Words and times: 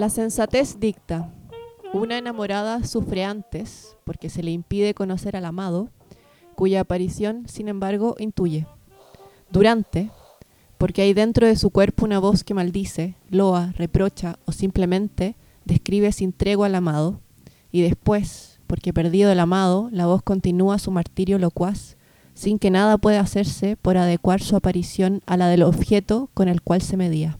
La 0.00 0.08
sensatez 0.08 0.80
dicta. 0.80 1.30
Una 1.92 2.16
enamorada 2.16 2.84
sufre 2.84 3.22
antes 3.22 3.98
porque 4.04 4.30
se 4.30 4.42
le 4.42 4.50
impide 4.50 4.94
conocer 4.94 5.36
al 5.36 5.44
amado, 5.44 5.90
cuya 6.54 6.80
aparición, 6.80 7.46
sin 7.46 7.68
embargo, 7.68 8.16
intuye. 8.18 8.66
Durante, 9.50 10.10
porque 10.78 11.02
hay 11.02 11.12
dentro 11.12 11.46
de 11.46 11.54
su 11.54 11.68
cuerpo 11.68 12.06
una 12.06 12.18
voz 12.18 12.44
que 12.44 12.54
maldice, 12.54 13.14
loa, 13.28 13.74
reprocha 13.76 14.38
o 14.46 14.52
simplemente 14.52 15.36
describe 15.66 16.12
sin 16.12 16.32
tregua 16.32 16.68
al 16.68 16.76
amado. 16.76 17.20
Y 17.70 17.82
después, 17.82 18.58
porque 18.66 18.94
perdido 18.94 19.30
el 19.30 19.38
amado, 19.38 19.90
la 19.92 20.06
voz 20.06 20.22
continúa 20.22 20.78
su 20.78 20.90
martirio 20.90 21.38
locuaz, 21.38 21.98
sin 22.32 22.58
que 22.58 22.70
nada 22.70 22.96
pueda 22.96 23.20
hacerse 23.20 23.76
por 23.76 23.98
adecuar 23.98 24.40
su 24.40 24.56
aparición 24.56 25.20
a 25.26 25.36
la 25.36 25.48
del 25.48 25.62
objeto 25.62 26.30
con 26.32 26.48
el 26.48 26.62
cual 26.62 26.80
se 26.80 26.96
medía. 26.96 27.38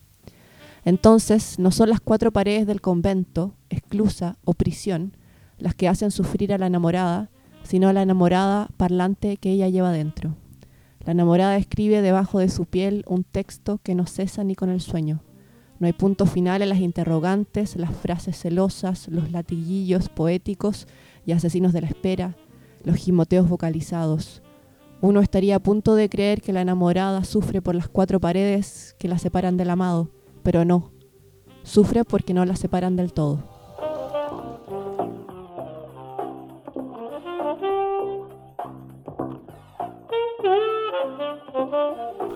Entonces, 0.85 1.59
no 1.59 1.71
son 1.71 1.91
las 1.91 2.01
cuatro 2.01 2.33
paredes 2.33 2.67
del 2.67 2.81
convento, 2.81 3.55
esclusa 3.69 4.37
o 4.45 4.55
prisión, 4.55 5.17
las 5.59 5.75
que 5.75 5.89
hacen 5.89 6.11
sufrir 6.11 6.53
a 6.53 6.59
la 6.59 6.67
enamorada, 6.67 7.31
sino 7.63 7.93
la 7.93 8.03
enamorada 8.03 8.69
parlante 8.77 9.37
que 9.37 9.53
ella 9.53 9.69
lleva 9.69 9.93
dentro. 9.93 10.37
La 11.05 11.13
enamorada 11.13 11.57
escribe 11.57 12.03
debajo 12.03 12.39
de 12.39 12.49
su 12.49 12.67
piel 12.67 13.05
un 13.07 13.25
texto 13.25 13.79
que 13.83 13.95
no 13.95 14.07
cesa 14.07 14.45
ni 14.45 14.55
con 14.55 14.71
el 14.71 14.81
sueño. 14.81 15.23
No 15.79 15.87
hay 15.87 15.95
punto 15.95 16.27
final 16.27 16.61
en 16.61 16.69
las 16.69 16.81
interrogantes, 16.81 17.77
las 17.77 17.95
frases 17.95 18.39
celosas, 18.39 19.09
los 19.09 19.31
latiguillos 19.31 20.11
poéticos 20.11 20.87
y 21.25 21.33
asesinos 21.33 21.73
de 21.73 21.81
la 21.81 21.89
espera, 21.89 22.37
los 22.85 22.97
gimoteos 22.97 23.49
vocalizados. 23.49 24.43
Uno 25.01 25.21
estaría 25.21 25.57
a 25.57 25.61
punto 25.61 25.95
de 25.95 26.11
creer 26.11 26.43
que 26.43 26.53
la 26.53 26.61
enamorada 26.61 27.25
sufre 27.25 27.63
por 27.63 27.75
las 27.75 27.89
cuatro 27.89 28.21
paredes 28.21 28.95
que 28.99 29.09
la 29.09 29.19
separan 29.19 29.57
del 29.57 29.71
amado, 29.71 30.11
pero 30.43 30.65
no. 30.65 30.91
Sufre 31.63 32.05
porque 32.05 32.35
no 32.35 32.45
la 32.45 32.57
separan 32.57 32.97
del 32.97 33.13
todo. 33.13 33.61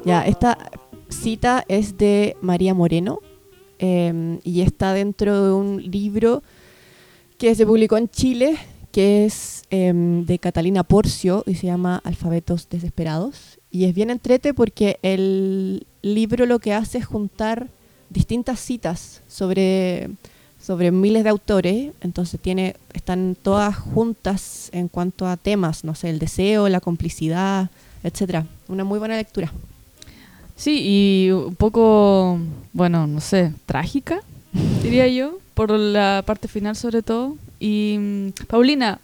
Ya, 0.05 0.27
esta 0.27 0.59
cita 1.09 1.65
es 1.67 1.97
de 1.97 2.37
María 2.43 2.75
Moreno 2.75 3.21
em, 3.79 4.39
y 4.45 4.61
está 4.61 4.93
dentro 4.93 5.47
de 5.47 5.53
un 5.53 5.91
libro 5.91 6.43
que 7.39 7.55
se 7.55 7.65
publicó 7.65 7.97
en 7.97 8.11
Chile, 8.11 8.59
que 8.93 9.25
es 9.25 9.63
em, 9.71 10.27
de 10.27 10.39
Catalina 10.39 10.85
Porcio 10.85 11.43
y 11.47 11.55
se 11.55 11.69
llama 11.69 12.03
Alfabetos 12.05 12.69
Desesperados. 12.69 13.59
Y 13.71 13.85
es 13.87 13.95
bien 13.95 14.11
entrete 14.11 14.53
porque 14.53 14.99
el 15.03 15.87
libro 16.03 16.45
lo 16.45 16.59
que 16.59 16.75
hace 16.75 16.99
es 16.99 17.07
juntar 17.07 17.71
distintas 18.15 18.61
citas 18.61 19.21
sobre, 19.29 20.09
sobre 20.59 20.91
miles 20.91 21.25
de 21.25 21.31
autores, 21.31 21.93
entonces 22.01 22.41
tiene, 22.41 22.77
están 22.95 23.37
todas 23.41 23.77
juntas 23.77 24.71
en 24.73 24.89
cuanto 24.89 25.27
a 25.27 25.37
temas, 25.37 25.85
no 25.85 25.95
sé, 25.95 26.09
el 26.09 26.19
deseo, 26.19 26.71
la 26.71 26.81
complicidad, 26.81 27.69
etcétera. 28.03 28.47
Una 28.69 28.85
muy 28.85 28.99
buena 28.99 29.17
lectura. 29.17 29.53
Sí, 30.57 30.81
y 30.83 31.31
un 31.33 31.57
poco, 31.57 32.39
bueno, 32.73 33.07
no 33.07 33.21
sé, 33.21 33.53
trágica, 33.67 34.21
diría 34.83 35.09
yo, 35.09 35.39
por 35.55 35.71
la 35.73 36.23
parte 36.25 36.49
final 36.49 36.77
sobre 36.77 37.03
todo. 37.03 37.37
Y 37.59 37.97
mm, 37.99 38.29
Paulina, 38.47 39.01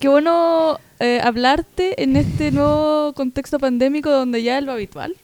qué 0.00 0.08
bueno 0.08 0.78
eh, 0.98 1.20
hablarte 1.22 2.02
en 2.02 2.16
este 2.16 2.50
nuevo 2.50 3.12
contexto 3.12 3.58
pandémico 3.58 4.10
donde 4.10 4.42
ya 4.42 4.58
es 4.58 4.64
lo 4.64 4.72
habitual. 4.72 5.14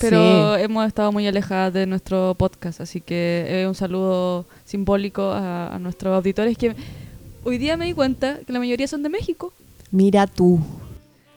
Pero 0.00 0.56
hemos 0.56 0.86
estado 0.86 1.12
muy 1.12 1.26
alejadas 1.26 1.72
de 1.72 1.86
nuestro 1.86 2.34
podcast, 2.38 2.80
así 2.80 3.00
que 3.00 3.64
un 3.66 3.74
saludo 3.74 4.46
simbólico 4.64 5.30
a, 5.30 5.74
a 5.74 5.78
nuestros 5.78 6.14
auditores 6.14 6.56
que 6.56 6.74
hoy 7.44 7.58
día 7.58 7.76
me 7.76 7.86
di 7.86 7.94
cuenta 7.94 8.40
que 8.46 8.52
la 8.52 8.58
mayoría 8.58 8.86
son 8.86 9.02
de 9.02 9.08
México. 9.08 9.52
Mira 9.90 10.26
tú. 10.26 10.60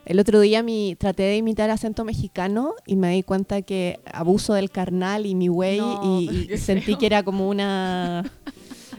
El 0.06 0.20
otro 0.20 0.40
día 0.40 0.64
mi, 0.64 0.96
traté 0.96 1.24
de 1.24 1.38
imitar 1.38 1.70
acento 1.70 2.04
mexicano 2.04 2.74
y 2.86 2.96
me 2.96 3.12
di 3.14 3.24
cuenta 3.24 3.62
que 3.62 4.00
abuso 4.12 4.54
del 4.54 4.72
carnal 4.72 5.26
y 5.26 5.36
mi 5.36 5.48
güey 5.48 5.80
y, 5.80 6.50
sentí 6.58 6.96
que 6.96 7.06
era 7.06 7.24
como 7.24 7.48
una... 7.48 8.30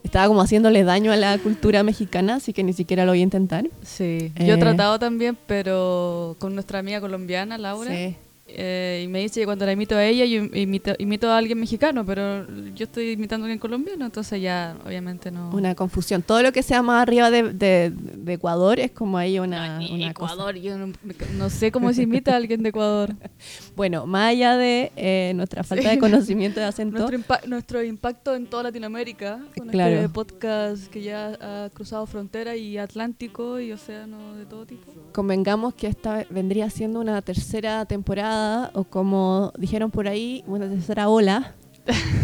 Estaba 0.05 0.27
como 0.27 0.43
haciéndole 0.43 0.85
daño 0.85 1.13
a 1.13 1.17
la 1.17 1.39
cultura 1.39 1.83
mexicana, 1.83 2.37
así 2.37 2.53
que 2.53 2.63
ni 2.63 2.73
siquiera 2.73 3.05
lo 3.05 3.13
voy 3.13 3.21
a 3.21 3.23
intentar. 3.23 3.65
Sí, 3.83 4.33
yo 4.37 4.55
he 4.55 4.57
eh. 4.57 4.57
tratado 4.59 4.99
también, 4.99 5.39
pero 5.47 6.37
con 6.39 6.55
nuestra 6.55 6.81
amiga 6.81 7.01
colombiana, 7.01 7.57
Laura. 7.57 7.91
Sí. 7.91 8.17
Eh, 8.55 9.03
y 9.05 9.09
me 9.09 9.21
dice 9.21 9.41
que 9.41 9.47
cuando 9.47 9.65
la 9.65 9.73
imito 9.73 9.97
a 9.97 10.05
ella, 10.05 10.25
yo 10.27 10.45
imito, 10.55 11.31
a 11.31 11.39
alguien 11.39 11.59
mexicano, 11.59 12.05
pero 12.05 12.47
yo 12.75 12.85
estoy 12.85 13.13
imitando 13.13 13.45
a 13.45 13.47
alguien 13.47 13.59
colombiano, 13.59 14.05
entonces 14.05 14.43
ya 14.43 14.77
obviamente 14.85 15.31
no. 15.31 15.51
Una 15.51 15.75
confusión. 15.75 16.23
Todo 16.23 16.43
lo 16.43 16.53
que 16.53 16.63
sea 16.63 16.83
más 16.83 17.03
arriba 17.03 17.31
de, 17.31 17.93
Ecuador 18.27 18.79
es 18.79 18.91
como 18.91 19.17
ahí 19.17 19.39
una. 19.39 19.83
Ecuador, 19.83 20.57
yo 20.57 20.77
no, 20.77 21.51
sé 21.51 21.73
cómo 21.73 21.93
se 21.93 22.03
imita 22.03 22.33
a 22.35 22.37
alguien 22.37 22.63
de 22.63 22.69
Ecuador. 22.69 23.15
bueno, 23.77 24.07
más 24.07 24.31
allá 24.31 24.57
de 24.57 24.93
eh, 24.97 25.33
nuestra 25.35 25.65
falta 25.65 25.91
de 25.91 25.99
conocimiento 25.99 26.61
de 26.61 26.67
acento. 26.67 27.09
nuestro, 27.47 27.83
impacto 27.83 28.35
en 28.35 28.47
toda 28.47 28.65
Latinoamérica, 28.65 29.41
con 29.57 29.71
este 29.71 30.09
podcast 30.11 30.87
que 30.89 31.03
ya 31.03 31.39
ha 31.41 31.71
cruzado 31.71 32.07
frontera 32.07 32.55
y 32.57 32.77
Atlántico 32.77 33.61
y 33.61 33.73
océano 33.73 34.35
de 34.37 34.45
todo 34.45 34.67
tipo. 34.67 34.93
Convengamos 35.13 35.75
que 35.75 35.87
esta 35.87 36.25
vendría 36.31 36.69
siendo 36.71 37.01
una 37.01 37.23
tercera 37.23 37.85
temporada 37.87 38.42
o 38.75 38.85
como 38.85 39.53
dijeron 39.59 39.91
por 39.91 40.09
ahí, 40.09 40.45
una 40.47 40.69
tercera 40.69 41.09
ola 41.09 41.55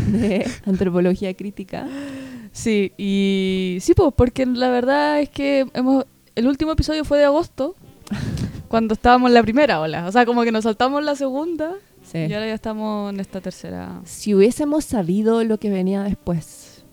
de 0.09 0.47
antropología 0.67 1.35
crítica. 1.35 1.87
Sí, 2.53 2.93
y 2.97 3.79
sí, 3.81 3.95
pues, 3.95 4.13
porque 4.17 4.47
la 4.47 4.71
verdad 4.71 5.21
es 5.21 5.29
que 5.29 5.67
hemos, 5.75 6.05
el 6.35 6.47
último 6.47 6.73
episodio 6.73 7.05
fue 7.05 7.19
de 7.19 7.25
agosto, 7.25 7.75
cuando 8.69 8.95
estábamos 8.95 9.31
en 9.31 9.35
la 9.35 9.43
primera 9.43 9.81
ola. 9.81 10.07
O 10.07 10.13
sea, 10.13 10.27
como 10.27 10.43
que 10.43 10.53
nos 10.53 10.65
saltamos 10.65 11.03
la 11.03 11.15
segunda 11.15 11.75
y 12.15 12.33
ahora 12.33 12.47
ya 12.47 12.55
estamos 12.55 13.13
en 13.13 13.21
esta 13.21 13.41
tercera. 13.41 14.01
Si 14.05 14.35
hubiésemos 14.35 14.85
sabido 14.85 15.45
lo 15.45 15.59
que 15.59 15.71
venía 15.71 16.03
después, 16.03 16.85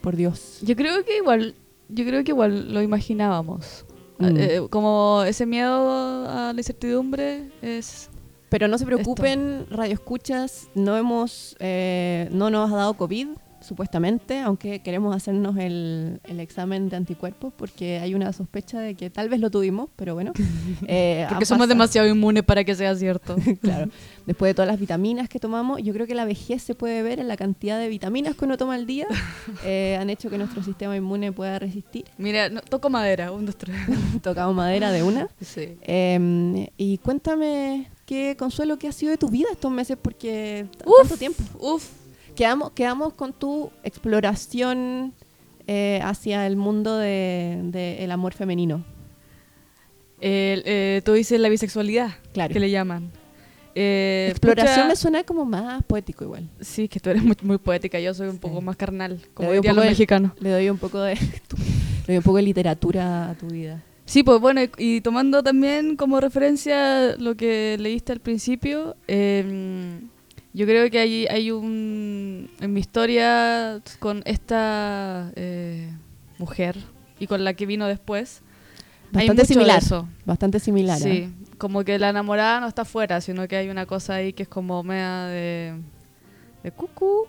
por 0.00 0.16
Dios. 0.16 0.58
Yo 0.62 0.76
creo 0.76 1.04
que 1.04 1.16
igual, 1.16 1.54
yo 1.88 2.04
creo 2.04 2.22
que 2.24 2.30
igual 2.30 2.72
lo 2.72 2.82
imaginábamos. 2.82 3.84
Mm. 4.18 4.36
Eh, 4.36 4.60
como 4.70 5.22
ese 5.26 5.46
miedo 5.46 6.28
a 6.28 6.52
la 6.52 6.60
incertidumbre 6.60 7.50
es 7.62 8.10
pero 8.48 8.68
no 8.68 8.78
se 8.78 8.86
preocupen, 8.86 9.66
radio 9.70 9.94
escuchas, 9.94 10.68
no 10.74 10.96
hemos, 10.96 11.56
eh, 11.60 12.28
no 12.32 12.50
nos 12.50 12.70
ha 12.72 12.76
dado 12.76 12.94
COVID, 12.94 13.28
supuestamente, 13.60 14.38
aunque 14.40 14.80
queremos 14.80 15.14
hacernos 15.14 15.56
el, 15.56 16.20
el, 16.24 16.40
examen 16.40 16.88
de 16.88 16.96
anticuerpos 16.96 17.52
porque 17.56 17.98
hay 17.98 18.14
una 18.14 18.32
sospecha 18.32 18.80
de 18.80 18.94
que 18.94 19.10
tal 19.10 19.28
vez 19.28 19.40
lo 19.40 19.50
tuvimos, 19.50 19.90
pero 19.96 20.14
bueno. 20.14 20.32
Eh, 20.86 21.26
porque 21.28 21.44
somos 21.44 21.68
demasiado 21.68 22.08
inmunes 22.08 22.42
para 22.44 22.62
que 22.62 22.74
sea 22.74 22.94
cierto. 22.94 23.36
claro. 23.60 23.90
Después 24.26 24.50
de 24.50 24.54
todas 24.54 24.68
las 24.68 24.78
vitaminas 24.78 25.28
que 25.28 25.38
tomamos, 25.38 25.82
yo 25.82 25.92
creo 25.92 26.06
que 26.06 26.14
la 26.14 26.24
vejez 26.24 26.62
se 26.62 26.74
puede 26.74 27.02
ver 27.02 27.20
en 27.20 27.28
la 27.28 27.36
cantidad 27.36 27.78
de 27.78 27.88
vitaminas 27.88 28.36
que 28.36 28.44
uno 28.44 28.56
toma 28.56 28.74
al 28.74 28.86
día. 28.86 29.06
Eh, 29.64 29.98
han 30.00 30.08
hecho 30.08 30.30
que 30.30 30.38
nuestro 30.38 30.62
sistema 30.62 30.96
inmune 30.96 31.32
pueda 31.32 31.58
resistir. 31.58 32.04
Mira, 32.16 32.48
toco 32.60 32.90
madera, 32.90 33.32
un, 33.32 33.44
dos, 33.44 33.56
tres. 33.56 33.76
Tocamos 34.22 34.54
madera 34.54 34.92
de 34.92 35.02
una. 35.02 35.28
Sí. 35.40 35.76
Em, 35.82 36.66
y 36.76 36.98
cuéntame 36.98 37.88
qué 38.08 38.36
consuelo 38.38 38.78
que 38.78 38.88
ha 38.88 38.92
sido 38.92 39.10
de 39.10 39.18
tu 39.18 39.28
vida 39.28 39.48
estos 39.52 39.70
meses 39.70 39.98
porque 40.00 40.66
tanto 40.98 41.18
tiempo. 41.18 41.42
Uf, 41.60 41.86
quedamos, 42.34 42.72
quedamos 42.72 43.12
con 43.12 43.34
tu 43.34 43.70
exploración 43.84 45.12
eh, 45.66 46.00
hacia 46.02 46.46
el 46.46 46.56
mundo 46.56 46.96
del 46.96 47.70
de, 47.70 48.02
el 48.02 48.10
amor 48.10 48.32
femenino. 48.32 48.82
Eh, 50.22 51.02
tú 51.04 51.12
dices 51.12 51.38
la 51.38 51.50
bisexualidad, 51.50 52.12
claro. 52.32 52.50
que 52.50 52.60
le 52.60 52.70
llaman. 52.70 53.12
Eh, 53.74 54.28
exploración 54.30 54.88
me 54.88 54.96
suena 54.96 55.22
como 55.22 55.44
más 55.44 55.84
poético 55.84 56.24
igual. 56.24 56.48
Sí, 56.60 56.88
que 56.88 57.00
tú 57.00 57.10
eres 57.10 57.22
muy, 57.22 57.36
muy 57.42 57.58
poética, 57.58 58.00
yo 58.00 58.14
soy 58.14 58.28
un 58.28 58.38
poco 58.38 58.62
más 58.62 58.76
carnal, 58.76 59.20
como 59.34 59.52
dirían 59.52 59.76
los 59.76 59.84
mexicanos. 59.84 60.32
Le 60.40 60.50
doy 60.50 60.70
un 60.70 60.78
poco 60.78 60.98
de 61.02 61.14
le 62.06 62.06
doy 62.06 62.16
un 62.16 62.22
poco 62.22 62.38
de 62.38 62.42
literatura 62.42 63.30
a 63.30 63.34
tu 63.34 63.48
vida. 63.48 63.84
Sí, 64.08 64.22
pues 64.22 64.40
bueno, 64.40 64.62
y, 64.78 65.02
tomando 65.02 65.42
también 65.42 65.94
como 65.94 66.18
referencia 66.18 67.14
lo 67.18 67.36
que 67.36 67.76
leíste 67.78 68.10
al 68.12 68.20
principio, 68.20 68.96
eh, 69.06 70.00
yo 70.54 70.64
creo 70.64 70.90
que 70.90 70.98
hay, 70.98 71.26
hay 71.26 71.50
un. 71.50 72.48
En 72.58 72.72
mi 72.72 72.80
historia 72.80 73.82
con 73.98 74.22
esta 74.24 75.30
eh, 75.36 75.92
mujer 76.38 76.76
y 77.20 77.26
con 77.26 77.44
la 77.44 77.52
que 77.52 77.66
vino 77.66 77.86
después. 77.86 78.40
Bastante 79.12 79.44
similar. 79.44 79.82
Bastante 80.24 80.58
similar. 80.58 80.98
Sí, 80.98 81.08
¿eh? 81.08 81.30
como 81.58 81.84
que 81.84 81.98
la 81.98 82.08
enamorada 82.08 82.60
no 82.60 82.66
está 82.66 82.86
fuera, 82.86 83.20
sino 83.20 83.46
que 83.46 83.56
hay 83.56 83.68
una 83.68 83.84
cosa 83.84 84.14
ahí 84.14 84.32
que 84.32 84.44
es 84.44 84.48
como 84.48 84.82
mea 84.82 85.26
de. 85.26 85.74
de 86.62 86.72
cucú. 86.72 87.26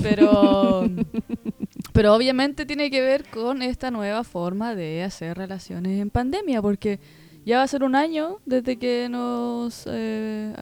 Pero. 0.00 0.88
pero 1.92 2.14
obviamente 2.14 2.66
tiene 2.66 2.90
que 2.90 3.00
ver 3.00 3.28
con 3.28 3.62
esta 3.62 3.90
nueva 3.90 4.24
forma 4.24 4.74
de 4.74 5.02
hacer 5.02 5.36
relaciones 5.36 6.00
en 6.00 6.10
pandemia, 6.10 6.62
porque 6.62 7.00
ya 7.44 7.58
va 7.58 7.62
a 7.64 7.68
ser 7.68 7.82
un 7.82 7.94
año 7.94 8.38
desde 8.44 8.76
que 8.76 9.08
nos 9.08 9.84
eh, 9.86 10.54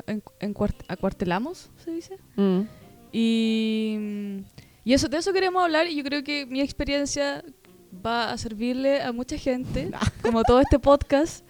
acuartelamos, 0.89 1.71
se 1.85 1.91
dice. 1.91 2.19
Mm. 2.37 2.61
Y, 3.13 4.45
Y 4.85 4.93
eso, 4.93 5.09
de 5.09 5.19
eso 5.19 5.33
queremos 5.33 5.63
hablar 5.63 5.87
y 5.87 5.97
yo 5.97 6.05
creo 6.05 6.23
que 6.23 6.47
mi 6.47 6.61
experiencia 6.61 7.45
va 8.05 8.31
a 8.31 8.39
servirle 8.39 9.03
a 9.03 9.13
mucha 9.13 9.37
gente, 9.37 9.91
como 10.23 10.43
todo 10.43 10.61
este 10.61 10.79
podcast, 10.79 11.45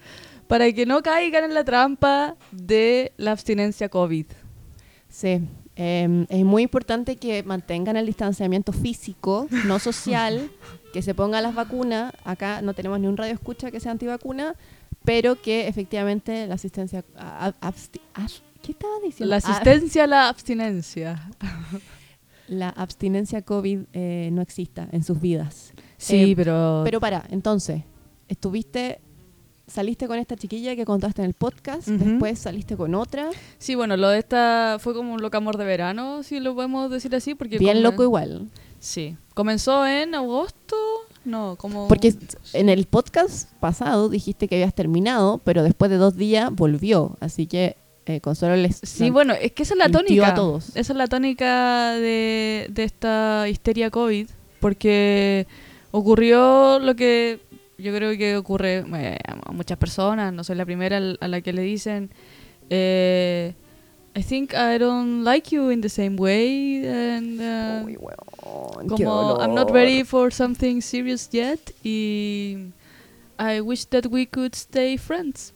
para 0.47 0.71
que 0.71 0.85
no 0.85 1.01
caigan 1.03 1.43
en 1.43 1.53
la 1.53 1.63
trampa 1.63 2.35
de 2.51 3.13
la 3.17 3.31
abstinencia 3.31 3.87
COVID. 3.87 4.25
Sí, 5.09 5.41
eh, 5.75 6.25
es 6.29 6.45
muy 6.45 6.63
importante 6.63 7.15
que 7.17 7.41
mantengan 7.43 7.97
el 7.97 8.05
distanciamiento 8.05 8.71
físico, 8.71 9.47
no 9.65 9.79
social, 9.79 10.49
que 10.93 11.01
se 11.01 11.13
pongan 11.15 11.43
las 11.43 11.55
vacunas. 11.55 12.13
Acá 12.23 12.61
no 12.61 12.73
tenemos 12.73 12.99
ni 12.99 13.07
un 13.07 13.17
radio 13.17 13.33
escucha 13.33 13.71
que 13.71 13.79
sea 13.79 13.91
antivacuna, 13.91 14.55
pero 15.03 15.41
que 15.41 15.67
efectivamente 15.67 16.45
la 16.47 16.55
asistencia... 16.55 17.03
a- 17.17 17.53
a- 17.61 17.73
¿Qué 18.61 18.73
estaba 18.73 18.93
diciendo? 19.03 19.29
La 19.29 19.37
Ah, 19.37 19.51
asistencia 19.51 20.03
a 20.03 20.07
la 20.07 20.27
abstinencia. 20.29 21.31
la 22.47 22.69
abstinencia 22.69 23.41
COVID 23.41 23.79
eh, 23.93 24.29
no 24.33 24.41
exista 24.41 24.87
en 24.91 25.03
sus 25.03 25.19
vidas. 25.21 25.73
Sí, 25.97 26.31
Eh, 26.31 26.35
pero... 26.35 26.81
Pero 26.83 26.99
para, 26.99 27.23
entonces, 27.29 27.83
estuviste, 28.27 28.99
saliste 29.69 30.07
con 30.07 30.17
esta 30.17 30.35
chiquilla 30.35 30.75
que 30.75 30.85
contaste 30.85 31.21
en 31.21 31.27
el 31.27 31.33
podcast, 31.33 31.87
después 31.87 32.39
saliste 32.39 32.75
con 32.75 32.95
otra, 32.95 33.29
Sí, 33.57 33.75
bueno, 33.75 33.97
lo 33.97 34.09
de 34.09 34.19
esta 34.19 34.77
fue 34.79 34.93
como 34.93 35.13
un 35.13 35.21
loco 35.21 35.37
amor 35.37 35.57
de 35.57 35.65
verano, 35.65 36.23
si 36.23 36.39
lo 36.39 36.55
podemos 36.55 36.89
decir 36.89 37.15
así, 37.15 37.35
porque... 37.35 37.57
bien 37.57 37.83
loco 37.83 38.03
igual. 38.03 38.47
Sí. 38.79 39.17
Comenzó 39.33 39.85
en 39.85 40.15
agosto, 40.15 40.75
no, 41.25 41.55
como... 41.57 41.87
Porque 41.87 42.13
en 42.53 42.69
el 42.69 42.85
podcast 42.85 43.51
pasado 43.59 44.09
dijiste 44.09 44.47
que 44.47 44.55
habías 44.55 44.73
terminado, 44.73 45.39
pero 45.43 45.63
después 45.63 45.91
de 45.91 45.97
dos 45.97 46.15
días 46.15 46.49
volvió, 46.51 47.17
así 47.19 47.47
que 47.47 47.77
eh, 48.05 48.21
Consuelo 48.21 48.55
les... 48.55 48.79
Sí, 48.83 49.09
bueno, 49.09 49.33
es 49.33 49.51
que 49.51 49.63
esa 49.63 49.75
es 49.75 49.79
la 49.79 49.89
tónica. 49.89 50.29
a 50.29 50.33
todos. 50.33 50.69
Esa 50.69 50.93
es 50.93 50.97
la 50.97 51.07
tónica 51.07 51.93
de, 51.93 52.67
de 52.69 52.83
esta 52.83 53.47
histeria 53.47 53.91
COVID, 53.91 54.27
porque 54.59 55.47
ocurrió 55.91 56.79
lo 56.79 56.95
que 56.95 57.39
yo 57.79 57.93
creo 57.95 58.17
que 58.17 58.35
ocurre 58.37 58.83
eh, 58.95 59.17
a 59.25 59.51
muchas 59.51 59.77
personas, 59.77 60.33
no 60.33 60.43
soy 60.43 60.55
la 60.55 60.65
primera 60.65 60.97
a 61.19 61.27
la 61.27 61.41
que 61.41 61.53
le 61.53 61.61
dicen, 61.63 62.09
eh, 62.69 63.53
I 64.15 64.23
think 64.23 64.53
I 64.53 64.77
don't 64.79 65.23
like 65.23 65.53
you 65.55 65.69
in 65.71 65.81
the 65.81 65.89
same 65.89 66.15
way, 66.17 66.85
and, 66.87 67.39
uh, 67.39 67.85
Uy, 67.85 67.95
weón, 67.97 68.87
qué 68.97 69.03
como 69.05 69.37
I'm 69.39 69.53
not 69.53 69.69
ready 69.71 70.03
for 70.03 70.33
something 70.33 70.81
serious 70.81 71.29
yet, 71.31 71.59
y 71.83 72.71
I 73.39 73.61
wish 73.61 73.85
that 73.87 74.07
we 74.07 74.25
could 74.27 74.53
stay 74.55 74.97
friends. 74.97 75.53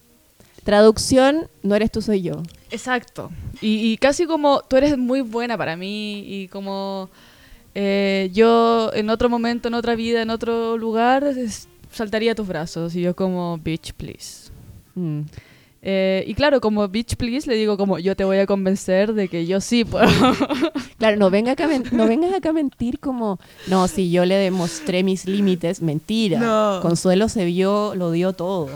Traducción, 0.64 1.50
no 1.62 1.76
eres 1.76 1.92
tú, 1.92 2.02
soy 2.02 2.22
yo. 2.22 2.42
Exacto. 2.72 3.30
Y, 3.62 3.92
y 3.92 3.98
casi 3.98 4.26
como 4.26 4.62
tú 4.62 4.78
eres 4.78 4.98
muy 4.98 5.20
buena 5.22 5.58
para 5.58 5.76
mí 5.76 6.24
y 6.26 6.48
como 6.48 7.10
eh, 7.76 8.30
yo 8.34 8.92
en 8.94 9.10
otro 9.10 9.28
momento, 9.28 9.68
en 9.68 9.74
otra 9.74 9.96
vida, 9.96 10.22
en 10.22 10.30
otro 10.30 10.78
lugar, 10.78 11.24
es- 11.26 11.68
saltaría 11.94 12.34
a 12.34 12.36
tus 12.36 12.48
brazos 12.48 12.96
y 12.96 13.02
yo 13.02 13.16
como, 13.16 13.58
bitch, 13.58 13.94
please. 13.94 14.52
Mm. 14.96 15.22
Eh, 15.86 16.24
y 16.28 16.34
claro, 16.34 16.62
como 16.62 16.88
bitch, 16.88 17.18
please, 17.18 17.50
le 17.50 17.56
digo 17.56 17.78
como, 17.78 18.00
yo 18.00 18.16
te 18.16 18.24
voy 18.24 18.38
a 18.38 18.46
convencer 18.46 19.14
de 19.14 19.28
que 19.28 19.46
yo 19.46 19.60
sí 19.62 19.84
puedo. 19.86 20.08
Claro, 20.98 21.18
no, 21.18 21.30
venga 21.30 21.52
acá, 21.52 21.68
no 21.92 22.08
vengas 22.08 22.34
acá 22.34 22.52
a 22.52 22.54
mentir 22.54 22.98
como, 23.00 23.38
no, 23.68 23.90
si 23.90 24.10
yo 24.10 24.24
le 24.24 24.36
demostré 24.36 25.04
mis 25.04 25.26
límites, 25.26 25.82
mentira. 25.82 26.40
No. 26.40 26.80
Consuelo 26.82 27.28
se 27.28 27.44
vio, 27.44 27.94
lo 27.96 28.12
dio 28.12 28.32
todo. 28.32 28.70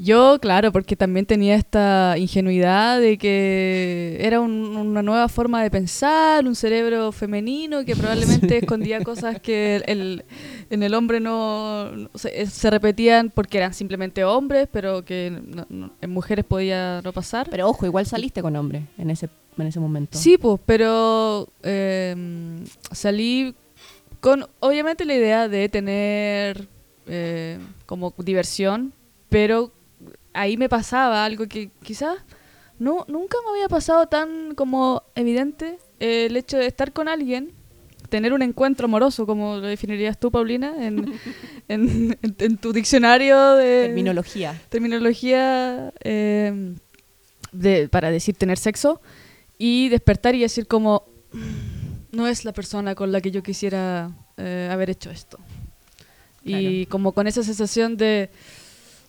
Yo, 0.00 0.38
claro, 0.40 0.70
porque 0.70 0.94
también 0.94 1.26
tenía 1.26 1.56
esta 1.56 2.14
ingenuidad 2.16 3.00
de 3.00 3.18
que 3.18 4.16
era 4.20 4.40
un- 4.40 4.76
una 4.76 5.02
nueva 5.02 5.28
forma 5.28 5.60
de 5.60 5.72
pensar, 5.72 6.46
un 6.46 6.54
cerebro 6.54 7.10
femenino 7.10 7.84
que 7.84 7.96
probablemente 7.96 8.58
escondía 8.58 9.02
cosas 9.02 9.40
que 9.40 9.82
el, 9.86 10.24
en 10.70 10.84
el 10.84 10.94
hombre 10.94 11.18
no, 11.18 11.90
no- 11.90 12.10
se, 12.14 12.46
se 12.46 12.70
repetían 12.70 13.30
porque 13.30 13.58
eran 13.58 13.74
simplemente 13.74 14.22
hombres, 14.22 14.68
pero 14.70 15.04
que 15.04 15.32
no- 15.44 15.66
no- 15.68 15.90
en 16.00 16.10
mujeres 16.10 16.44
podía 16.44 17.00
no 17.02 17.12
pasar. 17.12 17.48
Pero 17.50 17.68
ojo, 17.68 17.84
igual 17.84 18.06
saliste 18.06 18.40
con 18.40 18.54
hombre 18.54 18.82
en 18.98 19.10
ese, 19.10 19.28
en 19.58 19.66
ese 19.66 19.80
momento. 19.80 20.16
Sí, 20.16 20.38
pues, 20.38 20.60
pero 20.64 21.48
eh, 21.64 22.14
salí 22.92 23.52
con 24.20 24.46
obviamente 24.60 25.04
la 25.04 25.14
idea 25.16 25.48
de 25.48 25.68
tener 25.68 26.68
eh, 27.08 27.58
como 27.84 28.14
diversión, 28.18 28.92
pero 29.28 29.72
ahí 30.38 30.56
me 30.56 30.68
pasaba 30.68 31.24
algo 31.24 31.46
que 31.48 31.70
quizás 31.82 32.16
no, 32.78 33.04
nunca 33.08 33.36
me 33.44 33.50
había 33.50 33.68
pasado 33.68 34.06
tan 34.06 34.54
como 34.54 35.02
evidente 35.14 35.78
eh, 36.00 36.26
el 36.26 36.36
hecho 36.36 36.56
de 36.58 36.66
estar 36.66 36.92
con 36.92 37.08
alguien, 37.08 37.52
tener 38.08 38.32
un 38.32 38.42
encuentro 38.42 38.86
amoroso, 38.86 39.26
como 39.26 39.56
lo 39.56 39.66
definirías 39.66 40.18
tú, 40.18 40.30
Paulina, 40.30 40.72
en, 40.86 41.12
en, 41.68 42.16
en- 42.22 42.36
en 42.38 42.56
tu 42.56 42.72
diccionario 42.72 43.54
de 43.54 43.84
Terminología. 43.86 44.60
terminología 44.68 45.92
eh, 46.04 46.74
de, 47.52 47.88
para 47.88 48.10
decir 48.10 48.34
tener 48.36 48.58
sexo 48.58 49.00
y 49.58 49.88
despertar 49.88 50.34
y 50.34 50.40
decir 50.40 50.66
como 50.66 51.04
"Mm, 51.32 52.16
no 52.16 52.26
es 52.28 52.44
la 52.44 52.52
persona 52.52 52.94
con 52.94 53.10
la 53.12 53.20
que 53.20 53.30
yo 53.30 53.42
quisiera 53.42 54.10
eh, 54.36 54.68
haber 54.70 54.88
hecho 54.90 55.10
esto 55.10 55.38
y 56.44 56.86
como 56.86 57.12
con 57.12 57.26
esa 57.26 57.42
sensación 57.42 57.96
de, 57.98 58.30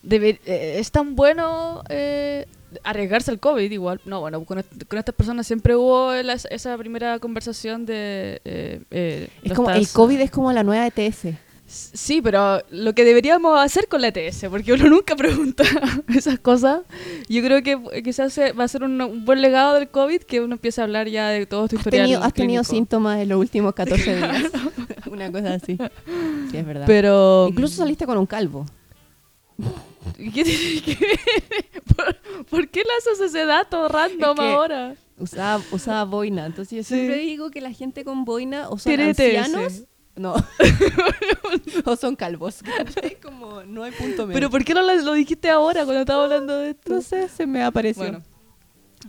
de 0.04 0.20
ver- 0.20 0.40
eh, 0.46 0.78
es 0.80 0.92
tan 0.92 1.16
bueno 1.16 1.84
eh, 1.90 2.46
arriesgarse 2.84 3.32
al 3.32 3.40
COVID 3.40 3.70
igual 3.72 4.00
no 4.06 4.20
bueno 4.22 4.44
con, 4.46 4.64
con 4.88 5.00
estas 5.00 5.16
personas 5.16 5.46
siempre 5.48 5.76
hubo 5.76 6.14
esa 6.14 6.78
primera 6.78 7.20
conversación 7.20 7.86
de 7.86 8.42
eh, 8.46 8.82
eh, 8.92 9.30
Es 9.44 9.50
no 9.50 9.56
como, 9.56 9.70
el 9.72 9.82
estás- 9.82 9.94
COVID 9.94 10.20
es 10.22 10.32
como 10.32 10.52
la 10.54 10.64
nueva 10.64 10.88
ETS. 10.88 11.28
Sí, 11.72 12.20
pero 12.20 12.64
lo 12.72 12.94
que 12.96 13.04
deberíamos 13.06 13.60
hacer 13.60 13.88
con 13.88 14.02
la 14.02 14.08
ETS, 14.08 14.46
porque 14.50 14.74
uno 14.74 14.86
nunca 14.90 15.16
pregunta 15.16 15.64
esas 16.16 16.40
cosas, 16.40 16.82
yo 17.28 17.44
creo 17.44 17.62
que 17.62 17.78
eh, 17.94 18.02
quizás 18.02 18.40
va 18.60 18.64
a 18.64 18.68
ser 18.68 18.82
un, 18.84 19.00
un 19.00 19.24
buen 19.24 19.40
legado 19.44 19.76
del 19.76 19.88
COVID 19.88 20.22
que 20.22 20.42
uno 20.42 20.56
empiece 20.56 20.82
a 20.82 20.86
hablar 20.86 21.08
ya 21.08 21.28
de 21.30 21.46
todo 21.46 21.68
tu 21.68 21.76
¿Has 21.76 21.82
historial 21.82 22.06
tenido, 22.08 22.24
has 22.24 22.34
tenido 22.34 22.64
síntomas 22.64 23.20
en 23.20 23.30
los 23.30 23.38
últimos 23.40 23.76
14 23.76 24.16
días? 24.18 24.46
Una 25.12 25.32
cosa 25.32 25.54
así. 25.54 25.78
Sí, 26.50 26.58
es 26.58 26.66
verdad. 26.66 26.86
Pero... 26.88 27.48
Incluso 27.50 27.76
saliste 27.76 28.08
con 28.08 28.18
un 28.18 28.26
calvo. 28.26 28.66
¿Qué 30.34 30.44
tiene 30.44 30.82
que 30.82 30.96
ver? 30.96 31.84
¿Por, 31.96 32.46
por 32.46 32.68
qué 32.70 32.84
lanzas 32.84 33.26
ese 33.30 33.46
dato 33.46 33.88
random 33.88 34.38
que- 34.38 34.42
ahora? 34.44 34.96
Usaba, 35.18 35.62
usaba 35.72 36.06
boina. 36.06 36.46
Entonces 36.46 36.78
yo 36.78 36.84
Sí. 36.84 36.96
siempre 36.96 37.18
digo 37.18 37.52
que 37.52 37.60
la 37.62 37.72
gente 37.74 38.06
con 38.06 38.24
boina 38.26 38.70
o 38.70 38.78
son 38.78 38.92
Tiene 38.96 39.10
ETS. 39.10 39.20
ancianos. 39.20 39.84
No. 40.16 40.34
o 41.86 41.96
son 41.96 42.16
calvos. 42.16 42.60
Es 43.04 43.18
como, 43.22 43.64
no 43.64 43.84
hay 43.84 43.92
punto 43.92 44.26
medio. 44.28 44.34
¿Pero 44.34 44.50
por 44.50 44.64
qué 44.66 44.74
no 44.74 44.82
lo, 44.82 44.94
lo 44.96 45.14
dijiste 45.14 45.50
ahora 45.50 45.84
cuando 45.86 46.02
estaba 46.02 46.24
hablando 46.26 46.58
de 46.58 46.72
esto? 46.72 46.94
no 46.94 47.02
sé, 47.02 47.28
se 47.30 47.46
me 47.48 47.64
apareció. 47.64 48.04
Bueno, 48.04 48.24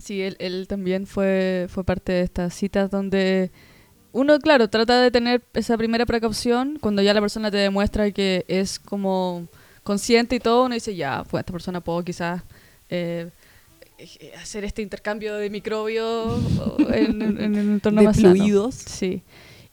sí, 0.01 0.21
él, 0.21 0.35
él 0.39 0.67
también 0.67 1.05
fue, 1.07 1.67
fue 1.69 1.83
parte 1.83 2.11
de 2.13 2.21
estas 2.21 2.53
citas 2.53 2.89
donde 2.91 3.51
uno, 4.13 4.37
claro, 4.39 4.69
trata 4.69 5.01
de 5.01 5.11
tener 5.11 5.43
esa 5.53 5.77
primera 5.77 6.05
precaución 6.05 6.77
cuando 6.81 7.01
ya 7.01 7.13
la 7.13 7.21
persona 7.21 7.51
te 7.51 7.57
demuestra 7.57 8.11
que 8.11 8.43
es 8.47 8.79
como 8.79 9.47
consciente 9.83 10.35
y 10.35 10.39
todo, 10.39 10.65
uno 10.65 10.73
dice, 10.75 10.95
ya, 10.95 11.23
pues 11.29 11.41
esta 11.41 11.51
persona 11.53 11.81
puedo 11.81 12.03
quizás 12.03 12.41
eh, 12.89 13.29
eh, 13.97 14.31
hacer 14.41 14.63
este 14.63 14.81
intercambio 14.81 15.35
de 15.35 15.49
microbios 15.49 16.39
en, 16.93 17.21
en- 17.21 17.41
en 17.41 17.51
un 17.53 17.71
entorno 17.73 18.01
de 18.01 18.07
más 18.07 18.17
sano. 18.17 18.35
fluidos. 18.35 18.75
Sí. 18.75 19.21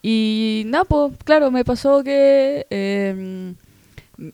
Y 0.03 0.63
nada, 0.67 0.85
pues, 0.85 1.13
claro, 1.25 1.51
me 1.51 1.65
pasó 1.65 2.03
que 2.05 2.67
eh, 2.71 3.55
m- 4.19 4.33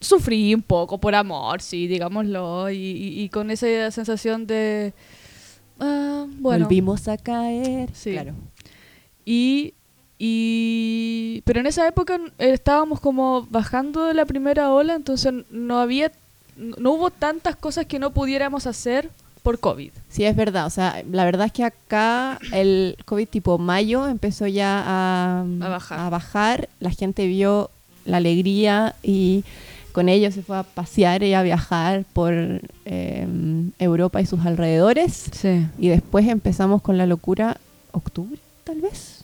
sufrí 0.00 0.54
un 0.54 0.62
poco 0.62 0.98
por 0.98 1.14
amor, 1.14 1.62
sí, 1.62 1.86
digámoslo, 1.86 2.70
y, 2.70 2.76
y- 2.76 3.20
y 3.22 3.28
con 3.30 3.50
esa 3.50 3.90
sensación 3.90 4.46
de... 4.46 4.92
ah, 5.80 6.26
bueno, 6.38 6.66
Volvimos 6.66 7.08
a 7.08 7.16
caer. 7.16 7.88
Sí. 7.94 8.12
Claro. 8.12 8.34
y, 9.24 9.72
y... 10.18 11.42
Pero 11.44 11.60
en 11.60 11.66
esa 11.66 11.86
época 11.86 12.18
eh, 12.38 12.50
estábamos 12.52 13.00
como 13.00 13.46
bajando 13.50 14.04
de 14.06 14.14
la 14.14 14.24
primera 14.24 14.72
ola, 14.72 14.94
entonces 14.94 15.32
no 15.50 15.78
había... 15.78 16.10
No 16.56 16.92
hubo 16.92 17.10
tantas 17.10 17.54
cosas 17.56 17.84
que 17.86 17.98
no 17.98 18.12
pudiéramos 18.12 18.66
hacer 18.66 19.10
por 19.42 19.60
COVID. 19.60 19.90
Sí, 20.08 20.24
es 20.24 20.34
verdad. 20.34 20.66
O 20.66 20.70
sea, 20.70 21.02
la 21.10 21.24
verdad 21.24 21.46
es 21.46 21.52
que 21.52 21.64
acá 21.64 22.38
el 22.52 22.96
COVID 23.04 23.28
tipo 23.28 23.58
mayo 23.58 24.08
empezó 24.08 24.46
ya 24.46 24.82
a, 24.84 25.44
A 25.60 25.68
bajar. 25.68 26.00
a 26.00 26.08
bajar. 26.10 26.68
La 26.80 26.90
gente 26.90 27.26
vio 27.26 27.70
la 28.06 28.16
alegría 28.16 28.94
y 29.02 29.44
con 29.92 30.08
ello 30.08 30.32
se 30.32 30.42
fue 30.42 30.56
a 30.56 30.62
pasear 30.62 31.22
y 31.22 31.34
a 31.34 31.42
viajar 31.42 32.04
por 32.12 32.34
eh, 32.86 33.26
Europa 33.78 34.20
y 34.20 34.26
sus 34.26 34.44
alrededores. 34.44 35.26
Sí. 35.32 35.66
Y 35.78 35.88
después 35.88 36.26
empezamos 36.26 36.82
con 36.82 36.98
la 36.98 37.06
locura, 37.06 37.58
octubre, 37.92 38.38
tal 38.64 38.80
vez. 38.80 39.15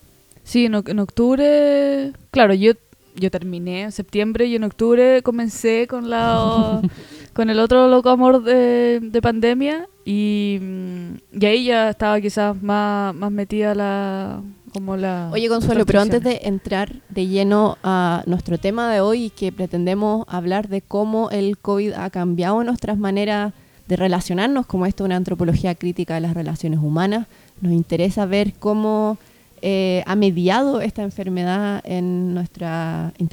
Sí, 0.45 0.67
en, 0.67 0.75
en 0.75 0.99
octubre, 0.99 2.13
claro, 2.31 2.55
yo 2.55 2.73
yo 3.15 3.31
terminé 3.31 3.83
en 3.83 3.93
septiembre 3.93 4.47
y 4.47 4.57
en 4.57 4.65
octubre 4.65 5.23
comencé 5.23 5.87
con 5.87 6.09
la 6.09 6.81
con 7.35 7.51
el 7.51 7.59
otro 7.59 7.89
loco 7.89 8.11
amor 8.11 8.43
de, 8.43 9.01
de 9.01 9.23
pandemia 9.23 9.89
y, 10.05 10.59
mm, 10.61 11.15
y 11.41 11.47
ahí 11.47 11.65
ya 11.65 11.91
estaba 11.91 12.21
quizás 12.21 12.61
más, 12.63 13.15
más 13.15 13.31
metida 13.31 13.75
la, 13.75 14.43
como 14.73 14.97
la... 14.97 15.31
Oye, 15.33 15.49
Consuelo, 15.49 15.87
pero 15.87 16.01
antes 16.01 16.23
de 16.23 16.41
entrar 16.43 17.01
de 17.09 17.27
lleno 17.27 17.79
a 17.83 18.23
nuestro 18.27 18.59
tema 18.59 18.93
de 18.93 19.01
hoy, 19.01 19.31
que 19.31 19.53
pretendemos 19.53 20.25
hablar 20.29 20.69
de 20.69 20.83
cómo 20.83 21.31
el 21.31 21.59
COVID 21.59 21.93
ha 21.93 22.11
cambiado 22.11 22.63
nuestras 22.65 22.99
maneras 22.99 23.53
de 23.87 23.97
relacionarnos, 23.97 24.67
como 24.67 24.87
esto 24.87 25.05
es 25.05 25.07
una 25.07 25.17
antropología 25.17 25.75
crítica 25.75 26.15
de 26.15 26.21
las 26.21 26.35
relaciones 26.35 26.81
humanas, 26.81 27.27
nos 27.61 27.73
interesa 27.73 28.27
ver 28.27 28.55
cómo 28.55 29.19
eh, 29.63 30.03
ha 30.07 30.17
mediado 30.17 30.81
esta 30.81 31.03
enfermedad 31.03 31.81
en 31.85 32.35
nuestros 32.35 32.71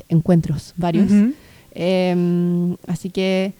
encuentros 0.07 0.73
varios. 0.77 1.11
Ujú. 1.11 1.33
Eh, 1.71 2.75
así 2.87 3.09
que, 3.09 3.53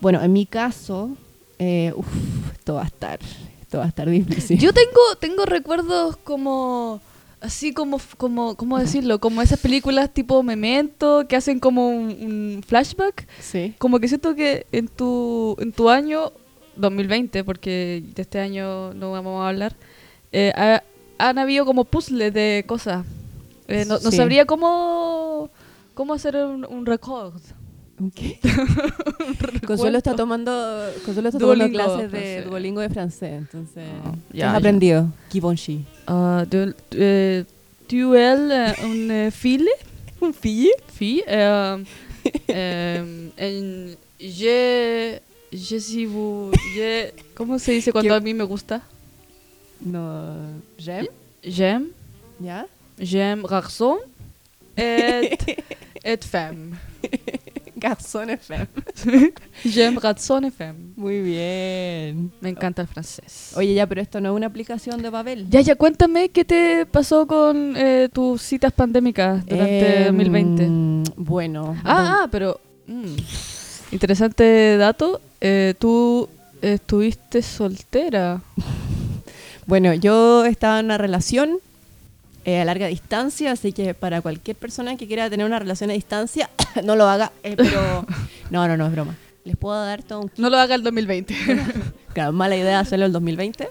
bueno, 0.00 0.22
en 0.22 0.32
mi 0.32 0.46
caso, 0.46 1.16
eh, 1.58 1.92
uf, 1.96 2.06
esto 2.52 2.74
va 2.74 2.82
a 2.82 2.86
estar, 2.86 3.18
esto 3.60 3.78
va 3.78 3.84
a 3.84 3.88
estar 3.88 4.08
difícil. 4.08 4.58
Yo 4.58 4.72
tengo, 4.72 5.00
tengo 5.20 5.44
recuerdos 5.46 6.16
como... 6.18 7.00
Así 7.40 7.74
como, 7.74 8.00
como, 8.16 8.54
¿cómo 8.54 8.78
decirlo? 8.78 9.18
Como 9.18 9.42
esas 9.42 9.60
películas 9.60 10.08
tipo 10.14 10.42
Memento 10.42 11.26
que 11.28 11.36
hacen 11.36 11.60
como 11.60 11.90
un, 11.90 12.06
un 12.06 12.62
flashback. 12.66 13.26
sí. 13.38 13.74
Como 13.76 14.00
que 14.00 14.08
siento 14.08 14.34
que 14.34 14.64
en 14.72 14.88
tu, 14.88 15.54
en 15.60 15.72
tu 15.72 15.90
año 15.90 16.32
2020, 16.76 17.44
porque 17.44 18.02
de 18.14 18.22
este 18.22 18.40
año 18.40 18.94
no 18.94 19.12
vamos 19.12 19.44
a 19.44 19.48
hablar, 19.50 19.76
eh, 20.32 20.52
ha- 20.56 20.82
han 21.18 21.38
habido 21.38 21.64
como 21.64 21.84
puzzles 21.84 22.32
de 22.32 22.64
cosas. 22.66 23.04
Eh, 23.68 23.84
no, 23.86 23.94
no 23.98 24.10
Sí. 24.10 24.16
sabría 24.16 24.44
cómo, 24.44 25.50
cómo 25.94 26.14
hacer 26.14 26.36
un, 26.36 26.64
un 26.66 26.84
record. 26.86 27.40
¿Qué? 28.14 28.40
Consuelo 29.66 29.98
está 29.98 30.16
tomando, 30.16 30.50
Consuelo 31.04 31.28
está 31.28 31.38
Duolingo 31.38 31.78
tomando 31.78 31.94
clases 31.94 32.12
de 32.12 32.18
francés. 32.18 32.44
Duolingo 32.50 32.80
de 32.80 32.88
francés, 32.90 33.32
entonces 33.38 33.84
Ah, 34.04 34.12
¿qué 34.32 34.38
ya, 34.38 34.46
has 34.48 34.52
ya. 34.52 34.58
aprendido? 34.58 35.06
Givenchy. 35.30 35.84
Ah, 36.06 36.44
de, 36.50 36.74
eh, 36.90 37.44
tu 37.86 38.14
el 38.14 38.50
eh, 38.50 38.74
un 38.84 39.10
eh, 39.10 39.30
fille 39.30 39.70
¿Un 40.20 40.34
fille? 40.34 40.72
fille 40.92 41.22
euh, 41.28 41.84
en- 42.48 43.96
je 44.18 45.20
je 45.52 45.78
si 45.80 46.06
vous 46.06 46.50
je 46.74 47.12
¿cómo 47.36 47.58
se 47.58 47.72
dice 47.72 47.92
cuando 47.92 48.10
¿Qué? 48.10 48.16
a 48.16 48.20
mí 48.20 48.34
me 48.34 48.44
gusta? 48.44 48.82
No, 49.84 50.32
j'aime, 50.78 51.08
J'aime 51.42 51.88
¿ya? 52.40 52.66
j'aime 52.98 53.42
garçon 53.42 53.98
et 54.76 55.36
et 56.04 56.24
femme. 56.24 56.76
Garçon 57.76 58.26
FM. 58.30 58.66
J'aime 59.64 59.96
garçon 59.98 60.40
et 60.42 60.50
femme. 60.50 60.94
Muy 60.96 61.20
bien. 61.20 62.30
Me 62.40 62.48
encanta 62.48 62.80
el 62.80 62.88
francés. 62.88 63.52
Oye, 63.56 63.74
ya, 63.74 63.86
pero 63.86 64.00
esto 64.00 64.20
no 64.22 64.30
es 64.30 64.36
una 64.36 64.46
aplicación 64.46 65.02
de 65.02 65.10
Babel. 65.10 65.46
Ya, 65.50 65.60
ya, 65.60 65.74
cuéntame 65.76 66.30
qué 66.30 66.46
te 66.46 66.86
pasó 66.86 67.26
con 67.26 67.74
eh, 67.76 68.08
tus 68.10 68.40
citas 68.40 68.72
pandémicas 68.72 69.44
durante 69.44 70.02
Eh, 70.04 70.06
2020. 70.06 70.66
mm, 70.66 71.02
Bueno. 71.16 71.76
Ah, 71.84 72.22
ah, 72.22 72.28
pero 72.30 72.58
mm, 72.86 73.16
interesante 73.92 74.78
dato. 74.78 75.20
Eh, 75.42 75.74
tú 75.78 76.26
estuviste 76.62 77.42
soltera. 77.42 78.40
Bueno, 79.66 79.94
yo 79.94 80.44
estaba 80.44 80.80
en 80.80 80.86
una 80.86 80.98
relación 80.98 81.58
eh, 82.44 82.60
a 82.60 82.64
larga 82.64 82.86
distancia, 82.88 83.52
así 83.52 83.72
que 83.72 83.94
para 83.94 84.20
cualquier 84.20 84.56
persona 84.56 84.96
que 84.96 85.06
quiera 85.06 85.30
tener 85.30 85.46
una 85.46 85.58
relación 85.58 85.90
a 85.90 85.94
distancia, 85.94 86.50
no 86.84 86.96
lo 86.96 87.08
haga. 87.08 87.32
eh, 87.42 87.54
pero 87.56 88.04
no, 88.50 88.68
no, 88.68 88.76
no 88.76 88.86
es 88.86 88.92
broma. 88.92 89.16
Les 89.44 89.56
puedo 89.56 89.82
dar 89.82 90.02
todo 90.02 90.20
un... 90.22 90.30
No 90.36 90.50
lo 90.50 90.58
haga 90.58 90.74
el 90.74 90.82
2020. 90.82 91.34
Claro, 92.14 92.32
mala 92.32 92.54
idea 92.56 92.78
hacerlo 92.78 93.06
el 93.06 93.12
2020. 93.12 93.68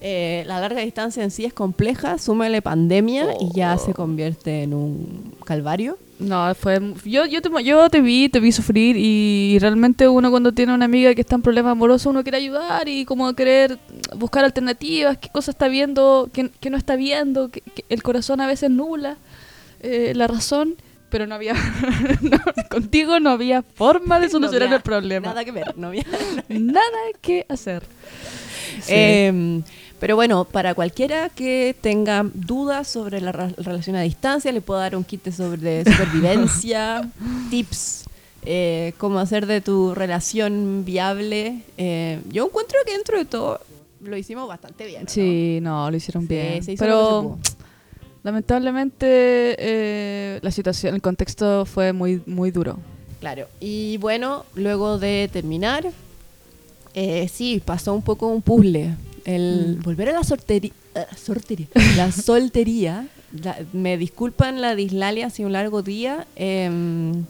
Eh, 0.00 0.44
la 0.46 0.60
larga 0.60 0.82
distancia 0.82 1.24
en 1.24 1.32
sí 1.32 1.44
es 1.44 1.52
compleja, 1.52 2.16
súmele 2.16 2.62
pandemia 2.62 3.26
y 3.40 3.52
ya 3.52 3.76
se 3.76 3.92
convierte 3.92 4.62
en 4.62 4.72
un 4.72 5.34
calvario. 5.44 5.98
No, 6.22 6.54
fue. 6.54 6.80
Yo, 7.04 7.26
yo, 7.26 7.42
te, 7.42 7.50
yo 7.64 7.88
te 7.90 8.00
vi, 8.00 8.28
te 8.28 8.40
vi 8.40 8.52
sufrir 8.52 8.96
y 8.98 9.58
realmente 9.60 10.08
uno 10.08 10.30
cuando 10.30 10.52
tiene 10.52 10.74
una 10.74 10.84
amiga 10.84 11.14
que 11.14 11.20
está 11.20 11.34
en 11.36 11.42
problemas 11.42 11.72
amorosos, 11.72 12.06
uno 12.06 12.22
quiere 12.22 12.38
ayudar 12.38 12.88
y 12.88 13.04
como 13.04 13.32
querer 13.34 13.78
buscar 14.16 14.44
alternativas, 14.44 15.18
qué 15.18 15.28
cosa 15.28 15.50
está 15.50 15.68
viendo, 15.68 16.30
qué, 16.32 16.50
qué 16.60 16.70
no 16.70 16.76
está 16.76 16.96
viendo, 16.96 17.48
que, 17.50 17.60
que 17.60 17.84
el 17.88 18.02
corazón 18.02 18.40
a 18.40 18.46
veces 18.46 18.70
nubla 18.70 19.16
eh, 19.80 20.12
la 20.14 20.26
razón. 20.26 20.76
Pero 21.10 21.26
no 21.26 21.34
había. 21.34 21.52
no, 22.22 22.38
contigo 22.70 23.20
no 23.20 23.30
había 23.30 23.62
forma 23.62 24.18
de 24.18 24.26
No 24.28 24.30
solucionar 24.32 24.62
había 24.68 24.76
el 24.76 24.82
problema. 24.82 25.28
Nada 25.28 25.44
que 25.44 25.52
ver, 25.52 25.76
no 25.76 25.88
había- 25.88 26.06
Nada 26.48 26.80
que 27.20 27.44
hacer. 27.48 27.82
Eh, 28.88 29.60
pero 30.02 30.16
bueno, 30.16 30.44
para 30.44 30.74
cualquiera 30.74 31.28
que 31.28 31.76
tenga 31.80 32.28
dudas 32.34 32.88
sobre 32.88 33.20
la 33.20 33.30
relación 33.30 33.94
a 33.94 34.00
distancia, 34.00 34.50
le 34.50 34.60
puedo 34.60 34.80
dar 34.80 34.96
un 34.96 35.04
kit 35.04 35.30
sobre, 35.30 35.84
supervivencia, 35.92 37.08
tips, 37.50 38.06
eh, 38.44 38.94
cómo 38.98 39.20
hacer 39.20 39.46
de 39.46 39.60
tu 39.60 39.94
relación 39.94 40.84
viable. 40.84 41.62
Eh, 41.78 42.20
yo 42.32 42.46
encuentro 42.46 42.80
que 42.84 42.94
dentro 42.94 43.16
de 43.16 43.26
todo 43.26 43.60
lo 44.00 44.16
hicimos 44.16 44.48
bastante 44.48 44.86
bien. 44.86 45.04
¿no? 45.04 45.08
Sí, 45.08 45.60
no, 45.62 45.88
lo 45.88 45.96
hicieron 45.96 46.24
Sí, 46.24 46.28
bien. 46.30 46.64
se 46.64 46.72
hizo 46.72 46.82
Pero 46.82 47.38
lamentablemente 48.24 49.06
eh, 49.56 50.40
la 50.42 50.50
situación, 50.50 50.96
el 50.96 51.00
contexto 51.00 51.64
fue 51.64 51.92
muy, 51.92 52.20
muy 52.26 52.50
duro. 52.50 52.76
Claro. 53.20 53.46
Y 53.60 53.98
bueno, 53.98 54.46
luego 54.56 54.98
de 54.98 55.30
terminar, 55.32 55.86
sí, 56.92 57.62
pasó 57.64 57.94
un 57.94 58.02
poco 58.02 58.26
un 58.26 58.42
puzzle. 58.42 58.96
El 59.24 59.76
Mm. 59.78 59.82
volver 59.82 60.08
a 60.10 60.12
la 60.12 60.24
sortería, 60.24 60.72
sortería, 61.16 61.66
la 61.96 62.10
soltería. 62.12 63.08
la- 63.32 63.58
me 63.72 63.96
disculpan 63.96 64.60
la 64.60 64.74
dislalia, 64.74 65.26
ha 65.26 65.30
sido 65.30 65.46
un 65.46 65.52
largo 65.52 65.82
día. 65.82 66.26
em, 66.36 67.24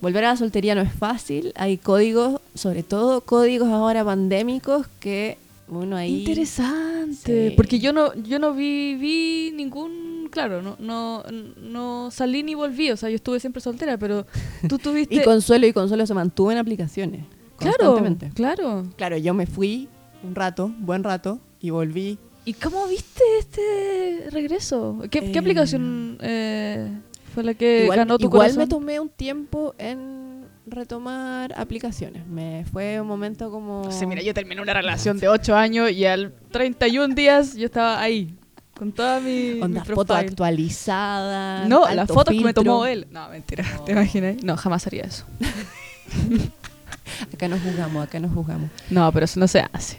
volver 0.00 0.24
a 0.24 0.28
la 0.30 0.36
soltería 0.36 0.74
no 0.74 0.80
es 0.80 0.92
fácil. 0.92 1.52
Hay 1.56 1.76
códigos, 1.76 2.40
sobre 2.54 2.82
todo 2.82 3.20
códigos 3.22 3.68
ahora 3.68 4.04
pandémicos 4.04 4.86
que 5.00 5.38
uno 5.68 5.96
ahí. 5.96 6.20
Interesante, 6.20 7.50
Sí. 7.50 7.54
porque 7.56 7.78
yo 7.80 7.92
no, 7.92 8.14
yo 8.14 8.38
no 8.38 8.54
vi, 8.54 8.94
vi 8.94 9.52
ningún, 9.54 10.28
claro, 10.30 10.62
no, 10.62 10.76
no, 10.78 11.24
no 11.60 12.10
salí 12.10 12.42
ni 12.42 12.54
volví, 12.54 12.90
o 12.90 12.96
sea, 12.96 13.10
yo 13.10 13.16
estuve 13.16 13.40
siempre 13.40 13.60
soltera, 13.60 13.98
pero 13.98 14.24
tú 14.68 14.78
tuviste, 14.78 15.16
Y 15.16 15.22
Consuelo 15.24 15.66
y 15.66 15.72
Consuelo 15.72 16.06
se 16.06 16.14
mantuvo 16.14 16.52
en 16.52 16.58
aplicaciones. 16.58 17.24
claro, 17.58 17.76
Constantemente. 17.78 18.30
claro. 18.34 18.86
Claro, 18.96 19.16
yo 19.18 19.34
me 19.34 19.46
fui 19.46 19.88
un 20.22 20.34
rato, 20.34 20.72
buen 20.78 21.04
rato, 21.04 21.40
y 21.60 21.70
volví 21.70 22.18
¿Y 22.44 22.54
cómo 22.54 22.86
viste 22.86 23.22
este 23.40 24.30
regreso? 24.30 25.00
¿Qué, 25.10 25.20
qué 25.20 25.32
Eh, 25.32 25.38
aplicación 25.38 26.16
eh, 26.22 26.90
fue 27.34 27.42
la 27.44 27.52
que 27.52 27.82
igual, 27.84 27.98
ganó 27.98 28.16
tu 28.16 28.24
igual 28.24 28.40
corazón? 28.52 28.58
me 28.58 28.66
tomé 28.66 29.00
un 29.00 29.10
tiempo 29.10 29.74
en 29.76 30.46
retomar 30.66 31.52
aplicaciones. 31.58 32.26
Me 32.26 32.64
fue 32.72 33.00
un 33.02 33.06
momento 33.06 33.50
como... 33.50 33.82
No 33.84 33.92
sé, 33.92 34.06
mira, 34.06 34.22
yo 34.22 34.32
terminé 34.32 34.62
una 34.62 34.72
relación 34.72 35.18
de 35.18 35.28
8 35.28 35.54
años 35.56 35.90
y 35.90 36.06
al 36.06 36.32
31 36.50 37.14
días 37.14 37.54
yo 37.54 37.66
estaba 37.66 38.00
ahí, 38.00 38.34
con 38.78 38.92
toda 38.92 39.20
mi, 39.20 39.52
mi 39.54 39.60
Onda, 39.60 39.84
foto 39.84 40.06
profile. 40.14 40.28
actualizada. 40.30 41.68
No, 41.68 41.84
alto 41.84 41.96
las 41.96 42.08
fotos 42.08 42.32
que 42.32 42.40
me 42.40 42.44
filtro. 42.46 42.62
tomó 42.64 42.86
él. 42.86 43.08
No, 43.10 43.28
mentira, 43.28 43.64
No. 43.76 43.84
¿te 43.84 43.92
imaginas? 43.92 44.42
No, 44.42 44.56
jamás 44.56 44.86
haría 44.86 45.02
eso. 45.02 45.26
Acá 47.34 47.48
nos 47.48 47.60
juzgamos, 47.60 48.04
acá 48.06 48.20
nos 48.20 48.32
juzgamos. 48.32 48.70
No, 48.90 49.10
pero 49.12 49.24
eso 49.24 49.38
no 49.40 49.48
se 49.48 49.60
hace. 49.72 49.98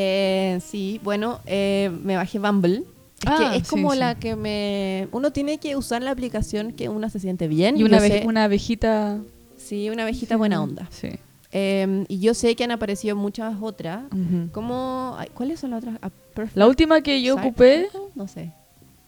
Eh, 0.00 0.60
sí, 0.64 1.00
bueno, 1.02 1.40
eh, 1.44 1.90
me 2.04 2.14
bajé 2.16 2.38
Bumble. 2.38 2.76
Es, 2.78 2.84
Ah, 3.26 3.50
que 3.50 3.56
es 3.58 3.64
sí, 3.66 3.70
como 3.70 3.92
sí. 3.94 3.98
la 3.98 4.14
que 4.14 4.36
me... 4.36 5.08
Uno 5.10 5.32
tiene 5.32 5.58
que 5.58 5.74
usar 5.74 6.02
la 6.02 6.12
aplicación 6.12 6.72
que 6.72 6.88
uno 6.88 7.10
se 7.10 7.18
siente 7.18 7.48
bien. 7.48 7.76
Y 7.76 7.82
una, 7.82 7.98
sé- 7.98 8.22
una 8.24 8.44
abejita... 8.44 9.18
Sí, 9.56 9.90
una 9.90 10.04
abejita 10.04 10.36
buena 10.36 10.62
onda. 10.62 10.86
Sí. 10.92 11.08
Eh, 11.50 12.04
y 12.06 12.20
yo 12.20 12.32
sé 12.34 12.54
que 12.54 12.62
han 12.62 12.70
aparecido 12.70 13.16
muchas 13.16 13.56
otras. 13.60 14.04
¿Cómo? 14.52 15.16
ay, 15.18 15.30
¿Cuáles 15.34 15.58
son 15.58 15.70
las 15.70 15.82
otras? 15.82 15.96
A 16.00 16.10
Perfect 16.10 16.56
La 16.56 16.68
última 16.68 17.00
que 17.00 17.20
yo 17.20 17.34
ocupé... 17.34 17.88
No 18.14 18.28
sé. 18.28 18.52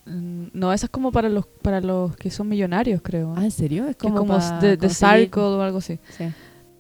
mm, 0.07 0.47
No, 0.55 0.73
esa 0.73 0.87
es 0.87 0.91
como 0.91 1.13
para 1.13 1.29
los 1.29 1.47
para 1.47 1.81
los 1.81 2.17
que 2.17 2.33
son 2.33 2.49
millonarios, 2.49 3.01
creo. 3.03 3.33
Ah, 3.37 3.45
¿en 3.45 3.53
serio? 3.53 3.87
Es 3.87 3.95
como, 3.97 4.17
como 4.17 4.35
de 4.39 4.77
conseguir- 4.77 5.21
Circle 5.21 5.43
o 5.43 5.63
algo 5.63 5.79
así. 5.79 6.01
Sí. 6.19 6.25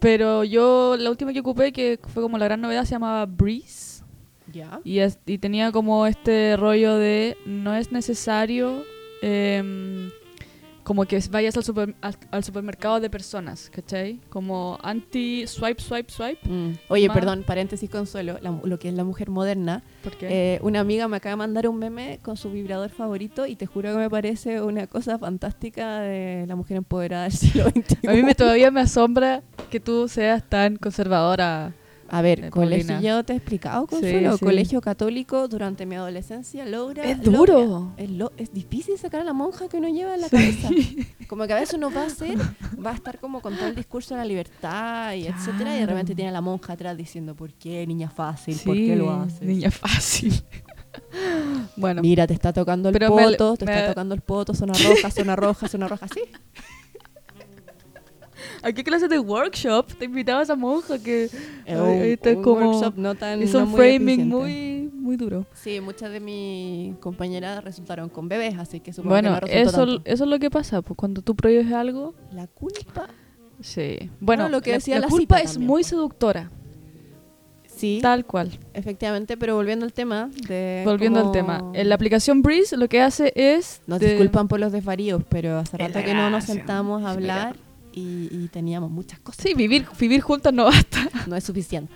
Pero 0.00 0.42
yo, 0.42 0.96
la 0.98 1.10
última 1.10 1.32
que 1.32 1.40
ocupé, 1.40 1.72
que 1.72 2.00
fue 2.12 2.22
como 2.24 2.38
la 2.38 2.46
gran 2.46 2.60
novedad, 2.60 2.84
se 2.84 2.90
llamaba 2.92 3.24
Breeze. 3.26 3.89
Ya. 4.52 4.80
Y, 4.84 4.98
es- 4.98 5.18
y 5.26 5.38
tenía 5.38 5.72
como 5.72 6.06
este 6.06 6.56
rollo 6.56 6.96
de 6.96 7.36
no 7.46 7.74
es 7.74 7.92
necesario 7.92 8.84
em, 9.22 10.10
como 10.82 11.04
que 11.04 11.20
vayas 11.30 11.56
al, 11.56 11.62
super- 11.62 11.94
al, 12.00 12.16
al 12.32 12.42
supermercado 12.42 12.98
de 12.98 13.08
personas, 13.10 13.70
¿cachai? 13.72 14.18
Como 14.28 14.76
anti-swipe, 14.82 15.80
swipe, 15.80 16.10
swipe. 16.10 16.48
Mm. 16.48 16.72
Oye, 16.88 17.06
Más- 17.06 17.14
perdón, 17.16 17.44
paréntesis 17.46 17.88
Consuelo, 17.88 18.38
la 18.40 18.50
lo 18.64 18.78
que 18.78 18.88
es 18.88 18.94
la 18.94 19.04
mujer 19.04 19.30
moderna. 19.30 19.84
Porque 20.02 20.26
Eh, 20.56 20.58
una 20.62 20.80
amiga 20.80 21.06
me 21.06 21.18
acaba 21.18 21.32
de 21.34 21.36
mandar 21.36 21.68
un 21.68 21.78
meme 21.78 22.18
con 22.22 22.36
su 22.36 22.50
vibrador 22.50 22.90
favorito 22.90 23.46
y 23.46 23.54
te 23.54 23.66
juro 23.66 23.92
que 23.92 23.98
me 23.98 24.10
parece 24.10 24.60
una 24.62 24.86
cosa 24.88 25.16
fantástica 25.18 26.00
de 26.00 26.46
la 26.48 26.56
mujer 26.56 26.78
empoderada 26.78 27.24
del 27.24 27.32
siglo 27.64 27.64
XXI. 27.70 28.08
a 28.08 28.12
mí 28.12 28.22
me, 28.24 28.34
todavía 28.34 28.70
me 28.72 28.80
asombra 28.80 29.42
que 29.70 29.78
tú 29.78 30.08
seas 30.08 30.48
tan 30.48 30.76
conservadora 30.76 31.72
A 32.12 32.22
ver, 32.22 32.46
Eh, 32.46 32.50
colegio, 32.50 33.00
yo 33.00 33.22
te 33.24 33.32
he 33.32 33.36
explicado, 33.36 33.82
Sí, 33.82 33.88
Consuelo. 33.96 34.36
sí. 34.36 34.44
Colegio 34.44 34.80
católico 34.80 35.46
durante 35.48 35.86
mi 35.86 35.94
adolescencia 35.94 36.66
logra. 36.66 37.04
Es 37.04 37.18
logra- 37.18 37.36
duro. 37.38 37.92
es, 37.96 38.10
lo- 38.10 38.32
es 38.36 38.52
difícil 38.52 38.98
sacar 38.98 39.20
a 39.20 39.24
la 39.24 39.32
monja 39.32 39.68
que 39.68 39.76
uno 39.76 39.88
lleva 39.88 40.14
en 40.16 40.20
la 40.22 40.28
cabeza. 40.28 40.68
Como 41.28 41.46
que 41.46 41.52
a 41.52 41.56
veces 41.60 41.74
uno 41.76 41.92
va 41.92 42.02
a 42.02 42.06
hacer, 42.06 42.36
va 42.84 42.90
a 42.90 42.94
estar 42.94 43.20
como 43.20 43.40
con 43.40 43.54
todo 43.56 43.68
el 43.68 43.76
discurso 43.76 44.14
de 44.14 44.18
la 44.18 44.24
libertad 44.24 45.14
y 45.14 45.28
etcétera, 45.28 45.76
y 45.76 45.80
de 45.80 45.86
repente 45.86 46.14
tiene 46.16 46.30
a 46.30 46.32
la 46.32 46.40
monja 46.40 46.72
atrás 46.72 46.96
diciendo, 46.96 47.36
¿por 47.36 47.52
qué, 47.54 47.86
niña 47.86 48.10
fácil? 48.10 48.58
¿Por 48.64 48.74
qué 48.74 48.96
lo 48.96 49.12
haces? 49.12 49.42
Niña 49.42 49.70
fácil. 49.70 50.32
bueno, 51.76 52.02
Mira, 52.02 52.26
te 52.26 52.34
está 52.34 52.52
tocando 52.52 52.88
el 52.88 52.92
Pero 52.94 53.14
me- 53.14 53.22
poto, 53.22 53.56
te 53.56 53.64
me- 53.64 53.72
está 53.76 53.88
tocando 53.90 54.14
el 54.16 54.22
poto, 54.22 54.54
zona 54.54 54.72
roja, 54.72 55.10
zona 55.12 55.36
roja, 55.36 55.68
zona 55.68 55.86
roja, 55.86 56.08
sí. 56.08 56.20
¿a 58.62 58.72
qué 58.72 58.84
clase 58.84 59.08
de 59.08 59.18
workshop 59.18 59.86
te 59.98 60.04
invitaba 60.04 60.42
esa 60.42 60.54
monja 60.56 60.98
que 61.02 61.24
Es 61.24 61.34
Ahí- 61.66 62.18
un, 62.22 62.36
un 62.38 62.42
como- 62.42 62.70
workshop 62.70 62.94
no 62.96 63.14
tan 63.14 63.42
hizo 63.42 63.58
no 63.58 63.64
un 63.64 63.70
muy 63.70 63.78
framing 63.80 64.08
eficiente. 64.20 64.34
muy, 64.36 64.90
muy 64.94 65.16
duro? 65.16 65.46
Sí, 65.54 65.80
muchas 65.80 66.10
de 66.12 66.20
mis 66.20 66.96
compañeras 66.98 67.62
resultaron 67.64 68.08
con 68.08 68.28
bebés, 68.28 68.58
así 68.58 68.80
que 68.80 68.92
supongo 68.92 69.14
Bueno, 69.14 69.38
que 69.40 69.46
no 69.46 69.60
eso, 69.68 69.86
tanto. 69.86 70.02
eso 70.04 70.24
es 70.24 70.30
lo 70.30 70.38
que 70.38 70.50
pasa, 70.50 70.82
pues 70.82 70.96
cuando 70.96 71.22
tú 71.22 71.34
prohíbes 71.34 71.72
algo, 71.72 72.14
La 72.32 72.46
culpa, 72.46 73.08
sí. 73.60 74.10
Bueno, 74.20 74.48
lo 74.48 74.60
que 74.60 74.70
la, 74.70 74.76
decía 74.76 74.94
la 74.96 75.00
la 75.02 75.08
culpa 75.08 75.36
cita 75.36 75.44
es 75.46 75.52
también, 75.52 75.66
muy 75.68 75.80
pues. 75.82 75.86
seductora, 75.88 76.50
sí, 77.66 77.98
tal 78.02 78.26
cual. 78.26 78.50
efectivamente, 78.74 79.36
pero 79.36 79.54
volviendo 79.56 79.84
al 79.86 79.92
tema 79.92 80.30
de 80.48 80.82
Volviendo 80.84 81.20
cómo- 81.20 81.30
al 81.30 81.36
tema, 81.38 81.70
en 81.74 81.88
la 81.88 81.94
aplicación 81.94 82.42
Breeze 82.42 82.76
lo 82.76 82.88
que 82.88 83.00
hace 83.00 83.32
es... 83.36 83.80
Nos 83.86 84.00
disculpan 84.00 84.48
por 84.48 84.60
los 84.60 84.70
desvaríos, 84.72 85.22
pero 85.28 85.58
hace 85.58 85.76
Es 85.76 85.92
rato 85.94 86.04
que 86.04 86.14
no 86.14 86.28
nos 86.30 86.44
sentamos 86.44 87.02
a 87.04 87.10
Sí, 87.12 87.16
hablar 87.16 87.56
y, 87.92 88.28
y 88.30 88.48
teníamos 88.48 88.90
muchas 88.90 89.18
cosas. 89.20 89.42
Sí, 89.44 89.54
vivir, 89.54 89.86
vivir 89.98 90.20
juntas 90.20 90.52
no 90.52 90.64
basta. 90.64 91.08
No 91.26 91.36
es 91.36 91.44
suficiente. 91.44 91.92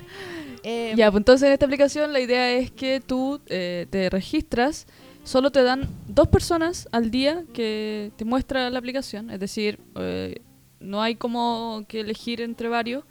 Eh, 0.62 0.94
Ya, 0.96 1.10
pues 1.10 1.20
entonces 1.20 1.46
en 1.46 1.52
esta 1.52 1.66
aplicación 1.66 2.12
la 2.12 2.20
idea 2.20 2.52
es 2.52 2.70
que 2.70 3.00
tú 3.00 3.40
eh, 3.46 3.86
te 3.90 4.08
registras, 4.10 4.86
solo 5.24 5.50
te 5.50 5.62
dan 5.62 5.88
dos 6.08 6.28
personas 6.28 6.88
al 6.92 7.10
día 7.10 7.44
que 7.52 8.12
te 8.16 8.24
muestra 8.24 8.70
la 8.70 8.78
aplicación, 8.78 9.30
es 9.30 9.40
decir, 9.40 9.78
eh, 9.96 10.40
no 10.80 11.02
hay 11.02 11.14
como 11.16 11.84
que 11.88 12.00
elegir 12.00 12.40
entre 12.40 12.68
varios 12.68 13.04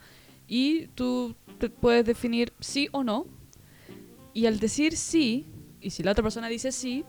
y 0.47 0.87
tú 0.95 1.35
te 1.59 1.69
puedes 1.69 2.05
definir 2.05 2.53
sí 2.59 2.87
o 2.91 3.03
no. 3.03 3.25
Y 4.33 4.45
al 4.47 4.59
decir 4.59 4.97
sí, 4.97 5.45
y 5.79 5.89
si 5.91 6.01
la 6.03 6.11
otra 6.11 6.23
persona 6.23 6.47
dice 6.49 6.71
sí, 6.71 7.03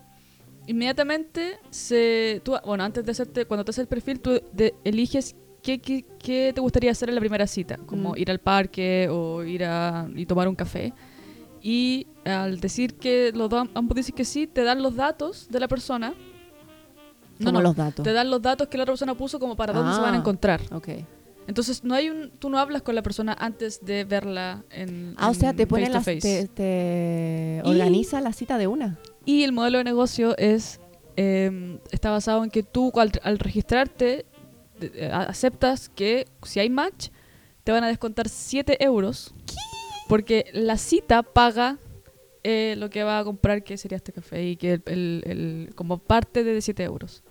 inmediatamente 0.66 1.58
se... 1.70 2.40
Tú, 2.44 2.54
bueno, 2.64 2.84
antes 2.84 3.04
de 3.04 3.12
hacerte, 3.12 3.44
cuando 3.46 3.64
te 3.64 3.70
haces 3.70 3.82
el 3.82 3.88
perfil, 3.88 4.20
tú 4.20 4.40
de- 4.52 4.74
eliges 4.84 5.34
qué, 5.64 5.78
qué, 5.80 6.04
qué 6.18 6.52
te 6.54 6.60
gustaría 6.60 6.90
hacer 6.92 7.08
en 7.08 7.14
la 7.16 7.20
primera 7.20 7.46
cita, 7.46 7.78
como 7.86 8.10
Mm. 8.12 8.18
ir 8.18 8.30
al 8.30 8.38
parque 8.38 9.08
o 9.10 9.42
ir 9.42 9.64
a 9.64 10.06
y 10.14 10.26
tomar 10.26 10.46
un 10.46 10.54
café. 10.54 10.92
Y 11.62 12.06
al 12.24 12.60
decir 12.60 12.94
que 12.94 13.32
los 13.34 13.48
dos, 13.48 13.66
ambos 13.74 13.96
dicen 13.96 14.14
que 14.14 14.24
sí, 14.24 14.46
te 14.46 14.62
dan 14.62 14.82
los 14.82 14.94
datos 14.94 15.48
de 15.50 15.58
la 15.60 15.66
persona. 15.68 16.14
No, 17.38 17.50
no, 17.50 17.60
los 17.60 17.74
datos. 17.74 18.04
te 18.04 18.12
dan 18.12 18.30
los 18.30 18.40
datos 18.40 18.68
que 18.68 18.76
la 18.76 18.84
otra 18.84 18.92
persona 18.92 19.14
puso 19.16 19.40
como 19.40 19.56
para 19.56 19.72
dónde 19.72 19.92
se 19.94 20.00
van 20.00 20.12
a 20.14 20.16
Ah. 20.18 20.20
encontrar. 20.20 20.60
Ok. 20.72 20.88
Entonces 21.46 21.82
no 21.84 21.94
hay 21.94 22.08
un, 22.08 22.30
tú 22.38 22.48
no 22.48 22.58
hablas 22.58 22.82
con 22.82 22.94
la 22.94 23.02
persona 23.02 23.36
antes 23.38 23.84
de 23.84 24.04
verla 24.04 24.62
en 24.70 25.14
Ah, 25.18 25.28
o 25.30 25.34
sea, 25.34 25.50
en 25.50 25.56
te 25.56 25.66
pone 25.66 25.90
las, 25.90 26.04
te, 26.04 26.48
te 26.48 27.60
Y- 27.64 27.68
organiza 27.68 28.20
la 28.20 28.32
cita 28.32 28.56
de 28.56 28.66
una. 28.66 28.98
Y 29.26 29.42
el 29.42 29.52
modelo 29.52 29.78
de 29.78 29.84
negocio 29.84 30.36
es 30.38 30.80
eh, 31.16 31.78
está 31.90 32.10
basado 32.10 32.44
en 32.44 32.50
que 32.50 32.62
tú 32.62 32.90
al, 32.96 33.10
al 33.22 33.38
registrarte 33.38 34.26
aceptas 35.12 35.88
que 35.88 36.26
si 36.42 36.60
hay 36.60 36.70
match 36.70 37.08
te 37.62 37.72
van 37.72 37.84
a 37.84 37.88
descontar 37.88 38.28
7 38.28 38.82
euros 38.84 39.34
porque 40.08 40.46
la 40.52 40.76
cita 40.76 41.22
paga 41.22 41.78
eh, 42.42 42.74
lo 42.76 42.90
que 42.90 43.02
va 43.04 43.18
a 43.20 43.24
comprar 43.24 43.64
que 43.64 43.76
sería 43.78 43.96
este 43.96 44.12
café 44.12 44.42
y 44.44 44.56
que 44.56 44.74
el, 44.74 44.82
el- 44.86 45.22
el- 45.26 45.74
como 45.74 45.96
parte 45.98 46.44
de 46.44 46.60
7 46.60 46.82
euros. 46.84 47.22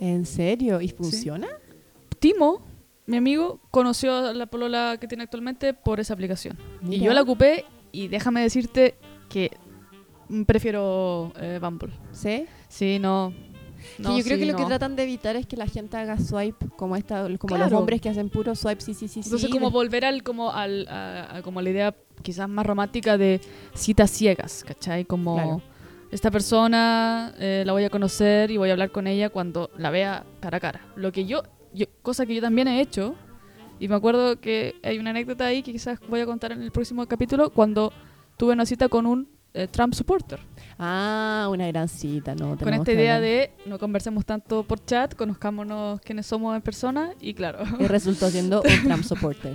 ¿En 0.00 0.24
serio? 0.24 0.80
¿Y 0.80 0.88
funciona? 0.88 1.46
Timo, 2.18 2.62
mi 3.06 3.18
amigo, 3.18 3.60
conoció 3.70 4.14
a 4.16 4.32
la 4.32 4.46
polola 4.46 4.96
que 4.98 5.06
tiene 5.06 5.24
actualmente 5.24 5.74
por 5.74 6.00
esa 6.00 6.14
aplicación. 6.14 6.56
Y 6.88 7.00
yo 7.00 7.12
la 7.12 7.20
ocupé 7.22 7.66
y 7.92 8.08
déjame 8.08 8.40
decirte 8.40 8.94
que 9.28 9.50
prefiero 10.46 11.32
eh, 11.38 11.58
Bumble. 11.60 11.92
¿Sí? 12.12 12.46
Sí, 12.68 12.98
no. 12.98 13.34
No, 13.98 14.16
yo 14.16 14.24
creo 14.24 14.36
sí, 14.38 14.44
que 14.44 14.50
lo 14.52 14.56
que 14.58 14.64
tratan 14.64 14.96
de 14.96 15.02
evitar 15.04 15.36
es 15.36 15.46
que 15.46 15.56
la 15.56 15.66
gente 15.66 15.96
haga 15.96 16.18
swipe 16.18 16.66
como 16.76 16.96
esta, 16.96 17.22
como 17.38 17.56
los 17.56 17.66
Claro. 17.68 17.78
hombres 17.78 18.00
que 18.00 18.08
hacen 18.08 18.28
puro 18.28 18.54
swipe, 18.54 18.80
sí, 18.80 18.94
sí, 18.94 19.08
sí, 19.08 19.20
Entonces 19.24 19.46
sí. 19.48 19.52
como 19.52 19.70
volver 19.70 20.04
al 20.04 20.22
como 20.22 20.50
al 20.52 20.86
a, 20.88 21.36
a 21.36 21.42
como 21.42 21.60
la 21.62 21.70
idea 21.70 21.94
quizás 22.22 22.48
más 22.48 22.64
romántica 22.66 23.18
de 23.18 23.40
citas 23.74 24.10
ciegas, 24.10 24.64
¿cachai? 24.66 25.04
Como 25.04 25.34
Claro. 25.34 25.62
esta 26.10 26.30
persona 26.30 27.34
eh, 27.38 27.62
la 27.66 27.72
voy 27.72 27.84
a 27.84 27.90
conocer 27.90 28.50
y 28.50 28.56
voy 28.56 28.68
a 28.68 28.72
hablar 28.72 28.90
con 28.92 29.06
ella 29.06 29.30
cuando 29.30 29.70
la 29.76 29.90
vea 29.90 30.24
cara 30.40 30.56
a 30.58 30.60
cara. 30.60 30.80
Lo 30.96 31.10
que 31.12 31.24
yo, 31.24 31.42
yo 31.74 31.86
cosa 32.02 32.26
que 32.26 32.34
yo 32.34 32.40
también 32.40 32.68
he 32.68 32.80
hecho 32.80 33.14
y 33.80 33.88
me 33.88 33.96
acuerdo 33.96 34.38
que 34.40 34.76
hay 34.84 34.98
una 34.98 35.10
anécdota 35.10 35.46
ahí 35.46 35.62
que 35.62 35.72
quizás 35.72 35.98
voy 36.08 36.20
a 36.20 36.26
contar 36.26 36.52
en 36.52 36.62
el 36.62 36.70
próximo 36.70 37.04
capítulo 37.06 37.50
cuando 37.50 37.92
tuve 38.36 38.52
una 38.52 38.66
cita 38.66 38.88
con 38.88 39.06
un 39.06 39.28
eh, 39.54 39.66
Trump 39.68 39.94
supporter. 39.94 40.38
Ah, 40.78 41.48
una 41.50 41.66
gran 41.68 41.88
cita, 41.88 42.34
¿no? 42.34 42.56
Con 42.56 42.72
esta 42.72 42.84
que 42.84 42.94
idea 42.94 43.16
hablar. 43.16 43.30
de 43.30 43.50
no 43.66 43.78
conversemos 43.78 44.24
tanto 44.24 44.64
por 44.64 44.84
chat, 44.84 45.14
conozcámonos 45.14 46.00
quiénes 46.00 46.26
somos 46.26 46.54
en 46.56 46.62
persona 46.62 47.10
y 47.20 47.34
claro. 47.34 47.58
Y 47.78 47.86
resultó 47.86 48.30
siendo 48.30 48.62
un 48.62 48.82
Trump 48.84 49.04
supporter. 49.04 49.54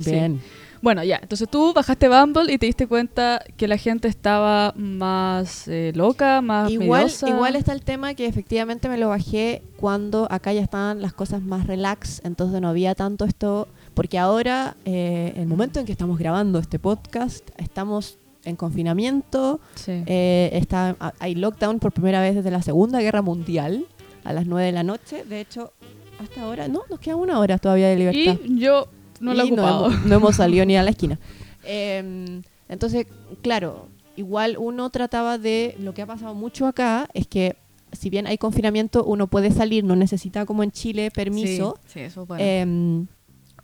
Sí. 0.00 0.10
Bien. 0.10 0.40
Bueno, 0.82 1.02
ya, 1.02 1.18
entonces 1.22 1.48
tú 1.48 1.72
bajaste 1.72 2.08
Bumble 2.08 2.52
y 2.52 2.58
te 2.58 2.66
diste 2.66 2.86
cuenta 2.86 3.42
que 3.56 3.66
la 3.66 3.78
gente 3.78 4.08
estaba 4.08 4.72
más 4.76 5.66
eh, 5.68 5.92
loca, 5.94 6.42
más 6.42 6.70
Igual, 6.70 7.04
miedosa. 7.04 7.28
igual 7.28 7.56
está 7.56 7.72
el 7.72 7.82
tema 7.82 8.14
que 8.14 8.26
efectivamente 8.26 8.88
me 8.88 8.98
lo 8.98 9.08
bajé 9.08 9.62
cuando 9.78 10.28
acá 10.30 10.52
ya 10.52 10.60
estaban 10.60 11.00
las 11.00 11.14
cosas 11.14 11.42
más 11.42 11.66
relax, 11.66 12.20
entonces 12.24 12.60
no 12.60 12.68
había 12.68 12.94
tanto 12.94 13.24
esto, 13.24 13.68
porque 13.94 14.18
ahora, 14.18 14.76
eh, 14.84 15.32
el 15.36 15.46
momento 15.46 15.80
en 15.80 15.86
que 15.86 15.92
estamos 15.92 16.18
grabando 16.18 16.58
este 16.58 16.78
podcast, 16.78 17.48
estamos 17.56 18.18
en 18.46 18.56
confinamiento, 18.56 19.60
Sí. 19.74 20.02
eh, 20.06 20.50
está, 20.52 20.96
hay 21.18 21.34
lockdown 21.34 21.78
por 21.78 21.92
primera 21.92 22.20
vez 22.20 22.34
desde 22.34 22.50
la 22.50 22.62
Segunda 22.62 23.00
Guerra 23.00 23.22
Mundial 23.22 23.86
a 24.24 24.32
las 24.32 24.46
9 24.46 24.66
de 24.66 24.72
la 24.72 24.82
noche, 24.82 25.24
de 25.24 25.40
hecho, 25.40 25.72
hasta 26.18 26.42
ahora, 26.42 26.68
no, 26.68 26.82
nos 26.88 26.98
queda 27.00 27.16
una 27.16 27.38
hora 27.38 27.58
todavía 27.58 27.88
de 27.88 27.96
libertad. 27.96 28.38
y 28.44 28.58
yo 28.58 28.88
no 29.20 29.34
la 29.34 29.44
he 29.44 29.50
no 29.50 29.68
hemos, 29.68 30.04
no 30.06 30.14
hemos 30.16 30.36
salido 30.36 30.64
ni 30.64 30.76
a 30.76 30.82
la 30.82 30.90
esquina. 30.90 31.18
Em, 31.68 32.42
entonces, 32.68 33.06
claro, 33.42 33.88
igual 34.16 34.56
uno 34.56 34.88
trataba 34.90 35.36
de. 35.36 35.74
Lo 35.80 35.94
que 35.94 36.02
ha 36.02 36.06
pasado 36.06 36.32
mucho 36.32 36.66
acá 36.66 37.08
es 37.12 37.26
que, 37.26 37.56
si 37.90 38.08
bien 38.08 38.28
hay 38.28 38.38
confinamiento, 38.38 39.04
uno 39.04 39.26
puede 39.26 39.50
salir, 39.50 39.82
no 39.82 39.96
necesita, 39.96 40.46
como 40.46 40.62
en 40.62 40.70
Chile, 40.70 41.10
permiso. 41.10 41.76
Sí, 41.86 41.92
sí, 41.94 42.00
eso. 42.00 42.24
Em, 42.38 43.06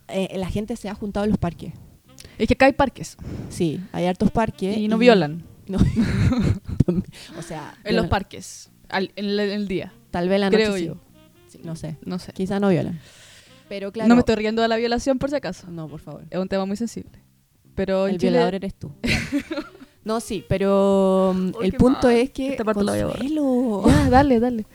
eh, 0.09 0.37
la 0.37 0.49
gente 0.49 0.75
se 0.75 0.88
ha 0.88 0.95
juntado 0.95 1.25
en 1.25 1.31
los 1.31 1.38
parques. 1.38 1.73
Es 2.43 2.49
que 2.49 2.55
acá 2.55 2.67
hay 2.67 2.73
parques 2.73 3.17
Sí, 3.49 3.81
hay 3.93 4.07
hartos 4.07 4.31
parques. 4.31 4.77
y 4.77 4.89
no 4.89 4.99
violan 4.99 5.45
no. 5.67 5.79
o 7.39 7.43
sea, 7.43 7.79
en 7.85 7.97
los 7.97 8.07
parques 8.09 8.71
al- 8.89 9.13
en, 9.17 9.39
el, 9.39 9.69
día. 9.69 9.93
Tal 10.11 10.29
vez 10.29 10.41
la 10.41 10.51
noche 10.51 10.65
creo 10.65 10.77
sí. 10.77 10.87
yo. 10.87 10.97
Sí, 11.49 11.61
no 11.65 11.77
sé. 11.77 11.97
No 12.05 12.19
sé. 12.19 12.33
Quizá 12.33 12.61
no 12.61 12.69
violan. 12.69 13.01
Pero 13.69 13.93
claro. 13.93 14.09
No 14.09 14.15
me 14.15 14.21
estoy 14.21 14.37
riendo 14.37 14.63
de 14.63 14.69
la 14.69 14.77
violación 14.77 15.19
por 15.19 15.31
si 15.31 15.37
acaso. 15.37 15.71
No, 15.71 15.89
por 15.89 16.01
favor. 16.01 16.25
Es 16.31 16.39
un 16.39 16.49
tema 16.49 16.67
muy 16.67 16.77
sensible. 16.77 17.19
Pero 17.75 18.07
el 18.07 18.19
Chile 18.19 18.33
violador 18.33 18.55
eres 18.57 18.75
tú. 18.75 18.93
no, 20.05 20.21
sí, 20.21 20.45
pero 20.49 21.31
um, 21.31 21.53
Uy, 21.59 21.67
el 21.67 21.73
punto 21.75 22.09
mal. 22.09 22.17
es 22.17 22.31
que. 22.31 22.51
Esta 22.51 22.65
parte 22.65 22.85
la 22.85 22.93
voy 22.93 23.01
a. 23.01 23.89
Ya, 23.89 24.11
dale, 24.11 24.41
dale. 24.41 24.67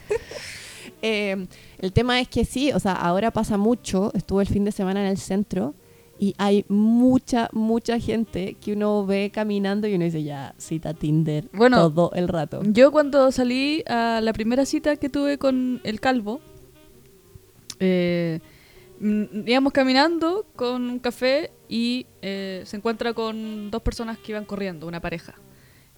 Eh, 1.01 1.47
el 1.77 1.93
tema 1.93 2.19
es 2.19 2.27
que 2.27 2.43
sí, 2.43 2.71
o 2.71 2.79
sea, 2.79 2.93
ahora 2.93 3.29
pasa 3.31 3.57
mucho. 3.57 4.11
Estuve 4.15 4.43
el 4.43 4.49
fin 4.49 4.65
de 4.65 4.71
semana 4.71 5.01
en 5.01 5.07
el 5.07 5.17
centro 5.17 5.75
y 6.19 6.33
hay 6.37 6.65
mucha, 6.67 7.49
mucha 7.53 7.99
gente 7.99 8.55
que 8.55 8.73
uno 8.73 9.05
ve 9.05 9.29
caminando 9.33 9.87
y 9.87 9.93
uno 9.95 10.05
dice, 10.05 10.23
ya, 10.23 10.55
cita 10.57 10.93
Tinder 10.93 11.47
Bueno, 11.53 11.77
todo 11.77 12.11
el 12.15 12.27
rato. 12.27 12.61
Yo 12.63 12.91
cuando 12.91 13.31
salí 13.31 13.83
a 13.87 14.19
la 14.21 14.33
primera 14.33 14.65
cita 14.65 14.95
que 14.95 15.09
tuve 15.09 15.37
con 15.37 15.79
el 15.83 15.99
calvo, 15.99 16.41
eh, 17.79 18.39
mm, 18.99 19.47
íbamos 19.47 19.73
caminando 19.73 20.45
con 20.55 20.89
un 20.89 20.99
café 20.99 21.51
y 21.69 22.05
eh, 22.21 22.63
se 22.65 22.77
encuentra 22.77 23.13
con 23.13 23.69
dos 23.71 23.81
personas 23.81 24.17
que 24.17 24.31
iban 24.31 24.45
corriendo, 24.45 24.87
una 24.87 24.99
pareja. 25.01 25.35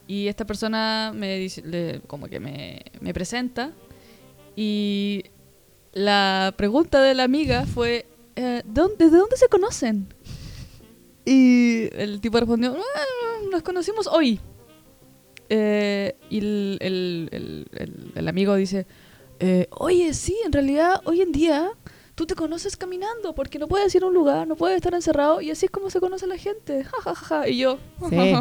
Y 0.07 0.27
esta 0.27 0.45
persona 0.45 1.11
me 1.15 1.37
dice, 1.37 1.61
le- 1.61 2.01
como 2.07 2.27
que 2.27 2.39
me, 2.39 2.81
me 2.99 3.13
presenta 3.13 3.71
y 4.55 5.23
la 5.93 6.53
pregunta 6.57 7.01
de 7.01 7.13
la 7.13 7.23
amiga 7.23 7.65
fue, 7.65 8.05
eh, 8.41 8.61
¿de 8.65 8.81
dónde- 8.81 8.95
¿desde 9.05 9.17
dónde 9.17 9.37
se 9.37 9.47
conocen? 9.47 10.07
Y 11.25 11.89
el 11.95 12.19
tipo 12.21 12.39
respondió, 12.39 12.75
"Ah, 12.75 13.43
nos 13.51 13.61
conocimos 13.63 14.07
hoy. 14.07 14.39
Eh, 15.49 16.15
y 16.29 16.37
el, 16.39 16.77
el- 16.81 17.29
el- 17.31 17.67
el- 17.73 18.11
el 18.15 18.27
amigo 18.27 18.55
dice, 18.55 18.85
eh, 19.39 19.67
oye, 19.71 20.13
sí, 20.13 20.37
en 20.45 20.51
realidad 20.51 21.01
hoy 21.05 21.21
en 21.21 21.31
día 21.31 21.69
tú 22.15 22.25
te 22.25 22.35
conoces 22.35 22.75
caminando, 22.75 23.33
porque 23.33 23.57
no 23.59 23.67
puedes 23.67 23.93
ir 23.95 24.03
a 24.03 24.07
un 24.07 24.13
lugar, 24.13 24.45
no 24.47 24.55
puedes 24.57 24.75
estar 24.75 24.93
encerrado, 24.93 25.39
y 25.41 25.51
así 25.51 25.65
es 25.67 25.71
como 25.71 25.89
se 25.89 25.99
conoce 25.99 26.27
la 26.27 26.37
gente. 26.37 26.83
Ja, 26.91 27.01
ja, 27.03 27.15
ja, 27.15 27.25
ja. 27.41 27.47
Y 27.49 27.57
yo, 27.59 27.77
Sí. 28.09 28.33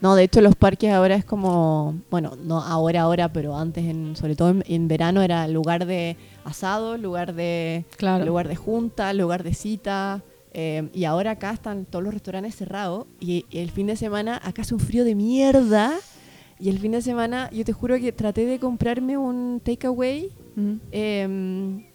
No, 0.00 0.14
de 0.14 0.22
hecho 0.22 0.40
los 0.40 0.54
parques 0.54 0.90
ahora 0.92 1.16
es 1.16 1.24
como, 1.24 2.00
bueno, 2.10 2.36
no 2.42 2.60
ahora, 2.62 3.02
ahora, 3.02 3.32
pero 3.32 3.56
antes, 3.56 3.84
en, 3.84 4.16
sobre 4.16 4.36
todo 4.36 4.50
en, 4.50 4.64
en 4.66 4.88
verano, 4.88 5.20
era 5.22 5.46
lugar 5.48 5.84
de 5.86 6.16
asado, 6.44 6.96
lugar 6.98 7.34
de, 7.34 7.84
Claro. 7.96 8.24
lugar 8.24 8.48
de 8.48 8.56
junta, 8.56 9.12
lugar 9.12 9.42
de 9.42 9.54
cita. 9.54 10.22
eh, 10.56 10.88
y 10.94 11.04
ahora 11.04 11.32
acá 11.32 11.50
están 11.52 11.84
todos 11.84 12.04
los 12.04 12.14
restaurantes 12.14 12.54
cerrados 12.54 13.06
y, 13.18 13.44
y 13.50 13.58
el 13.58 13.70
fin 13.72 13.88
de 13.88 13.96
semana 13.96 14.40
acá 14.44 14.62
hace 14.62 14.72
un 14.74 14.80
frío 14.80 15.04
de 15.04 15.14
mierda. 15.16 15.92
Y 16.60 16.68
el 16.68 16.78
fin 16.78 16.92
de 16.92 17.02
semana 17.02 17.50
yo 17.50 17.64
te 17.64 17.72
juro 17.72 17.98
que 17.98 18.12
traté 18.12 18.46
de 18.46 18.58
comprarme 18.60 19.16
un 19.18 19.60
takeaway 19.64 20.30
Mm. 20.56 20.74
eh, 20.92 21.90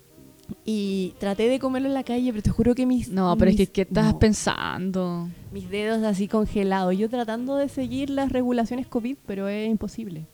y 0.65 1.13
traté 1.19 1.47
de 1.47 1.59
comerlo 1.59 1.87
en 1.87 1.93
la 1.93 2.03
calle, 2.03 2.31
pero 2.31 2.41
te 2.43 2.49
juro 2.49 2.75
que 2.75 2.85
mis, 2.85 3.09
No, 3.09 3.35
pero 3.37 3.51
es 3.51 3.57
que, 3.57 3.67
¿qué 3.67 3.81
estás 3.83 4.13
no, 4.13 4.19
pensando? 4.19 5.29
mis 5.53 5.69
dedos 5.69 6.03
así 6.03 6.27
congelados. 6.27 6.97
Yo 6.97 7.09
tratando 7.09 7.55
de 7.55 7.69
seguir 7.69 8.09
las 8.09 8.31
regulaciones 8.31 8.87
COVID, 8.87 9.15
pero 9.25 9.47
es 9.47 9.69
imposible. 9.69 10.25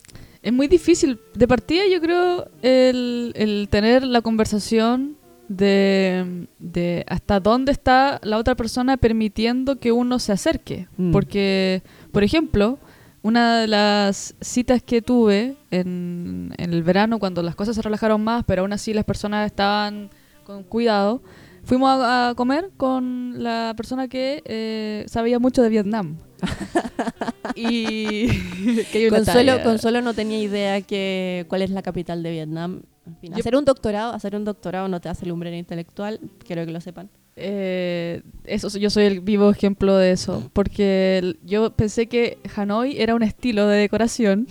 Es 0.45 0.53
muy 0.53 0.67
difícil. 0.67 1.19
De 1.33 1.47
partida, 1.47 1.87
yo 1.91 1.99
creo 1.99 2.47
el, 2.61 3.33
el 3.35 3.67
tener 3.71 4.03
la 4.03 4.21
conversación 4.21 5.17
de, 5.47 6.45
de 6.59 7.03
hasta 7.07 7.39
dónde 7.39 7.71
está 7.71 8.19
la 8.21 8.37
otra 8.37 8.53
persona 8.53 8.95
permitiendo 8.95 9.79
que 9.79 9.91
uno 9.91 10.19
se 10.19 10.33
acerque. 10.33 10.87
Mm. 10.97 11.11
Porque, 11.11 11.81
por 12.11 12.23
ejemplo, 12.23 12.77
una 13.23 13.57
de 13.61 13.67
las 13.67 14.35
citas 14.39 14.83
que 14.83 15.01
tuve 15.01 15.55
en, 15.71 16.53
en 16.59 16.73
el 16.73 16.83
verano, 16.83 17.17
cuando 17.17 17.41
las 17.41 17.55
cosas 17.55 17.75
se 17.75 17.81
relajaron 17.81 18.23
más, 18.23 18.43
pero 18.45 18.61
aún 18.61 18.71
así 18.71 18.93
las 18.93 19.03
personas 19.03 19.47
estaban 19.47 20.11
con 20.43 20.61
cuidado, 20.61 21.23
fuimos 21.63 21.89
a, 21.89 22.29
a 22.29 22.35
comer 22.35 22.69
con 22.77 23.41
la 23.41 23.73
persona 23.75 24.07
que 24.07 24.43
eh, 24.45 25.05
sabía 25.07 25.39
mucho 25.39 25.63
de 25.63 25.69
Vietnam. 25.69 26.17
y 27.55 28.27
que 28.91 29.09
Consuelo, 29.09 29.53
talla. 29.53 29.63
Consuelo 29.63 30.01
no 30.01 30.13
tenía 30.13 30.39
idea 30.41 30.81
que 30.81 31.45
cuál 31.47 31.61
es 31.61 31.69
la 31.69 31.81
capital 31.81 32.23
de 32.23 32.31
Vietnam. 32.31 32.81
En 33.05 33.17
fin, 33.17 33.33
hacer 33.33 33.55
un 33.55 33.65
doctorado, 33.65 34.13
hacer 34.13 34.35
un 34.35 34.45
doctorado 34.45 34.87
no 34.87 34.99
te 34.99 35.09
hace 35.09 35.25
lumbrera 35.25 35.57
intelectual, 35.57 36.19
quiero 36.45 36.65
que 36.65 36.71
lo 36.71 36.81
sepan. 36.81 37.09
Eh, 37.35 38.21
eso, 38.45 38.69
yo 38.77 38.89
soy 38.89 39.03
el 39.05 39.19
vivo 39.19 39.49
ejemplo 39.51 39.97
de 39.97 40.11
eso, 40.11 40.49
porque 40.53 41.35
yo 41.43 41.71
pensé 41.71 42.07
que 42.07 42.37
Hanoi 42.55 42.99
era 42.99 43.13
un 43.13 43.23
estilo 43.23 43.67
de 43.67 43.77
decoración 43.77 44.47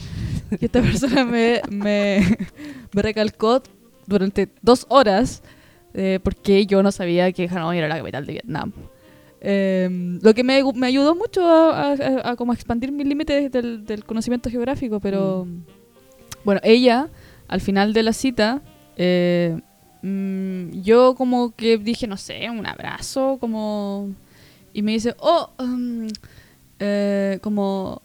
y 0.61 0.66
esta 0.66 0.83
persona 0.83 1.24
me, 1.24 1.62
me, 1.70 2.37
me 2.92 3.02
recalcó 3.02 3.62
durante 4.07 4.50
dos 4.61 4.87
horas 4.90 5.42
eh, 5.94 6.18
porque 6.22 6.66
yo 6.66 6.83
no 6.83 6.92
sabía 6.92 7.33
que 7.33 7.48
Hanoi 7.48 7.78
era 7.78 7.88
la 7.88 7.98
capital 7.98 8.26
de 8.26 8.33
Vietnam. 8.33 8.72
Eh, 9.46 10.18
lo 10.22 10.33
que 10.33 10.42
me, 10.42 10.62
ayudó 10.87 11.14
mucho 11.14 11.46
a, 11.46 11.92
a- 11.92 12.30
a 12.30 12.37
como 12.37 12.54
expandir 12.54 12.90
mis 12.90 13.07
límites 13.07 13.52
del, 13.52 13.85
del 13.85 14.04
conocimiento 14.04 14.48
geográfico, 14.48 15.00
pero 15.00 15.46
bueno, 16.44 16.62
ella 16.64 17.11
al 17.46 17.61
final 17.61 17.92
de 17.92 18.02
la 18.02 18.14
cita 18.14 18.62
eh, 18.96 19.61
mm, 20.02 20.80
yo 20.83 21.14
como 21.14 21.54
que 21.54 21.76
dije, 21.76 22.07
no 22.07 22.16
sé, 22.16 22.48
un 22.50 22.66
abrazo, 22.66 23.37
como... 23.38 24.14
Y 24.72 24.83
me 24.83 24.92
dice, 24.92 25.14
oh, 25.18 25.50
um, 25.59 26.09
eh, 26.80 27.38
como... 27.42 28.02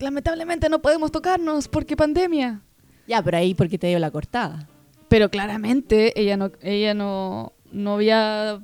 Lamentablemente 0.00 0.68
no 0.68 0.82
podemos 0.82 1.12
tocarnos 1.12 1.68
porque 1.68 1.96
pandemia. 1.96 2.60
Ya, 3.06 3.22
pero 3.22 3.36
ahí 3.36 3.54
porque 3.54 3.78
te 3.78 3.86
dio 3.86 3.98
la 4.00 4.10
cortada. 4.10 4.68
Pero 5.08 5.30
claramente 5.30 6.18
ella 6.20 6.36
no, 6.36 6.50
ella 6.62 6.94
no, 6.94 7.52
no 7.70 7.94
había 7.94 8.60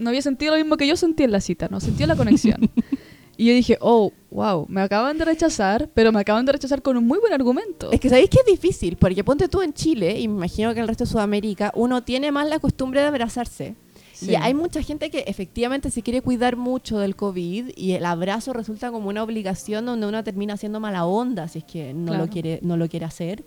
no 0.00 0.08
había 0.10 0.22
sentido 0.22 0.52
lo 0.52 0.58
mismo 0.58 0.76
que 0.76 0.86
yo 0.86 0.96
sentí 0.96 1.22
en 1.22 1.32
la 1.32 1.40
cita, 1.40 1.68
no 1.70 1.80
sintió 1.80 2.06
la 2.06 2.16
conexión. 2.16 2.70
y 3.36 3.46
yo 3.46 3.54
dije, 3.54 3.78
oh, 3.80 4.12
wow, 4.30 4.66
me 4.68 4.80
acaban 4.80 5.18
de 5.18 5.24
rechazar, 5.24 5.88
pero 5.94 6.12
me 6.12 6.20
acaban 6.20 6.44
de 6.46 6.52
rechazar 6.52 6.82
con 6.82 6.96
un 6.96 7.06
muy 7.06 7.18
buen 7.18 7.32
argumento. 7.32 7.90
Es 7.92 8.00
que 8.00 8.08
sabéis 8.08 8.30
que 8.30 8.38
es 8.40 8.46
difícil, 8.46 8.96
porque 8.96 9.22
ponte 9.22 9.48
tú 9.48 9.62
en 9.62 9.72
Chile, 9.72 10.18
y 10.18 10.28
me 10.28 10.34
imagino 10.34 10.72
que 10.72 10.80
en 10.80 10.82
el 10.82 10.88
resto 10.88 11.04
de 11.04 11.10
Sudamérica, 11.10 11.72
uno 11.74 12.02
tiene 12.02 12.32
más 12.32 12.48
la 12.48 12.58
costumbre 12.58 13.00
de 13.00 13.06
abrazarse. 13.06 13.76
Sí. 14.12 14.32
Y 14.32 14.34
hay 14.34 14.52
mucha 14.52 14.82
gente 14.82 15.10
que 15.10 15.20
efectivamente 15.20 15.90
se 15.90 16.02
quiere 16.02 16.20
cuidar 16.20 16.56
mucho 16.56 16.98
del 16.98 17.16
COVID 17.16 17.70
y 17.74 17.92
el 17.92 18.04
abrazo 18.04 18.52
resulta 18.52 18.90
como 18.90 19.08
una 19.08 19.22
obligación 19.22 19.86
donde 19.86 20.06
uno 20.06 20.22
termina 20.22 20.54
haciendo 20.54 20.78
mala 20.78 21.06
onda 21.06 21.48
si 21.48 21.60
es 21.60 21.64
que 21.64 21.94
no, 21.94 22.08
Claro. 22.12 22.24
lo, 22.26 22.30
quiere, 22.30 22.58
no 22.62 22.76
lo 22.76 22.86
quiere 22.86 23.06
hacer. 23.06 23.44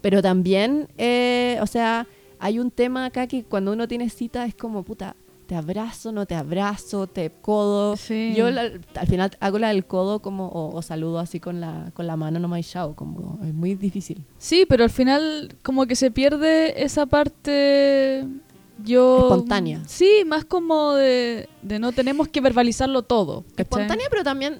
Pero 0.00 0.22
también, 0.22 0.88
eh, 0.98 1.58
o 1.62 1.66
sea, 1.68 2.08
hay 2.40 2.58
un 2.58 2.70
tema 2.72 3.06
acá 3.06 3.28
que 3.28 3.44
cuando 3.44 3.72
uno 3.72 3.86
tiene 3.86 4.10
cita 4.10 4.44
es 4.46 4.54
como, 4.54 4.82
puta, 4.82 5.14
te 5.46 5.54
abrazo, 5.54 6.10
no 6.12 6.26
te 6.26 6.34
abrazo, 6.34 7.06
te 7.06 7.30
codo. 7.30 7.96
Sí. 7.96 8.34
Yo 8.36 8.50
la- 8.50 8.70
al 8.96 9.06
final 9.06 9.30
hago 9.40 9.58
la 9.58 9.68
del 9.68 9.86
codo 9.86 10.20
como, 10.20 10.48
o, 10.48 10.74
o 10.74 10.82
saludo 10.82 11.18
así 11.20 11.38
con 11.40 11.60
la, 11.60 11.90
con 11.94 12.06
la 12.06 12.16
mano 12.16 12.38
nomás 12.40 12.60
y 12.60 12.64
chao, 12.70 12.94
como 12.96 13.38
es 13.44 13.54
muy 13.54 13.74
difícil. 13.74 14.24
Sí, 14.38 14.66
pero 14.68 14.84
al 14.84 14.90
final 14.90 15.54
como 15.62 15.86
que 15.86 15.94
se 15.96 16.10
pierde 16.10 16.82
esa 16.84 17.06
parte 17.06 18.26
yo 18.84 19.20
Espontánea. 19.20 19.82
Sí, 19.86 20.24
más 20.26 20.44
como 20.44 20.92
de, 20.94 21.48
de 21.62 21.78
no 21.78 21.92
tenemos 21.92 22.28
que 22.28 22.40
verbalizarlo 22.40 23.02
todo. 23.02 23.42
¿cachai? 23.42 23.62
espontánea, 23.62 24.06
pero 24.10 24.22
también 24.24 24.58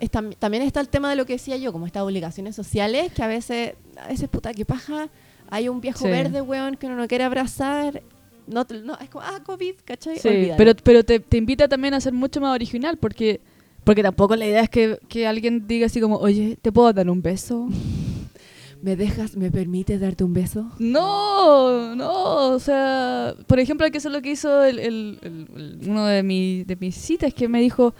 está, 0.00 0.22
también 0.38 0.62
está 0.62 0.80
el 0.80 0.88
tema 0.88 1.10
de 1.10 1.16
lo 1.16 1.26
que 1.26 1.32
decía 1.32 1.56
yo, 1.56 1.72
como 1.72 1.86
estas 1.86 2.02
obligaciones 2.02 2.54
sociales, 2.54 3.12
que 3.12 3.22
a 3.22 3.26
veces, 3.26 3.74
a 4.00 4.08
veces, 4.08 4.28
puta, 4.28 4.52
que 4.54 4.64
paja, 4.64 5.08
hay 5.50 5.68
un 5.68 5.80
viejo 5.80 6.00
Sí. 6.00 6.08
verde, 6.10 6.42
weón, 6.42 6.76
que 6.76 6.86
uno 6.86 6.96
no 6.96 7.08
quiere 7.08 7.24
abrazar. 7.24 8.02
No, 8.46 8.64
te- 8.64 8.80
no, 8.82 8.96
es 8.98 9.08
como, 9.10 9.24
ah, 9.24 9.40
COVID, 9.44 9.74
¿cachai? 9.84 10.18
Sí, 10.18 10.28
Olvídalo. 10.28 10.56
pero, 10.56 10.72
pero 10.82 11.04
te, 11.04 11.20
te 11.20 11.36
invita 11.36 11.68
también 11.68 11.94
a 11.94 12.00
ser 12.00 12.12
mucho 12.12 12.40
más 12.40 12.54
original 12.54 12.96
porque 12.96 13.40
porque 13.84 14.02
tampoco 14.02 14.34
la 14.34 14.46
idea 14.46 14.62
es 14.62 14.68
que, 14.70 14.98
que 15.08 15.28
alguien 15.28 15.68
diga 15.68 15.86
así 15.86 16.00
como, 16.00 16.16
oye, 16.16 16.58
¿te 16.60 16.72
puedo 16.72 16.92
dar 16.92 17.08
un 17.08 17.22
beso? 17.22 17.68
¿Me 18.82 18.94
dejas, 18.96 19.36
me 19.36 19.50
permites 19.50 20.00
darte 20.00 20.22
un 20.24 20.32
beso? 20.34 20.70
No, 20.78 21.94
no, 21.96 22.48
o 22.50 22.58
sea, 22.58 23.34
por 23.46 23.58
ejemplo, 23.60 23.88
que 23.90 23.98
eso 23.98 24.08
es 24.08 24.14
lo 24.14 24.22
que 24.22 24.30
hizo 24.32 24.64
el, 24.64 24.78
el- 24.80 25.18
el- 25.22 25.78
uno 25.88 26.04
de, 26.06 26.22
mi, 26.22 26.64
de 26.64 26.76
mis 26.76 26.94
citas, 26.96 27.32
que 27.32 27.48
me 27.48 27.60
dijo, 27.60 27.94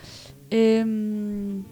em, 0.50 1.62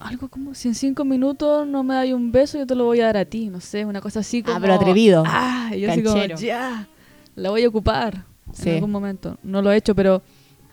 algo 0.00 0.28
como, 0.28 0.54
si 0.54 0.68
en 0.68 0.74
cinco 0.74 1.04
minutos 1.04 1.66
no 1.66 1.82
me 1.84 1.94
das 1.94 2.08
un 2.12 2.32
beso, 2.32 2.58
yo 2.58 2.66
te 2.66 2.74
lo 2.74 2.84
voy 2.84 3.00
a 3.00 3.06
dar 3.06 3.16
a 3.18 3.24
ti, 3.24 3.48
no 3.48 3.60
sé, 3.60 3.84
una 3.84 4.00
cosa 4.00 4.20
así 4.20 4.42
como... 4.42 4.56
Ah, 4.56 4.60
pero 4.60 4.74
atrevido. 4.74 5.22
Ah, 5.26 5.70
y 5.74 5.80
yo 5.80 5.90
así 5.90 6.02
como, 6.02 6.16
ya, 6.26 6.88
la 7.34 7.50
voy 7.50 7.64
a 7.64 7.68
ocupar 7.68 8.24
Sí. 8.52 8.68
en 8.70 8.74
algún 8.76 8.90
momento. 8.90 9.38
No 9.42 9.62
lo 9.62 9.70
he 9.72 9.76
hecho, 9.76 9.94
pero... 9.94 10.22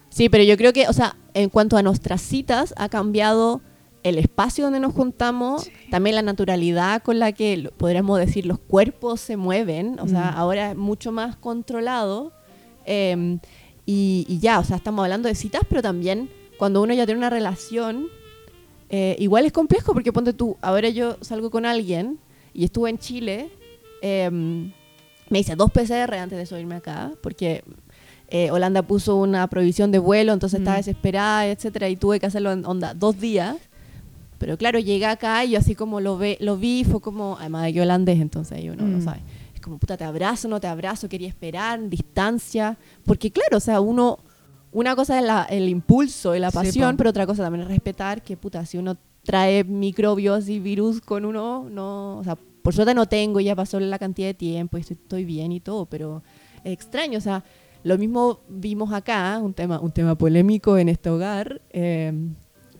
Sí, 0.09 0.27
pero 0.27 0.43
yo 0.43 0.57
creo 0.57 0.73
que, 0.73 0.87
o 0.87 0.93
sea, 0.93 1.15
en 1.35 1.49
cuanto 1.49 1.77
a 1.77 1.83
nuestras 1.83 2.21
citas, 2.21 2.73
ha 2.77 2.89
cambiado 2.89 3.61
el 4.01 4.17
espacio 4.17 4.63
donde 4.63 4.79
nos 4.79 4.93
juntamos, 4.93 5.69
también 5.91 6.15
la 6.15 6.21
naturalidad 6.23 7.03
con 7.03 7.19
la 7.19 7.31
que, 7.31 7.69
podríamos 7.77 8.17
decir, 8.17 8.45
los 8.45 8.57
cuerpos 8.59 9.19
se 9.21 9.37
mueven, 9.37 9.99
o 9.99 10.07
sea, 10.07 10.31
Mm. 10.31 10.37
ahora 10.37 10.71
es 10.71 10.77
mucho 10.77 11.11
más 11.11 11.35
controlado. 11.35 12.31
eh, 12.85 13.37
y, 13.85 14.25
y 14.27 14.39
ya, 14.39 14.57
o 14.59 14.63
sea, 14.63 14.77
estamos 14.77 15.03
hablando 15.03 15.27
de 15.27 15.35
citas, 15.35 15.61
pero 15.69 15.81
también 15.83 16.29
cuando 16.57 16.81
uno 16.81 16.93
ya 16.95 17.05
tiene 17.05 17.19
una 17.19 17.29
relación, 17.29 18.07
eh, 18.89 19.15
igual 19.19 19.45
es 19.45 19.51
complejo 19.51 19.93
porque 19.93 20.11
ponte 20.11 20.33
tú, 20.33 20.57
ahora 20.61 20.89
yo 20.89 21.17
salgo 21.21 21.51
con 21.51 21.65
alguien 21.67 22.17
y 22.53 22.63
estuve 22.65 22.89
en 22.89 22.97
Chile, 22.97 23.49
eh, 24.01 24.71
me 25.29 25.39
hice 25.39 25.55
dos 25.55 25.71
PCR 25.71 26.13
antes 26.19 26.37
de 26.37 26.45
subirme 26.45 26.75
acá, 26.75 27.11
porque 27.21 27.63
eh, 28.29 28.51
Holanda 28.51 28.81
puso 28.83 29.15
una 29.15 29.47
prohibición 29.47 29.91
de 29.91 29.99
vuelo, 29.99 30.33
entonces 30.33 30.59
estaba 30.59 30.77
desesperada, 30.77 31.47
etcétera, 31.47 31.89
y 31.89 31.95
tuve 31.95 32.19
que 32.19 32.25
hacerlo 32.27 32.51
en 32.51 32.65
onda 32.65 32.93
dos 32.93 33.19
días. 33.19 33.55
Pero 34.37 34.57
claro, 34.57 34.79
llegué 34.79 35.05
acá 35.05 35.43
y 35.43 35.51
yo 35.51 35.59
así 35.59 35.75
como 35.75 35.99
lo, 35.99 36.17
ve, 36.17 36.37
lo 36.39 36.55
vi, 36.57 36.83
fue 36.85 37.01
como, 37.01 37.37
además 37.39 37.63
de 37.65 37.73
que 37.73 37.81
holandés, 37.81 38.19
entonces 38.21 38.57
ahí 38.57 38.69
uno 38.69 38.85
no 38.87 38.97
Mm. 38.99 39.01
sabe. 39.03 39.19
Es 39.53 39.59
como, 39.61 39.77
puta, 39.77 39.97
te 39.97 40.05
abrazo, 40.05 40.47
no 40.47 40.59
te 40.61 40.67
abrazo, 40.67 41.09
quería 41.09 41.27
esperar, 41.27 41.89
distancia. 41.89 42.77
Porque 43.05 43.31
claro, 43.31 43.57
o 43.57 43.59
sea, 43.59 43.81
uno, 43.81 44.19
una 44.71 44.95
cosa 44.95 45.19
es 45.19 45.25
la- 45.25 45.43
el 45.43 45.67
impulso 45.67 46.35
y 46.35 46.39
la 46.39 46.51
pasión, 46.51 46.95
pero 46.95 47.09
otra 47.09 47.25
cosa 47.27 47.43
también 47.43 47.63
es 47.63 47.67
respetar 47.67 48.21
que, 48.21 48.37
puta, 48.37 48.65
si 48.65 48.77
uno 48.77 48.95
trae 49.23 49.65
microbios 49.65 50.47
y 50.47 50.59
virus 50.59 51.01
con 51.01 51.25
uno, 51.25 51.67
no, 51.69 52.19
o 52.19 52.23
sea, 52.23 52.37
por 52.61 52.73
suerte 52.73 52.93
no 52.93 53.07
tengo, 53.07 53.39
ya 53.39 53.55
pasó 53.55 53.79
la 53.79 53.99
cantidad 53.99 54.27
de 54.27 54.33
tiempo 54.33 54.77
y 54.77 54.81
estoy, 54.81 54.97
estoy 55.01 55.25
bien 55.25 55.51
y 55.51 55.59
todo, 55.59 55.85
pero 55.85 56.23
es 56.63 56.73
extraño, 56.73 57.17
o 57.17 57.21
sea, 57.21 57.43
lo 57.83 57.97
mismo 57.97 58.41
vimos 58.49 58.91
acá, 58.91 59.39
un 59.41 59.53
tema, 59.53 59.79
un 59.79 59.91
tema 59.91 60.15
polémico 60.17 60.77
en 60.77 60.89
este 60.89 61.09
hogar, 61.09 61.61
eh, 61.71 62.11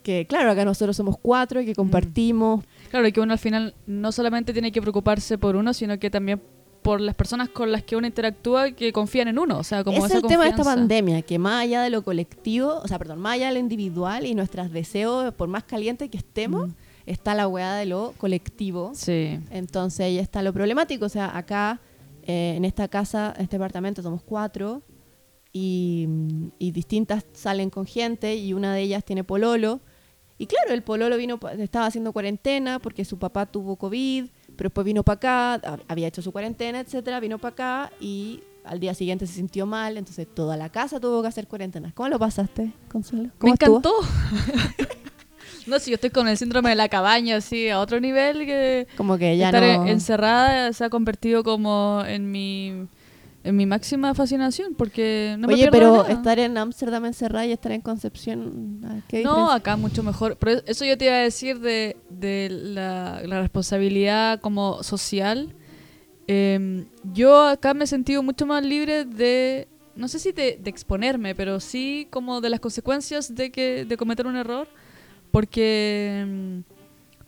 que 0.04 0.26
claro, 0.28 0.52
acá 0.52 0.66
nosotros 0.66 0.96
somos 0.96 1.18
cuatro 1.22 1.62
y 1.62 1.66
que 1.66 1.76
compartimos, 1.76 2.64
Claro, 2.90 3.12
que 3.12 3.22
uno 3.22 3.34
al 3.34 3.40
final 3.40 3.76
no 3.86 4.12
solamente 4.12 4.52
tiene 4.54 4.72
que 4.72 4.82
preocuparse 4.82 5.38
por 5.38 5.56
uno, 5.56 5.74
sino 5.74 6.00
que 6.00 6.10
también 6.10 6.42
por 6.82 7.02
las 7.02 7.14
personas 7.14 7.50
con 7.50 7.72
las 7.72 7.84
que 7.84 7.96
uno 7.96 8.08
interactúa 8.08 8.72
que 8.72 8.92
confían 8.94 9.28
en 9.28 9.38
uno. 9.38 9.60
O 9.60 9.64
sea, 9.64 9.84
como 9.84 9.98
es 9.98 10.06
esa 10.06 10.18
el 10.18 10.24
tema 10.24 10.44
de 10.44 10.50
esta 10.50 10.64
confianza. 10.64 10.80
pandemia, 10.82 11.22
que 11.22 11.38
más 11.38 11.62
allá 11.64 11.82
de 11.84 11.90
lo 11.90 12.04
colectivo, 12.04 12.80
o 12.82 12.88
sea, 12.88 12.98
perdón, 12.98 13.20
más 13.20 13.34
allá 13.34 13.48
de 13.48 13.54
lo 13.54 13.60
individual 13.60 14.26
y 14.26 14.34
nuestros 14.34 14.72
deseos, 14.72 15.34
por 15.34 15.50
más 15.50 15.66
caliente 15.66 16.10
que 16.10 16.18
estemos, 16.18 16.70
Mm. 16.70 16.74
Está 17.12 17.34
la 17.36 17.48
weá 17.48 17.74
de 17.76 17.86
lo 17.86 18.14
colectivo. 18.18 18.92
Sí. 18.96 19.40
Entonces 19.52 20.02
ahí 20.02 20.18
está 20.20 20.42
lo 20.42 20.54
problemático. 20.54 21.06
O 21.06 21.10
sea, 21.10 21.36
acá 21.38 21.80
eh, 22.24 22.54
en 22.56 22.66
esta 22.66 22.88
casa, 22.88 23.34
en 23.38 23.44
este 23.44 23.58
departamento, 23.58 24.02
somos 24.02 24.22
cuatro. 24.24 24.82
y, 25.52 26.08
y 26.60 26.72
distintas 26.72 27.26
salen 27.34 27.70
con 27.72 27.86
gente 27.88 28.36
y 28.36 28.54
una 28.54 28.74
de 28.74 28.82
ellas 28.82 29.04
tiene 29.04 29.24
pololo. 29.24 29.80
Y 30.38 30.46
claro, 30.46 30.74
el 30.74 30.84
pololo 30.84 31.18
vino, 31.18 31.38
estaba 31.58 31.88
haciendo 31.88 32.14
cuarentena 32.14 32.80
porque 32.80 33.04
su 33.04 33.18
papá 33.18 33.46
tuvo 33.46 33.76
COVID, 33.76 34.26
pero 34.56 34.70
después 34.70 34.86
vino 34.86 35.04
para 35.04 35.16
acá, 35.18 35.54
ha- 35.56 35.80
había 35.88 36.08
hecho 36.08 36.22
su 36.22 36.32
cuarentena, 36.32 36.80
etcétera, 36.80 37.20
vino 37.20 37.40
para 37.40 37.52
acá 37.52 37.92
y 38.00 38.42
al 38.64 38.80
día 38.80 38.94
siguiente 38.94 39.26
se 39.28 39.34
sintió 39.34 39.66
mal, 39.66 39.98
entonces 39.98 40.28
toda 40.34 40.56
la 40.56 40.70
casa 40.70 41.00
tuvo 41.00 41.22
que 41.24 41.28
hacer 41.28 41.48
cuarentena. 41.48 41.92
¿Cómo 41.96 42.08
lo 42.10 42.20
pasaste, 42.20 42.72
Consuelo? 42.90 43.26
Me 43.26 43.32
¿Cómo 43.40 43.54
estuvo? 43.56 43.78
encantó. 43.80 43.92
no, 45.70 45.80
si 45.80 45.92
yo 45.92 45.96
estoy 45.96 46.10
con 46.10 46.28
el 46.28 46.38
síndrome 46.38 46.70
de 46.70 46.76
la 46.76 46.90
cabaña, 46.90 47.38
así, 47.38 47.70
a 47.70 47.80
otro 47.80 48.00
nivel 48.00 48.46
que 48.46 48.88
Como 48.98 49.18
que 49.18 49.38
ya 49.38 49.48
estar 49.48 49.62
no... 49.80 49.88
encerrada 49.88 50.74
se 50.74 50.84
ha 50.84 50.90
convertido 50.90 51.44
como 51.44 52.04
en 52.06 52.32
mi 52.32 52.88
en 53.42 53.56
mi 53.56 53.66
máxima 53.66 54.14
fascinación 54.14 54.76
porque 54.76 55.36
no 55.40 55.48
me 55.48 55.54
Oye, 55.54 55.70
pero 55.72 56.04
nada. 56.04 56.12
estar 56.12 56.40
en 56.40 56.58
Ámsterdam 56.58 57.06
encerrada 57.06 57.46
y 57.46 57.54
estar 57.54 57.72
en 57.72 57.80
Concepción, 57.80 58.82
¿qué 59.08 59.24
No, 59.24 59.30
diferencia? 59.30 59.56
acá 59.56 59.78
mucho 59.78 60.04
mejor. 60.04 60.36
Pero 60.38 60.62
eso 60.66 60.84
yo 60.84 60.98
te 60.98 61.06
iba 61.06 61.14
a 61.16 61.20
decir 61.20 61.60
de, 61.62 61.96
de 62.10 62.50
la, 62.52 63.22
la 63.24 63.40
responsabilidad 63.40 64.42
como 64.42 64.84
social. 64.84 65.54
Em, 66.28 66.86
yo 67.14 67.48
acá 67.48 67.74
me 67.74 67.86
he 67.86 67.88
sentido 67.88 68.22
mucho 68.22 68.46
más 68.46 68.64
libre 68.64 69.06
de, 69.06 69.68
no 69.96 70.08
sé 70.10 70.20
si 70.20 70.32
de, 70.34 70.60
de 70.62 70.70
exponerme, 70.70 71.34
pero 71.34 71.60
sí 71.62 72.08
como 72.12 72.42
de 72.42 72.50
las 72.50 72.60
consecuencias 72.60 73.34
de, 73.34 73.52
que, 73.52 73.86
de 73.86 73.98
cometer 73.98 74.28
un 74.28 74.36
error. 74.36 74.68
Porque, 75.32 76.22
em, 76.22 76.64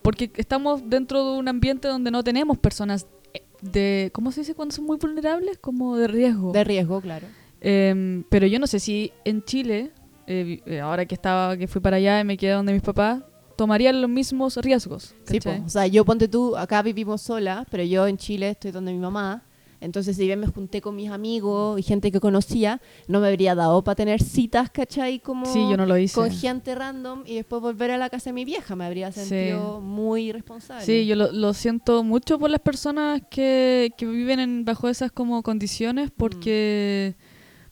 porque 0.01 0.31
estamos 0.35 0.89
dentro 0.89 1.23
de 1.23 1.39
un 1.39 1.47
ambiente 1.47 1.87
donde 1.87 2.11
no 2.11 2.23
tenemos 2.23 2.57
personas 2.57 3.07
eh, 3.33 3.43
de, 3.61 4.11
¿cómo 4.13 4.31
se 4.31 4.41
dice 4.41 4.55
cuando 4.55 4.75
son 4.75 4.85
muy 4.85 4.97
vulnerables? 4.97 5.57
Como 5.59 5.97
de 5.97 6.07
riesgo. 6.07 6.51
De 6.51 6.63
riesgo, 6.63 7.01
claro. 7.01 7.27
Em, 7.61 8.23
pero 8.29 8.47
yo 8.47 8.59
no 8.59 8.65
sé 8.67 8.79
si 8.79 9.11
en 9.23 9.43
Chile, 9.43 9.91
eh, 10.25 10.61
eh, 10.65 10.79
ahora 10.79 11.05
que 11.05 11.13
estaba, 11.13 11.55
que 11.57 11.67
fui 11.67 11.79
para 11.79 11.97
allá 11.97 12.19
y 12.19 12.23
me 12.23 12.37
quedé 12.37 12.53
donde 12.53 12.73
mis 12.73 12.81
papás, 12.81 13.21
tomarían 13.55 14.01
los 14.01 14.09
mismos 14.09 14.57
riesgos. 14.57 15.15
Sí, 15.25 15.39
po. 15.39 15.51
¿cachai? 15.51 15.65
o 15.65 15.69
sea, 15.69 15.87
yo 15.87 16.03
ponte 16.03 16.27
tú, 16.27 16.57
acá 16.57 16.81
vivimos 16.81 17.21
sola, 17.21 17.67
pero 17.69 17.83
yo 17.83 18.07
en 18.07 18.17
Chile 18.17 18.49
estoy 18.49 18.71
donde 18.71 18.91
mi 18.91 18.97
mamá. 18.97 19.43
Entonces, 19.82 20.15
si 20.15 20.26
bien 20.28 20.39
me 20.39 20.48
junté 20.48 20.80
con 20.80 20.96
mis 20.96 21.10
amigos 21.10 21.80
y 21.80 21.84
gente 21.84 22.12
que 22.12 22.20
conocía, 22.20 22.80
no 23.08 23.20
me 23.20 23.28
habría 23.28 23.56
dado 23.56 23.84
para 23.84 23.96
tener 23.96 24.22
citas, 24.22 24.70
¿cachai? 24.70 25.20
Como 25.20 25.46
Sí, 25.48 25.67
yo 25.70 25.76
no 25.76 25.86
lo 25.86 25.98
hice. 25.98 26.15
con 26.15 26.32
gente 26.32 26.74
random 26.76 27.24
y 27.26 27.36
después 27.36 27.62
volver 27.62 27.91
a 27.91 27.98
la 27.98 28.10
casa 28.10 28.30
de 28.30 28.34
mi 28.34 28.46
vieja. 28.46 28.76
Me 28.76 28.86
habría 28.86 29.12
Sí. 29.12 29.22
sentido 29.26 29.82
muy 29.82 30.30
irresponsable. 30.30 30.86
Sí, 30.86 31.06
yo 31.08 31.15
lo, 31.15 31.32
lo 31.32 31.54
siento 31.54 32.04
mucho 32.04 32.38
por 32.39 32.50
las 32.52 32.62
personas 32.62 33.22
que, 33.30 33.91
que 33.98 34.06
viven 34.06 34.39
en, 34.39 34.63
bajo 34.65 34.88
esas 34.88 35.12
como 35.12 35.41
condiciones 35.44 36.12
porque... 36.15 37.15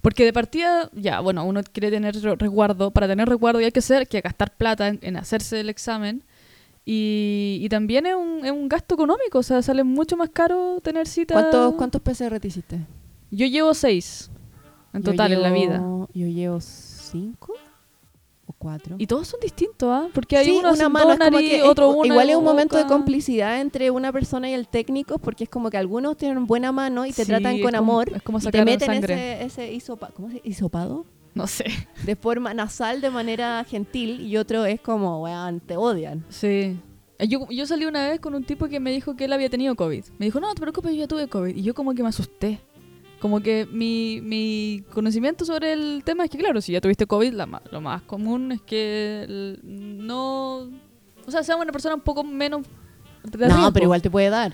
Porque 0.02 0.24
de 0.24 0.32
partida, 0.32 0.90
ya, 0.94 1.20
bueno, 1.20 1.44
uno 1.44 1.62
quiere 1.62 1.92
tener 1.92 2.16
re- 2.22 2.36
resguardo. 2.38 2.90
Para 2.92 3.06
tener 3.06 3.28
resguardo 3.28 3.60
y 3.60 3.66
hay 3.66 3.72
que 3.74 3.80
hacer, 3.80 4.08
que 4.08 4.22
gastar 4.22 4.56
plata 4.56 4.88
en, 4.88 4.98
en 5.02 5.18
hacerse 5.18 5.60
el 5.60 5.70
examen. 5.70 6.24
Y, 6.86 7.60
y 7.62 7.70
también 7.70 8.06
es 8.08 8.16
un, 8.16 8.44
es 8.46 8.52
un 8.52 8.68
gasto 8.68 8.96
económico, 8.96 9.40
o 9.40 9.44
sea, 9.44 9.62
sale 9.62 9.84
mucho 9.84 10.18
más 10.18 10.30
caro 10.30 10.80
tener 10.82 11.08
cita. 11.08 11.34
¿Cuántos, 11.34 11.76
¿Cuántos 11.76 12.02
PCR 12.02 12.40
te 12.40 12.48
hiciste? 12.48 12.80
Yo 13.32 13.46
llevo 13.46 13.74
seis 13.74 14.32
en 14.94 15.04
Yo 15.04 15.12
total 15.12 15.34
en 15.34 15.42
la 15.44 15.52
vida. 15.52 15.84
Yo 16.14 16.28
llevo 16.28 16.60
cinco 16.62 17.54
o 18.48 18.54
cuatro. 18.54 18.96
Y 18.98 19.06
todos 19.06 19.28
son 19.28 19.40
distintos, 19.40 19.88
¿ah? 19.92 20.08
Porque 20.14 20.36
hay 20.38 20.46
Sí, 20.46 20.52
uno 20.58 20.72
una 20.74 20.90
mano, 20.90 21.12
es 21.14 21.20
nariz, 21.20 21.48
que 21.48 21.58
es- 21.58 21.64
otro 21.64 21.92
una 21.92 22.08
igual 22.08 22.30
es 22.32 22.36
un 22.36 22.44
momento 22.44 22.76
de 22.78 22.88
complicidad 22.88 23.62
entre 23.62 23.92
una 23.92 24.12
persona 24.12 24.50
y 24.50 24.54
el 24.54 24.68
técnico 24.68 25.20
porque 25.20 25.44
es 25.44 25.50
como 25.52 25.70
que 25.70 25.78
algunos 25.78 26.18
tienen 26.18 26.48
buena 26.48 26.72
mano 26.72 27.06
y 27.06 27.12
te 27.12 27.24
Sí, 27.24 27.28
tratan 27.30 27.58
es 27.58 27.62
con 27.62 27.72
como- 27.74 27.78
amor 27.78 28.12
es 28.16 28.24
como 28.24 28.40
y 28.40 28.42
te 28.42 28.46
sacar 28.46 28.66
meten 28.66 28.88
sangre. 28.88 29.44
ese, 29.44 29.70
ese 29.70 29.74
hisopa- 29.74 30.12
¿cómo 30.16 30.32
se- 30.32 30.42
hisopado 30.44 31.06
No 31.40 31.48
sé. 31.48 31.66
de 32.06 32.16
forma 32.16 32.54
nasal 32.54 33.02
de 33.02 33.10
manera 33.10 33.64
gentil 33.64 34.22
y 34.22 34.38
otro 34.38 34.66
es 34.66 34.80
como, 34.82 35.22
weón, 35.24 35.60
te 35.60 35.76
odian. 35.78 36.26
Sí. 36.30 36.80
Eh, 37.18 37.28
Yo, 37.28 37.48
yo 37.50 37.66
salí 37.66 37.86
una 37.86 38.08
vez 38.10 38.20
con 38.20 38.36
un 38.36 38.44
tipo 38.44 38.68
que 38.68 38.80
me 38.80 38.92
dijo 38.92 39.16
que 39.16 39.26
él 39.26 39.34
había 39.34 39.50
tenido 39.50 39.76
COVID. 39.76 40.04
Me 40.18 40.26
dijo, 40.28 40.40
no, 40.40 40.54
te 40.54 40.62
preocupes, 40.62 40.92
yo 40.94 41.00
ya 41.00 41.08
tuve 41.08 41.28
COVID. 41.28 41.56
Y 41.56 41.62
yo 41.64 41.74
como 41.74 41.94
que 41.94 42.04
me 42.04 42.10
asusté. 42.10 42.60
Como 43.20 43.42
que 43.42 43.68
mi, 43.70 44.22
mi 44.24 44.84
conocimiento 44.94 45.44
sobre 45.44 45.74
el 45.74 46.04
tema 46.06 46.24
es 46.24 46.30
que, 46.30 46.38
claro, 46.38 46.62
si 46.62 46.72
ya 46.72 46.80
tuviste 46.80 47.06
COVID, 47.06 47.34
la 47.34 47.62
lo 47.70 47.82
más 47.82 48.02
común 48.04 48.54
es 48.54 48.62
que 48.62 49.24
el- 49.28 49.60
no... 49.64 50.70
O 51.28 51.32
sea, 51.32 51.44
sea 51.44 51.58
una 51.58 51.72
persona 51.74 51.96
un 51.96 52.02
poco 52.02 52.24
menos... 52.24 52.66
no, 53.38 53.74
pero 53.74 53.84
igual 53.84 54.02
te 54.02 54.10
puede 54.10 54.30
dar. 54.30 54.54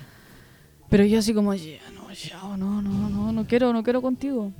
Pero 0.89 1.05
yo 1.05 1.19
así 1.19 1.33
como, 1.33 1.53
ya, 1.53 1.77
no, 1.93 2.11
ya, 2.11 2.39
no, 2.57 2.81
no, 2.81 3.09
no, 3.09 3.31
no 3.31 3.45
quiero, 3.45 3.71
no 3.71 3.83
quiero 3.83 4.01
contigo. 4.01 4.51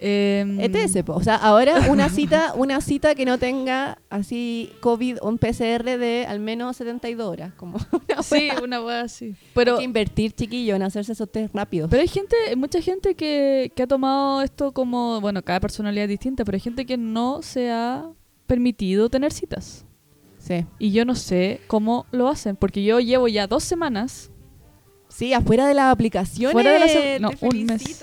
Em, 0.00 0.60
ETS, 0.60 1.02
po. 1.04 1.14
o 1.14 1.22
sea, 1.22 1.36
ahora 1.36 1.90
una 1.90 2.08
cita, 2.10 2.52
una 2.54 2.80
cita 2.80 3.14
que 3.14 3.24
no 3.24 3.38
tenga 3.38 3.98
así 4.10 4.70
COVID 4.80 5.18
o 5.22 5.28
un 5.28 5.38
PCR 5.38 5.84
de 5.98 6.26
al 6.28 6.40
menos 6.40 6.76
72 6.76 7.26
horas, 7.26 7.52
como 7.54 7.78
una 8.08 8.22
Sí, 8.22 8.48
una 8.62 8.82
wea 8.82 9.02
así. 9.02 9.34
Hay 9.54 9.64
que 9.78 9.82
invertir, 9.82 10.32
chiquillo, 10.32 10.74
en 10.76 10.82
hacerse 10.82 11.12
esos 11.12 11.30
test 11.30 11.54
rápidos. 11.54 11.88
pero 11.90 12.02
hay 12.02 12.08
gente, 12.08 12.36
mucha 12.56 12.80
gente 12.80 13.14
que, 13.14 13.72
que 13.74 13.82
ha 13.82 13.86
tomado 13.86 14.42
esto 14.42 14.72
como, 14.72 15.20
bueno, 15.20 15.42
cada 15.42 15.60
personalidad 15.60 16.04
es 16.04 16.10
distinta, 16.10 16.44
pero 16.44 16.56
hay 16.56 16.60
gente 16.60 16.84
que 16.86 16.96
no 16.96 17.42
se 17.42 17.70
ha 17.70 18.04
permitido 18.46 19.08
tener 19.08 19.32
citas. 19.32 19.84
sí. 20.38 20.64
Y 20.78 20.92
yo 20.92 21.04
no 21.04 21.14
sé 21.14 21.60
cómo 21.66 22.06
lo 22.12 22.28
hacen, 22.28 22.54
porque 22.56 22.84
yo 22.84 23.00
llevo 23.00 23.28
ya 23.28 23.46
dos 23.46 23.64
semanas 23.64 24.30
Sí, 25.08 25.32
afuera 25.32 25.66
de 25.66 25.72
las 25.72 25.90
aplicaciones. 25.92 26.52
Fuera 26.52 26.72
de 26.72 26.78
las- 26.80 27.20
no, 27.22 27.30
te 27.30 27.46
un 27.46 27.64
mes. 27.64 28.00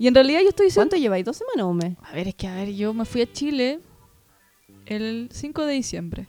Y 0.00 0.06
en 0.08 0.14
realidad 0.14 0.40
yo 0.42 0.48
estoy 0.48 0.66
diciendo... 0.66 0.88
¿Cuánto 0.90 0.96
lleváis? 1.00 1.24
¿Dos 1.24 1.36
semanas 1.36 1.62
o 1.64 1.68
un 1.68 1.76
mes? 1.76 1.96
A 2.02 2.12
ver, 2.14 2.26
es 2.28 2.34
que 2.34 2.48
a 2.48 2.54
ver, 2.56 2.72
yo 2.74 2.92
me 2.92 3.04
fui 3.04 3.20
a 3.22 3.30
Chile 3.32 3.78
el 4.86 5.28
5 5.30 5.66
de 5.66 5.74
diciembre. 5.74 6.26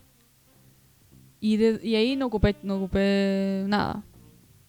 Y, 1.40 1.58
de- 1.58 1.80
y 1.82 1.96
ahí 1.96 2.16
no 2.16 2.28
ocupé, 2.28 2.56
no 2.62 2.76
ocupé 2.76 3.64
nada. 3.68 4.04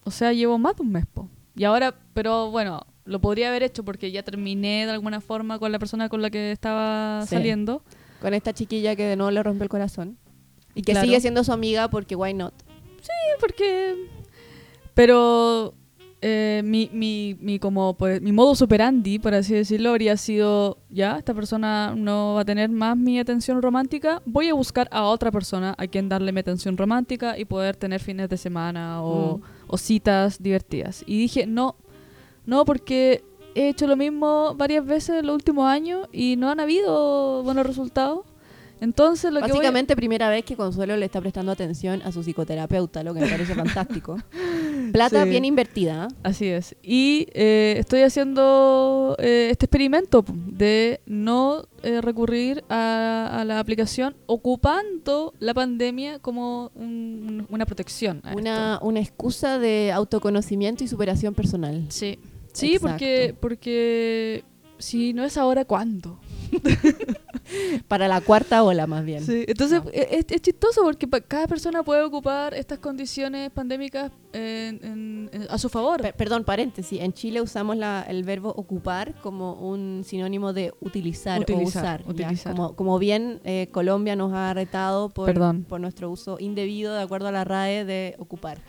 O 0.05 0.09
sea, 0.11 0.33
llevo 0.33 0.57
más 0.57 0.75
de 0.75 0.81
un 0.81 0.91
mes, 0.91 1.05
po. 1.05 1.29
Y 1.55 1.65
ahora, 1.65 1.93
pero 2.15 2.49
bueno, 2.49 2.85
lo 3.05 3.19
podría 3.21 3.49
haber 3.49 3.61
hecho 3.63 3.83
porque 3.85 4.11
ya 4.11 4.23
terminé 4.23 4.85
de 4.85 4.91
alguna 4.91 5.21
forma 5.21 5.59
con 5.59 5.71
la 5.71 5.77
persona 5.79 6.09
con 6.09 6.21
la 6.21 6.29
que 6.31 6.51
estaba 6.51 7.21
Sí. 7.27 7.35
saliendo. 7.35 7.83
Con 8.21 8.33
esta 8.33 8.53
chiquilla 8.53 8.95
que 8.95 9.03
de 9.03 9.15
nuevo 9.17 9.29
le 9.31 9.43
rompe 9.43 9.63
el 9.63 9.69
corazón. 9.69 10.17
Y 10.75 10.81
que 10.81 10.93
Claro. 10.93 11.05
sigue 11.05 11.19
siendo 11.21 11.43
su 11.43 11.51
amiga 11.51 11.89
porque 11.89 12.15
why 12.15 12.33
not. 12.33 12.53
Sí, 13.01 13.11
porque... 13.39 14.07
Pero 14.95 15.73
eh, 16.25 16.61
mi, 16.63 16.89
mi, 16.93 17.35
mi, 17.41 17.59
como, 17.59 17.95
pues, 17.95 18.21
mi 18.21 18.31
modo 18.31 18.53
operandi, 18.63 19.19
por 19.19 19.33
así 19.33 19.53
decirlo, 19.53 19.89
habría 19.89 20.15
sido, 20.15 20.77
ya, 20.89 21.17
esta 21.17 21.33
persona 21.33 21.93
no 21.97 22.35
va 22.35 22.41
a 22.41 22.45
tener 22.45 22.69
más 22.69 22.95
mi 22.95 23.19
atención 23.19 23.61
romántica, 23.61 24.21
voy 24.25 24.47
a 24.47 24.53
buscar 24.53 24.87
a 24.91 25.03
otra 25.03 25.31
persona 25.31 25.75
a 25.77 25.85
quien 25.87 26.07
darle 26.07 26.31
mi 26.31 26.39
atención 26.39 26.77
romántica 26.77 27.37
y 27.37 27.43
poder 27.43 27.75
tener 27.75 27.99
fines 27.99 28.29
de 28.29 28.37
semana 28.37 29.03
o, 29.03 29.37
Mm. 29.37 29.41
o 29.67 29.77
citas 29.77 30.41
divertidas. 30.41 31.03
Y 31.05 31.17
dije, 31.17 31.45
no, 31.45 31.75
no, 32.45 32.63
porque 32.63 33.23
he 33.55 33.67
hecho 33.67 33.85
lo 33.85 33.97
mismo 33.97 34.55
varias 34.55 34.85
veces 34.85 35.19
en 35.19 35.27
los 35.27 35.35
últimos 35.35 35.65
años 35.67 36.07
y 36.13 36.37
no 36.37 36.49
han 36.49 36.59
habido 36.61 37.43
buenos 37.43 37.65
resultados. 37.67 38.21
Entonces, 38.83 39.31
lo 39.31 39.39
que 39.39 39.47
voy 39.47 39.51
Básicamente, 39.51 39.95
primera 39.95 40.29
vez 40.29 40.43
que 40.43 40.55
Consuelo 40.57 40.97
le 40.97 41.05
está 41.05 41.21
prestando 41.21 41.51
atención 41.53 42.01
a 42.03 42.11
su 42.11 42.21
psicoterapeuta, 42.21 43.01
lo 43.03 43.13
que 43.13 43.21
me 43.21 43.27
parece 43.27 43.55
fantástico. 43.55 44.17
Plata 44.91 45.23
Sí. 45.23 45.29
bien 45.29 45.45
invertida. 45.45 46.03
¿ah? 46.03 46.07
Así 46.23 46.47
es. 46.47 46.75
Y 46.83 47.27
eh, 47.33 47.75
estoy 47.77 48.01
haciendo 48.01 49.15
eh, 49.19 49.47
este 49.51 49.65
experimento 49.67 50.25
de 50.27 50.99
no 51.05 51.63
eh, 51.81 52.01
recurrir 52.01 52.63
a, 52.69 53.39
a 53.39 53.45
la 53.45 53.59
aplicación 53.59 54.15
ocupando 54.25 55.33
la 55.39 55.53
pandemia 55.53 56.19
como 56.19 56.71
un- 56.75 57.47
una 57.49 57.65
protección. 57.65 58.21
Una, 58.35 58.79
una 58.81 58.99
excusa 58.99 59.59
de 59.59 59.91
autoconocimiento 59.93 60.83
y 60.83 60.87
superación 60.87 61.33
personal. 61.33 61.85
Sí, 61.89 62.19
sí 62.51 62.77
porque, 62.81 63.33
porque 63.39 64.43
si 64.77 65.13
no 65.13 65.23
es 65.23 65.37
ahora, 65.37 65.63
¿cuándo? 65.65 66.19
Para 67.87 68.07
la 68.07 68.21
cuarta 68.21 68.63
ola, 68.63 68.87
más 68.87 69.03
bien. 69.03 69.23
Sí, 69.23 69.43
entonces 69.47 69.81
Ah. 69.85 69.89
e- 69.91 70.07
es, 70.19 70.25
es 70.29 70.41
chistoso 70.41 70.81
porque 70.83 71.07
cada 71.27 71.47
persona 71.47 71.83
puede 71.83 72.03
ocupar 72.03 72.53
estas 72.53 72.79
condiciones 72.79 73.49
pandémicas 73.51 74.11
en- 74.31 74.79
en- 74.83 75.29
en- 75.33 75.47
a 75.49 75.57
su 75.57 75.69
favor. 75.69 76.01
Pe- 76.01 76.13
perdón, 76.13 76.43
paréntesis. 76.43 76.99
En 77.01 77.13
Chile 77.13 77.41
usamos 77.41 77.75
la- 77.77 78.03
el 78.07 78.23
verbo 78.23 78.49
ocupar 78.55 79.13
como 79.21 79.53
un 79.53 80.03
sinónimo 80.05 80.53
de 80.53 80.73
utilizar, 80.79 81.41
Utilizar, 81.41 82.03
o 82.07 82.11
usar. 82.11 82.51
Como, 82.55 82.75
como 82.75 82.97
bien 82.99 83.41
eh, 83.43 83.67
Colombia 83.71 84.15
nos 84.15 84.33
ha 84.33 84.53
retado 84.53 85.09
por, 85.09 85.25
Perdón. 85.25 85.65
por 85.67 85.79
nuestro 85.81 86.09
uso 86.09 86.37
indebido, 86.39 86.95
de 86.95 87.01
acuerdo 87.01 87.27
a 87.27 87.31
la 87.31 87.43
RAE, 87.43 87.85
de 87.85 88.15
ocupar. 88.19 88.59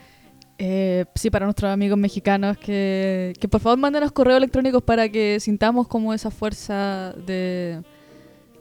Eh, 0.58 1.04
sí, 1.14 1.30
para 1.30 1.46
nuestros 1.46 1.70
amigos 1.70 1.98
mexicanos, 1.98 2.56
que, 2.58 3.32
que 3.40 3.48
por 3.48 3.60
favor 3.60 3.78
mándenos 3.78 4.12
correos 4.12 4.38
electrónicos 4.38 4.82
para 4.82 5.08
que 5.08 5.40
sintamos 5.40 5.88
como 5.88 6.14
esa 6.14 6.30
fuerza 6.30 7.12
de... 7.26 7.82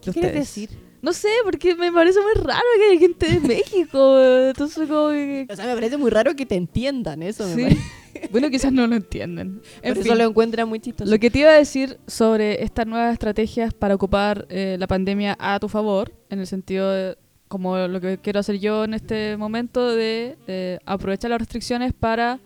¿Qué 0.02 0.12
quieres 0.12 0.34
decir? 0.34 0.70
No 1.02 1.14
sé, 1.14 1.30
porque 1.44 1.76
me 1.76 1.92
parece 1.92 2.20
muy 2.22 2.42
raro 2.42 2.64
que 2.78 2.92
haya 2.92 3.00
gente 3.00 3.26
de 3.28 3.40
México. 3.42 4.20
Entonces, 4.22 4.88
como 4.88 5.10
que... 5.10 5.48
O 5.50 5.56
sea, 5.56 5.66
me 5.66 5.74
parece 5.76 5.98
muy 5.98 6.10
raro 6.10 6.36
que 6.36 6.46
te 6.46 6.56
entiendan 6.56 7.22
eso. 7.24 7.46
me 7.48 7.56
Sí. 7.56 7.62
parece. 7.64 7.82
Bueno, 8.32 8.50
quizás 8.52 8.72
no 8.72 8.86
lo 8.88 8.96
entienden. 8.96 9.62
En 9.82 9.96
fin, 9.96 10.04
eso 10.06 10.16
lo 10.16 10.24
encuentra 10.26 10.66
muy 10.66 10.80
chistoso. 10.80 11.10
lo 11.12 11.20
que 11.20 11.32
te 11.32 11.40
iba 11.40 11.50
a 11.50 11.54
decir 11.54 11.98
sobre 12.08 12.64
estas 12.64 12.86
nuevas 12.86 13.12
estrategias 13.12 13.74
para 13.74 13.96
ocupar 13.96 14.46
eh, 14.50 14.78
la 14.80 14.88
pandemia 14.88 15.36
a 15.40 15.60
tu 15.60 15.68
favor, 15.68 16.14
en 16.30 16.40
el 16.40 16.48
sentido 16.48 16.92
de, 16.92 17.18
como 17.54 17.78
lo 17.78 18.02
que 18.02 18.18
quiero 18.18 18.40
hacer 18.40 18.58
yo 18.58 18.84
en 18.84 18.96
este 18.96 19.38
momento, 19.38 19.92
de 19.92 20.40
eh, 20.48 20.80
aprovechar 20.88 21.30
las 21.30 21.38
restricciones 21.38 21.94
para 21.94 22.40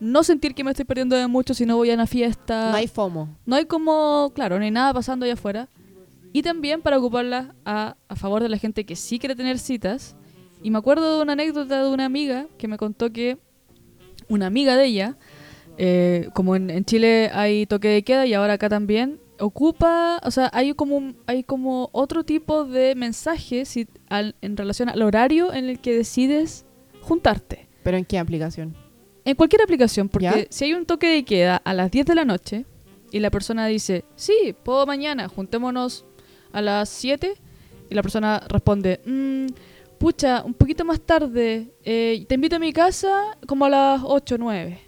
no 0.00 0.24
sentir 0.24 0.54
que 0.54 0.64
me 0.64 0.70
estoy 0.70 0.86
perdiendo 0.86 1.16
de 1.16 1.26
mucho 1.26 1.52
si 1.52 1.66
no 1.66 1.76
voy 1.76 1.90
a 1.90 1.94
una 1.94 2.06
fiesta. 2.06 2.70
no 2.70 2.76
hay 2.78 2.86
FOMO. 2.86 3.28
No 3.44 3.56
hay 3.56 3.66
como, 3.66 4.32
claro, 4.34 4.56
no 4.56 4.64
hay 4.64 4.70
nada 4.70 4.94
pasando 4.94 5.26
allá 5.26 5.34
afuera. 5.34 5.68
Y 6.32 6.40
también 6.40 6.80
para 6.80 6.96
ocuparlas 6.96 7.48
a, 7.66 7.98
a 8.08 8.16
favor 8.16 8.42
de 8.42 8.48
la 8.48 8.56
gente 8.56 8.86
que 8.86 8.96
sí 8.96 9.18
quiere 9.18 9.36
tener 9.36 9.58
citas. 9.58 10.16
Y 10.62 10.70
me 10.70 10.78
acuerdo 10.78 11.18
de 11.18 11.22
una 11.24 11.34
anécdota 11.34 11.84
de 11.84 11.90
una 11.90 12.06
amiga 12.06 12.46
que 12.56 12.68
me 12.68 12.78
contó 12.78 13.12
que 13.12 13.36
una 14.30 14.46
amiga 14.46 14.76
de 14.76 14.86
ella, 14.86 15.18
eh, 15.76 16.30
como 16.32 16.56
en, 16.56 16.70
en 16.70 16.86
Chile 16.86 17.30
hay 17.34 17.66
toque 17.66 17.88
de 17.88 18.02
queda 18.02 18.24
y 18.24 18.32
ahora 18.32 18.54
acá 18.54 18.70
también, 18.70 19.20
ocupa, 19.40 20.20
o 20.24 20.30
sea, 20.30 20.50
hay 20.52 20.72
como, 20.74 20.96
un- 20.96 21.16
hay 21.26 21.42
como 21.42 21.88
otro 21.92 22.24
tipo 22.24 22.64
de 22.64 22.94
mensaje 22.94 23.64
si- 23.64 23.88
al- 24.08 24.34
en 24.42 24.56
relación 24.56 24.88
al 24.88 25.02
horario 25.02 25.52
en 25.52 25.68
el 25.68 25.78
que 25.80 25.94
decides 25.96 26.64
juntarte. 27.00 27.68
¿Pero 27.82 27.96
en 27.96 28.04
qué 28.04 28.18
aplicación? 28.18 28.76
En 29.24 29.34
cualquier 29.36 29.62
aplicación, 29.62 30.08
porque 30.08 30.24
¿Ya? 30.26 30.46
si 30.50 30.64
hay 30.64 30.74
un 30.74 30.86
toque 30.86 31.06
de 31.08 31.24
queda 31.24 31.56
a 31.56 31.74
las 31.74 31.90
10 31.90 32.06
de 32.06 32.14
la 32.14 32.24
noche 32.24 32.64
y 33.12 33.20
la 33.20 33.30
persona 33.30 33.66
dice, 33.66 34.04
sí, 34.16 34.54
puedo 34.62 34.86
mañana, 34.86 35.28
juntémonos 35.28 36.04
a 36.52 36.60
las 36.62 36.88
7, 36.88 37.34
y 37.90 37.94
la 37.94 38.02
persona 38.02 38.42
responde, 38.48 39.00
"Mm, 39.06 39.46
pucha, 39.98 40.42
un 40.44 40.54
poquito 40.54 40.84
más 40.84 41.00
tarde, 41.00 41.72
eh, 41.84 42.24
te 42.28 42.34
invito 42.34 42.56
a 42.56 42.58
mi 42.58 42.72
casa 42.72 43.36
como 43.46 43.64
a 43.64 43.68
las 43.70 44.00
8 44.04 44.34
o 44.36 44.38
9. 44.38 44.78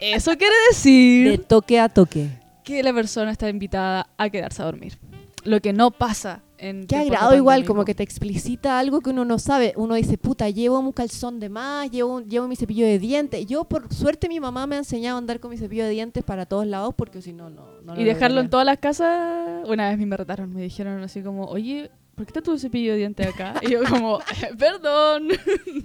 Eso 0.00 0.32
quiere 0.36 0.54
decir 0.70 1.30
De 1.30 1.38
toque 1.38 1.80
a 1.80 1.88
toque. 1.88 2.28
Que 2.66 2.82
la 2.82 2.92
persona 2.92 3.30
está 3.30 3.48
invitada 3.48 4.08
a 4.18 4.28
quedarse 4.28 4.60
a 4.60 4.64
dormir. 4.64 4.98
Lo 5.44 5.60
que 5.60 5.72
no 5.72 5.92
pasa 5.92 6.42
en... 6.58 6.88
Qué 6.88 6.96
agrado 6.96 7.36
igual, 7.36 7.64
como 7.64 7.84
que 7.84 7.94
te 7.94 8.02
explicita 8.02 8.80
algo 8.80 9.00
que 9.02 9.10
uno 9.10 9.24
no 9.24 9.38
sabe. 9.38 9.72
Uno 9.76 9.94
dice, 9.94 10.18
puta, 10.18 10.50
llevo 10.50 10.80
un 10.80 10.90
calzón 10.90 11.38
de 11.38 11.48
más, 11.48 11.88
llevo, 11.92 12.22
llevo 12.22 12.48
mi 12.48 12.56
cepillo 12.56 12.84
de 12.84 12.98
dientes. 12.98 13.46
Yo, 13.46 13.62
por 13.66 13.94
suerte, 13.94 14.28
mi 14.28 14.40
mamá 14.40 14.66
me 14.66 14.74
ha 14.74 14.78
enseñado 14.78 15.14
a 15.14 15.18
andar 15.18 15.38
con 15.38 15.52
mi 15.52 15.56
cepillo 15.58 15.84
de 15.84 15.90
dientes 15.90 16.24
para 16.24 16.44
todos 16.44 16.66
lados 16.66 16.92
porque 16.96 17.22
si 17.22 17.32
no, 17.32 17.50
no, 17.50 17.68
no 17.84 17.94
lo 17.94 18.00
Y 18.00 18.02
dejarlo 18.02 18.40
en 18.40 18.50
todas 18.50 18.66
las 18.66 18.78
casas. 18.78 19.64
Una 19.68 19.88
vez 19.90 19.98
me 20.04 20.16
retaron, 20.16 20.52
me 20.52 20.62
dijeron 20.62 21.00
así 21.04 21.22
como, 21.22 21.44
oye, 21.44 21.92
¿por 22.16 22.26
qué 22.26 22.30
está 22.30 22.42
tu 22.42 22.58
cepillo 22.58 22.90
de 22.90 22.98
dientes 22.98 23.28
acá? 23.28 23.54
Y 23.62 23.70
yo 23.70 23.84
como, 23.84 24.18
perdón. 24.58 25.28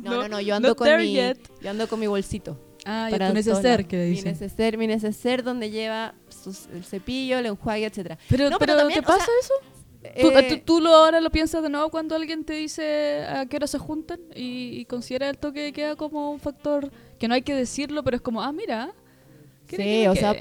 No, 0.02 0.24
no, 0.24 0.28
no, 0.28 0.42
yo 0.42 0.56
ando, 0.56 0.76
con 0.76 0.98
mi, 0.98 1.14
yet. 1.14 1.38
yo 1.62 1.70
ando 1.70 1.88
con 1.88 2.00
mi 2.00 2.08
bolsito. 2.08 2.58
Ah, 2.86 3.10
para 3.12 3.28
tu 3.28 3.34
todos 3.34 3.46
neceser, 3.46 3.86
que 3.86 3.98
le 3.98 4.04
Mi 4.06 4.10
dicen. 4.16 4.32
neceser, 4.32 4.78
mi 4.80 4.88
neceser 4.88 5.44
donde 5.44 5.70
lleva 5.70 6.16
sus- 6.44 6.68
el 6.74 6.84
cepillo, 6.84 7.38
el 7.38 7.46
enjuague, 7.46 7.86
etcétera. 7.86 8.18
Pero, 8.30 8.50
No, 8.50 8.58
pero, 8.60 8.74
pero 8.74 8.78
también, 8.78 9.00
¿te 9.02 9.06
pasa 9.06 9.26
sea, 9.26 9.34
eso? 9.42 9.54
¿Tú, 10.20 10.30
Eh, 10.36 10.48
tú- 10.50 10.62
tú 10.66 10.80
lo, 10.82 10.90
ahora 10.96 11.22
lo 11.22 11.30
piensas 11.30 11.62
de 11.62 11.70
nuevo 11.70 11.90
cuando 11.90 12.16
alguien 12.16 12.44
te 12.44 12.54
dice 12.54 13.24
a 13.28 13.46
qué 13.46 13.58
hora 13.58 13.68
se 13.68 13.78
juntan 13.78 14.20
y, 14.36 14.80
y 14.80 14.86
considera 14.86 15.30
el 15.30 15.38
toque 15.38 15.60
de 15.62 15.74
queda 15.74 15.96
como 15.96 16.32
un 16.32 16.40
factor 16.40 16.92
que 17.20 17.28
no 17.28 17.36
hay 17.36 17.44
que 17.44 17.54
decirlo, 17.54 18.04
pero 18.04 18.16
es 18.16 18.22
como, 18.22 18.42
ah, 18.42 18.52
mira. 18.52 18.94
¿qué 19.68 19.76
Sí, 19.78 20.08
o 20.08 20.16
sea, 20.16 20.36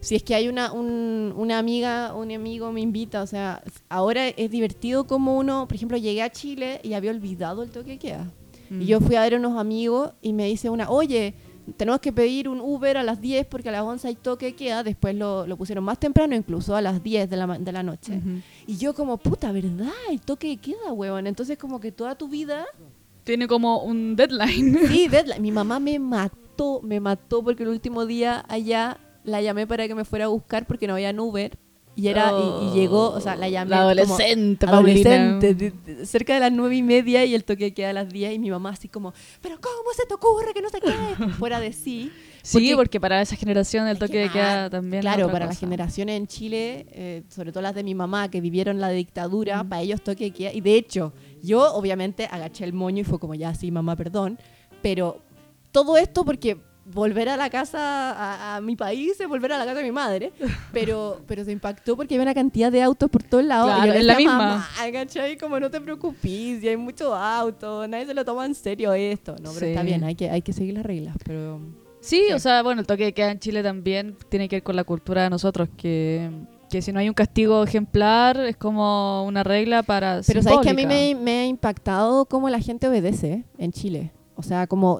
si 0.00 0.14
es 0.14 0.22
que 0.22 0.34
hay 0.36 0.46
una, 0.48 0.72
un- 0.72 1.34
una 1.36 1.58
amiga, 1.58 2.14
un 2.14 2.30
amigo 2.32 2.70
me 2.72 2.80
invita, 2.80 3.22
o 3.22 3.26
sea, 3.26 3.62
ahora 3.88 4.28
es 4.28 4.50
divertido 4.50 5.04
como 5.06 5.36
uno, 5.36 5.66
por 5.66 5.74
ejemplo, 5.76 5.96
llegué 5.98 6.22
a 6.22 6.30
Chile 6.30 6.80
y 6.84 6.92
había 6.94 7.10
olvidado 7.10 7.62
el 7.64 7.70
toque 7.70 7.90
de 7.92 7.98
queda. 7.98 8.30
Mm. 8.70 8.82
Y 8.82 8.86
yo 8.86 9.00
fui 9.00 9.16
a 9.16 9.22
ver 9.22 9.34
a 9.34 9.38
unos 9.38 9.58
amigos 9.58 10.12
y 10.22 10.32
me 10.32 10.46
dice 10.46 10.70
una, 10.70 10.88
oye, 10.90 11.34
tenemos 11.76 12.00
que 12.00 12.12
pedir 12.12 12.48
un 12.48 12.60
Uber 12.60 12.96
a 12.96 13.02
las 13.02 13.20
10 13.20 13.46
porque 13.46 13.68
a 13.68 13.72
las 13.72 13.82
11 13.82 14.08
hay 14.08 14.14
toque 14.16 14.46
de 14.46 14.54
queda. 14.54 14.82
Después 14.82 15.14
lo, 15.14 15.46
lo 15.46 15.56
pusieron 15.56 15.84
más 15.84 15.98
temprano, 15.98 16.34
incluso 16.34 16.74
a 16.74 16.80
las 16.80 17.02
10 17.02 17.28
de 17.30 17.36
la, 17.36 17.46
de 17.58 17.72
la 17.72 17.82
noche. 17.82 18.20
Y 18.66 18.76
yo 18.76 18.94
como, 18.94 19.16
puta, 19.18 19.52
¿verdad? 19.52 19.92
El 20.10 20.20
toque 20.20 20.48
de 20.48 20.56
queda, 20.56 20.92
huevón. 20.92 21.26
Entonces 21.26 21.58
como 21.58 21.80
que 21.80 21.92
toda 21.92 22.16
tu 22.16 22.28
vida... 22.28 22.66
Tiene 23.24 23.46
como 23.46 23.82
un 23.82 24.16
deadline. 24.16 24.78
Sí, 24.88 25.08
deadline. 25.10 25.40
Mi 25.40 25.52
mamá 25.52 25.78
me 25.78 25.98
mató, 25.98 26.80
me 26.82 26.98
mató 27.00 27.42
porque 27.42 27.62
el 27.62 27.68
último 27.68 28.06
día 28.06 28.44
allá 28.48 28.98
la 29.24 29.40
llamé 29.40 29.66
para 29.66 29.86
que 29.86 29.94
me 29.94 30.04
fuera 30.04 30.24
a 30.24 30.28
buscar 30.28 30.66
porque 30.66 30.86
no 30.86 30.94
había 30.94 31.12
Uber. 31.12 31.56
Y, 31.94 32.08
era, 32.08 32.32
y- 32.32 32.68
y, 32.68 32.72
llegó, 32.72 33.10
o 33.10 33.20
sea, 33.20 33.36
la 33.36 33.50
llamé 33.50 33.70
La 33.70 33.76
como 33.76 33.88
adolescente, 33.90 34.66
Paulina. 34.66 35.10
adolescente, 35.10 35.54
de- 35.54 35.70
de- 35.94 36.06
cerca 36.06 36.32
de 36.34 36.40
las 36.40 36.50
nueve 36.50 36.74
y 36.76 36.82
media 36.82 37.22
y 37.26 37.34
el 37.34 37.44
toque 37.44 37.74
queda 37.74 37.90
a 37.90 37.92
las 37.92 38.08
10 38.08 38.32
y 38.32 38.38
mi 38.38 38.50
mamá 38.50 38.70
así 38.70 38.88
como, 38.88 39.12
pero 39.42 39.60
¿cómo 39.60 39.92
se 39.94 40.06
te 40.06 40.14
ocurre 40.14 40.54
que 40.54 40.62
no 40.62 40.70
sé 40.70 40.78
qué? 40.80 40.86
Fuera 41.38 41.60
de 41.60 41.72
sí. 41.74 42.10
Sí, 42.42 42.72
porque, 42.74 42.98
para 42.98 43.20
esa 43.22 43.36
generación 43.36 43.86
el 43.86 43.98
toque 43.98 44.18
de 44.18 44.30
queda 44.30 44.68
también. 44.70 45.00
es 45.00 45.02
Claro, 45.14 45.30
para 45.30 45.46
las 45.46 45.58
generaciones 45.60 46.16
en 46.16 46.26
Chile, 46.26 46.86
eh, 46.92 47.22
sobre 47.28 47.52
todo 47.52 47.62
las 47.62 47.74
de 47.74 47.84
mi 47.84 47.94
mamá, 47.94 48.30
que 48.30 48.40
vivieron 48.40 48.80
la 48.80 48.88
dictadura, 48.88 49.62
Mm. 49.62 49.68
para 49.68 49.82
ellos 49.82 50.02
toque 50.02 50.24
de 50.24 50.30
queda. 50.32 50.52
Y 50.52 50.60
de 50.62 50.74
hecho, 50.76 51.12
yo 51.42 51.72
obviamente 51.74 52.26
agaché 52.28 52.64
el 52.64 52.72
moño 52.72 53.02
y 53.02 53.04
fue 53.04 53.18
como, 53.20 53.34
ya 53.34 53.54
sí, 53.54 53.70
mamá, 53.70 53.94
perdón. 53.96 54.38
Pero 54.80 55.20
todo 55.70 55.96
esto 55.98 56.24
porque 56.24 56.56
volver 56.84 57.28
a 57.28 57.36
la 57.36 57.48
casa, 57.50 57.78
a, 58.10 58.56
a 58.56 58.60
mi 58.60 58.74
país, 58.76 59.18
es 59.20 59.28
volver 59.28 59.52
a 59.52 59.58
la 59.58 59.64
casa 59.64 59.78
de 59.78 59.84
mi 59.84 59.92
madre. 59.92 60.32
Pero, 60.72 61.20
pero 61.26 61.44
se 61.44 61.52
impactó 61.52 61.96
porque 61.96 62.14
había 62.14 62.24
una 62.24 62.34
cantidad 62.34 62.72
de 62.72 62.82
autos 62.82 63.08
por 63.10 63.22
todos 63.22 63.44
lados. 63.44 63.66
Claro, 63.68 63.84
y 63.84 63.86
yo 63.88 63.92
le 63.94 64.00
es 64.00 64.04
la 64.06 64.16
misma. 64.16 64.36
"Mamá, 64.38 64.66
¿cachai? 64.92 65.36
Como 65.36 65.60
no 65.60 65.70
te 65.70 65.80
preocupes, 65.80 66.62
y 66.62 66.68
hay 66.68 66.76
muchos 66.76 67.12
autos, 67.14 67.88
nadie 67.88 68.06
se 68.06 68.14
lo 68.14 68.24
toma 68.24 68.46
en 68.46 68.54
serio 68.54 68.92
esto. 68.92 69.32
No, 69.42 69.50
pero 69.52 69.60
Sí. 69.60 69.66
está 69.66 69.82
bien, 69.82 70.02
hay 70.04 70.14
que, 70.14 70.28
hay 70.30 70.42
que 70.42 70.52
seguir 70.52 70.74
las 70.74 70.84
reglas. 70.84 71.16
Pero 71.24 71.60
Sí, 72.00 72.20
Sí. 72.28 72.32
o 72.32 72.38
sea, 72.40 72.62
bueno, 72.64 72.80
el 72.80 72.86
toque 72.86 73.04
de 73.04 73.12
queda 73.14 73.30
en 73.30 73.38
Chile 73.38 73.62
también 73.62 74.16
tiene 74.28 74.48
que 74.48 74.56
ver 74.56 74.62
con 74.64 74.74
la 74.74 74.82
cultura 74.82 75.22
de 75.22 75.30
nosotros, 75.30 75.68
que, 75.76 76.30
que 76.68 76.82
si 76.82 76.90
no 76.92 76.98
hay 76.98 77.06
un 77.08 77.14
castigo 77.14 77.62
ejemplar 77.62 78.40
es 78.40 78.56
como 78.56 79.24
una 79.24 79.44
regla 79.44 79.84
para... 79.84 80.20
Pero 80.26 80.42
sabes 80.42 80.58
que 80.62 80.70
a 80.70 80.74
mí 80.74 80.84
me, 80.84 81.14
me 81.14 81.30
ha 81.42 81.46
impactado 81.46 82.24
cómo 82.24 82.48
la 82.50 82.58
gente 82.58 82.88
obedece 82.88 83.44
en 83.56 83.70
Chile. 83.70 84.10
O 84.34 84.42
sea, 84.42 84.66
como 84.66 84.98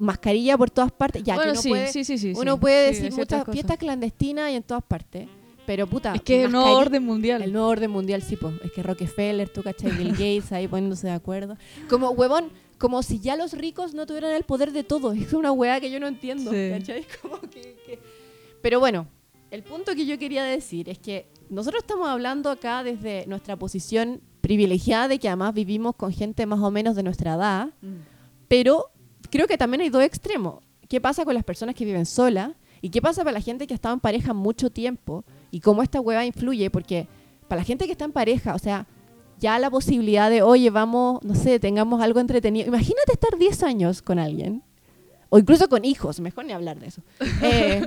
mascarilla 0.00 0.58
por 0.58 0.70
todas 0.70 0.90
partes. 0.90 1.22
Ya 1.22 1.34
bueno, 1.36 1.52
que 1.52 1.58
uno 1.58 1.62
sí, 1.62 1.68
puede, 1.68 1.92
sí, 1.92 2.04
sí, 2.04 2.18
sí. 2.18 2.32
uno 2.36 2.58
puede 2.58 2.88
decir 2.88 3.12
muchas 3.12 3.40
cosas. 3.44 3.52
fiestas 3.52 3.76
clandestinas 3.78 4.50
y 4.50 4.56
en 4.56 4.62
todas 4.64 4.82
partes. 4.82 5.28
Pero 5.66 5.86
puta, 5.86 6.14
Es 6.14 6.22
que 6.22 6.48
no 6.48 6.64
mascari- 6.66 6.74
orden 6.76 7.04
mundial. 7.04 7.42
El 7.42 7.52
nuevo 7.52 7.68
orden 7.68 7.90
mundial, 7.92 8.22
sí, 8.22 8.34
po. 8.36 8.50
Es 8.64 8.72
que 8.72 8.82
Rockefeller, 8.82 9.48
tú, 9.48 9.62
¿cachai? 9.62 9.92
Bill 9.92 10.10
Gates 10.12 10.50
ahí 10.50 10.66
poniéndose 10.66 11.06
de 11.06 11.12
acuerdo. 11.12 11.56
Como, 11.88 12.10
huevón, 12.10 12.48
como 12.78 13.02
si 13.04 13.20
ya 13.20 13.36
los 13.36 13.52
ricos 13.52 13.94
no 13.94 14.04
tuvieran 14.06 14.32
el 14.32 14.42
poder 14.42 14.72
de 14.72 14.82
todo. 14.82 15.12
Es 15.28 15.32
una 15.32 15.52
hueá 15.52 15.78
que 15.80 15.90
yo 15.90 16.00
no 16.00 16.08
entiendo. 16.08 16.50
¿cachai? 16.50 17.04
Como 17.22 17.40
que, 17.42 17.76
que- 17.86 17.98
Pero 18.62 18.80
bueno, 18.80 19.06
el 19.52 19.62
punto 19.62 19.94
que 19.94 20.06
yo 20.06 20.18
quería 20.18 20.42
decir 20.44 20.88
es 20.88 20.98
que 20.98 21.26
nosotros 21.50 21.82
estamos 21.82 22.08
hablando 22.08 22.50
acá 22.50 22.82
desde 22.82 23.26
nuestra 23.26 23.56
posición 23.56 24.22
privilegiada 24.40 25.06
de 25.08 25.18
que 25.18 25.28
además 25.28 25.52
vivimos 25.54 25.94
con 25.94 26.12
gente 26.12 26.46
más 26.46 26.60
o 26.60 26.70
menos 26.70 26.96
de 26.96 27.02
nuestra 27.02 27.34
edad, 27.34 27.68
Mm. 27.82 27.96
pero 28.48 28.86
creo 29.30 29.46
que 29.46 29.58
también 29.58 29.80
hay 29.82 29.90
dos 29.90 30.02
extremos. 30.02 30.62
¿Qué 30.88 31.00
pasa 31.00 31.24
con 31.24 31.34
las 31.34 31.44
personas 31.44 31.74
que 31.74 31.84
viven 31.84 32.06
solas? 32.06 32.52
¿Y 32.82 32.90
qué 32.90 33.00
pasa 33.00 33.22
para 33.22 33.32
la 33.32 33.40
gente 33.40 33.66
que 33.66 33.74
ha 33.74 33.76
estado 33.76 33.94
en 33.94 34.00
pareja 34.00 34.32
mucho 34.32 34.70
tiempo? 34.70 35.24
¿Y 35.50 35.60
cómo 35.60 35.82
esta 35.82 36.00
hueva 36.00 36.24
influye? 36.24 36.70
Porque 36.70 37.06
para 37.48 37.60
la 37.60 37.64
gente 37.64 37.86
que 37.86 37.92
está 37.92 38.04
en 38.04 38.12
pareja, 38.12 38.54
o 38.54 38.58
sea, 38.58 38.86
ya 39.38 39.58
la 39.58 39.70
posibilidad 39.70 40.30
de, 40.30 40.42
oye, 40.42 40.70
vamos, 40.70 41.22
no 41.22 41.34
sé, 41.34 41.60
tengamos 41.60 42.02
algo 42.02 42.20
entretenido. 42.20 42.68
Imagínate 42.68 43.12
estar 43.12 43.38
10 43.38 43.62
años 43.62 44.02
con 44.02 44.18
alguien. 44.18 44.62
O 45.28 45.38
incluso 45.38 45.68
con 45.68 45.84
hijos, 45.84 46.20
mejor 46.20 46.44
ni 46.44 46.52
hablar 46.52 46.78
de 46.78 46.88
eso. 46.88 47.02
Eh, 47.42 47.86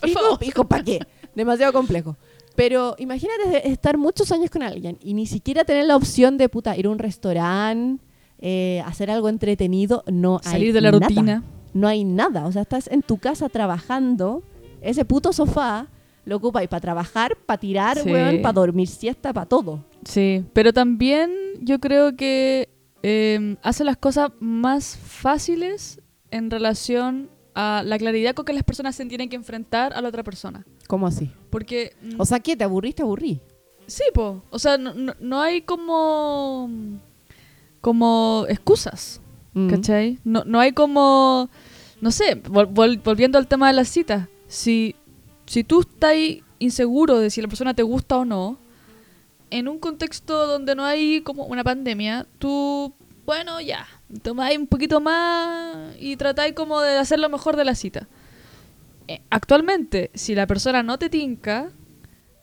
por 0.00 0.42
hijo, 0.44 0.64
¿para 0.64 0.84
qué? 0.84 1.00
Demasiado 1.34 1.72
complejo. 1.72 2.16
Pero 2.54 2.94
imagínate 2.98 3.68
estar 3.68 3.96
muchos 3.98 4.30
años 4.32 4.50
con 4.50 4.62
alguien 4.62 4.98
y 5.00 5.14
ni 5.14 5.26
siquiera 5.26 5.64
tener 5.64 5.86
la 5.86 5.96
opción 5.96 6.36
de, 6.38 6.48
puta, 6.48 6.76
ir 6.76 6.86
a 6.86 6.90
un 6.90 6.98
restaurante, 6.98 8.03
eh, 8.46 8.82
hacer 8.84 9.10
algo 9.10 9.30
entretenido. 9.30 10.04
No 10.06 10.38
hay 10.44 10.52
Salir 10.52 10.72
de 10.74 10.80
la 10.82 10.90
nada 10.92 11.08
rutina. 11.08 11.42
no 11.72 11.88
hay 11.88 12.04
nada. 12.04 12.44
O 12.46 12.52
sea, 12.52 12.60
estás 12.62 12.88
en 12.88 13.00
tu 13.00 13.16
casa 13.18 13.48
trabajando, 13.48 14.42
ese 14.82 15.04
puto 15.06 15.32
sofá 15.32 15.88
lo 16.26 16.36
ocupáis 16.36 16.68
para 16.68 16.80
trabajar, 16.80 17.36
para 17.46 17.58
tirar, 17.58 17.98
Sí. 17.98 18.10
weón, 18.10 18.42
para 18.42 18.52
dormir 18.52 18.88
siesta, 18.88 19.32
para 19.32 19.46
todo. 19.46 19.84
Sí, 20.04 20.44
pero 20.52 20.72
también 20.72 21.30
yo 21.60 21.78
creo 21.80 22.16
que 22.16 22.68
eh, 23.02 23.56
hace 23.62 23.82
las 23.84 23.96
cosas 23.96 24.30
más 24.40 24.96
fáciles 24.96 26.00
en 26.30 26.50
relación 26.50 27.30
a 27.54 27.82
la 27.84 27.96
claridad 27.98 28.34
con 28.34 28.44
que 28.44 28.52
las 28.52 28.62
personas 28.64 28.94
se 28.96 29.04
tienen 29.06 29.28
que 29.28 29.36
enfrentar 29.36 29.92
a 29.94 30.00
la 30.00 30.08
otra 30.08 30.22
persona. 30.24 30.66
¿Cómo 30.88 31.06
así? 31.06 31.30
Porque... 31.50 31.92
mm, 32.02 32.20
O 32.20 32.24
sea, 32.26 32.40
¿qué? 32.40 32.56
¿Te 32.56 32.64
aburrís? 32.64 32.94
Te 32.94 33.02
aburrí. 33.02 33.40
Sí, 33.86 34.02
po. 34.14 34.42
O 34.50 34.58
sea, 34.58 34.76
no, 34.78 34.92
no- 34.94 35.14
no 35.20 35.40
hay 35.40 35.62
como. 35.62 36.68
Como 37.84 38.46
excusas, 38.48 39.20
Mm. 39.52 39.68
¿cachai? 39.68 40.18
No, 40.24 40.42
no 40.46 40.58
hay 40.58 40.72
como. 40.72 41.50
No 42.00 42.10
sé, 42.10 42.42
vol- 42.42 42.72
vol- 42.72 43.00
volviendo 43.04 43.36
al 43.36 43.46
tema 43.46 43.66
de 43.68 43.74
las 43.74 43.88
citas. 43.88 44.26
Si, 44.48 44.96
si 45.44 45.64
tú 45.64 45.82
estás 45.82 46.14
inseguro 46.58 47.18
de 47.18 47.28
si 47.28 47.42
la 47.42 47.48
persona 47.48 47.74
te 47.74 47.82
gusta 47.82 48.16
o 48.16 48.24
no, 48.24 48.56
en 49.50 49.68
un 49.68 49.78
contexto 49.78 50.46
donde 50.46 50.74
no 50.74 50.84
hay 50.84 51.20
como 51.20 51.44
una 51.44 51.62
pandemia, 51.62 52.26
tú. 52.38 52.94
Bueno, 53.26 53.60
ya. 53.60 53.86
Tomáis 54.22 54.58
un 54.58 54.66
poquito 54.66 54.98
más 55.00 55.94
y 56.00 56.16
tratáis 56.16 56.54
como 56.54 56.80
de 56.80 56.96
hacer 56.96 57.18
lo 57.18 57.28
mejor 57.28 57.54
de 57.56 57.64
la 57.66 57.74
cita. 57.74 58.08
Eh, 59.08 59.20
actualmente, 59.28 60.10
si 60.14 60.34
la 60.34 60.46
persona 60.46 60.82
no 60.82 60.98
te 60.98 61.10
tinca, 61.10 61.70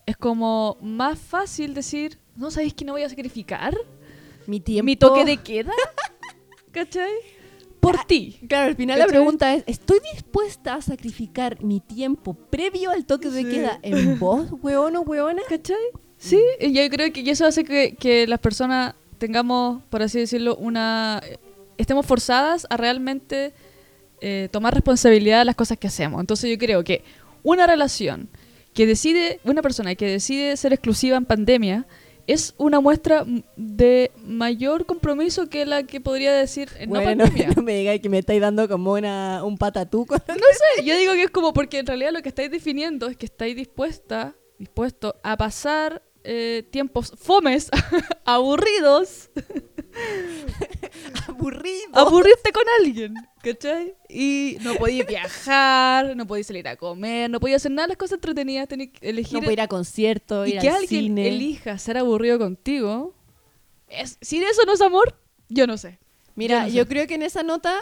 es 0.06 0.16
como 0.16 0.76
más 0.80 1.18
fácil 1.18 1.74
decir, 1.74 2.18
¿no 2.36 2.50
sabéis 2.50 2.74
que 2.74 2.84
no 2.84 2.92
voy 2.92 3.02
a 3.02 3.08
sacrificar? 3.08 3.76
Mi 4.46 4.60
tiempo. 4.60 4.86
Mi 4.86 4.96
toque 4.96 5.24
de 5.24 5.36
queda. 5.38 5.72
¿Cachai? 6.72 7.12
Por 7.80 8.04
ti. 8.04 8.38
Claro, 8.48 8.68
al 8.68 8.76
final 8.76 8.98
la 8.98 9.06
pregunta 9.06 9.54
es, 9.54 9.64
¿estoy 9.66 9.98
dispuesta 10.12 10.74
a 10.74 10.82
sacrificar 10.82 11.62
mi 11.62 11.80
tiempo 11.80 12.34
previo 12.34 12.90
al 12.90 13.04
toque 13.04 13.28
de 13.28 13.44
queda 13.44 13.78
en 13.82 14.18
vos, 14.20 14.48
weón 14.62 14.96
o 14.96 15.00
weona? 15.02 15.42
¿Cachai? 15.48 15.76
Sí, 16.16 16.40
y 16.60 16.72
yo 16.72 16.88
creo 16.88 17.12
que 17.12 17.28
eso 17.28 17.44
hace 17.44 17.64
que, 17.64 17.96
que 17.96 18.28
las 18.28 18.38
personas 18.38 18.94
tengamos, 19.18 19.82
por 19.90 20.02
así 20.02 20.20
decirlo, 20.20 20.56
una... 20.56 21.20
estemos 21.76 22.06
forzadas 22.06 22.66
a 22.70 22.76
realmente 22.76 23.52
eh, 24.20 24.48
tomar 24.52 24.72
responsabilidad 24.72 25.40
de 25.40 25.44
las 25.46 25.56
cosas 25.56 25.78
que 25.78 25.88
hacemos. 25.88 26.20
Entonces 26.20 26.48
yo 26.48 26.56
creo 26.56 26.84
que 26.84 27.02
una 27.42 27.66
relación 27.66 28.28
que 28.72 28.86
decide, 28.86 29.40
una 29.42 29.62
persona 29.62 29.96
que 29.96 30.06
decide 30.06 30.56
ser 30.56 30.72
exclusiva 30.72 31.16
en 31.16 31.24
pandemia, 31.24 31.86
es 32.26 32.54
una 32.58 32.80
muestra 32.80 33.24
de 33.56 34.10
mayor 34.24 34.86
compromiso 34.86 35.48
que 35.48 35.66
la 35.66 35.82
que 35.84 36.00
podría 36.00 36.32
decir 36.32 36.68
en 36.78 36.90
no 36.90 37.00
Bueno, 37.00 37.24
pandemia. 37.24 37.52
no 37.56 37.62
me 37.62 37.76
digáis 37.76 38.00
que 38.00 38.08
me 38.08 38.18
estáis 38.18 38.40
dando 38.40 38.68
como 38.68 38.92
una, 38.92 39.44
un 39.44 39.58
patatú 39.58 40.06
con 40.06 40.18
No 40.28 40.34
sé, 40.34 40.84
yo 40.84 40.96
digo 40.96 41.12
que 41.14 41.24
es 41.24 41.30
como 41.30 41.52
porque 41.52 41.78
en 41.78 41.86
realidad 41.86 42.12
lo 42.12 42.22
que 42.22 42.28
estáis 42.28 42.50
definiendo 42.50 43.08
es 43.08 43.16
que 43.16 43.26
estáis 43.26 43.56
dispuesta, 43.56 44.34
dispuesto 44.58 45.16
a 45.22 45.36
pasar 45.36 46.02
eh, 46.24 46.64
tiempos 46.70 47.12
fomes, 47.16 47.68
aburridos, 48.24 49.30
aburrido. 51.28 51.90
aburrirte 51.94 52.52
con 52.52 52.64
alguien, 52.80 53.14
¿cachai? 53.42 53.94
Y 54.08 54.56
no 54.62 54.74
podéis 54.74 55.06
viajar, 55.06 56.16
no 56.16 56.26
podéis 56.26 56.46
salir 56.46 56.66
a 56.68 56.76
comer, 56.76 57.30
no 57.30 57.40
podéis 57.40 57.56
hacer 57.56 57.70
nada 57.72 57.86
de 57.86 57.88
las 57.90 57.96
cosas 57.98 58.14
entretenidas, 58.14 58.68
tenéis 58.68 58.90
que 58.92 59.08
elegir 59.10 59.34
no 59.34 59.40
puedo 59.40 59.52
ir 59.52 59.60
a 59.60 59.68
conciertos, 59.68 60.48
y 60.48 60.54
ir 60.54 60.60
que 60.60 60.68
al 60.68 60.76
alguien 60.76 61.04
cine. 61.04 61.28
elija 61.28 61.78
ser 61.78 61.98
aburrido 61.98 62.38
contigo. 62.38 63.14
Es, 63.88 64.18
si 64.20 64.42
eso 64.42 64.62
no 64.66 64.72
es 64.72 64.80
amor, 64.80 65.18
yo 65.48 65.66
no 65.66 65.76
sé. 65.76 65.98
Mira, 66.34 66.66
Yo 66.68 66.74
yo, 66.74 66.82
no 66.82 66.88
sé. 66.88 66.88
creo 66.88 67.06
que 67.06 67.14
en 67.14 67.22
esa 67.22 67.42
nota, 67.42 67.78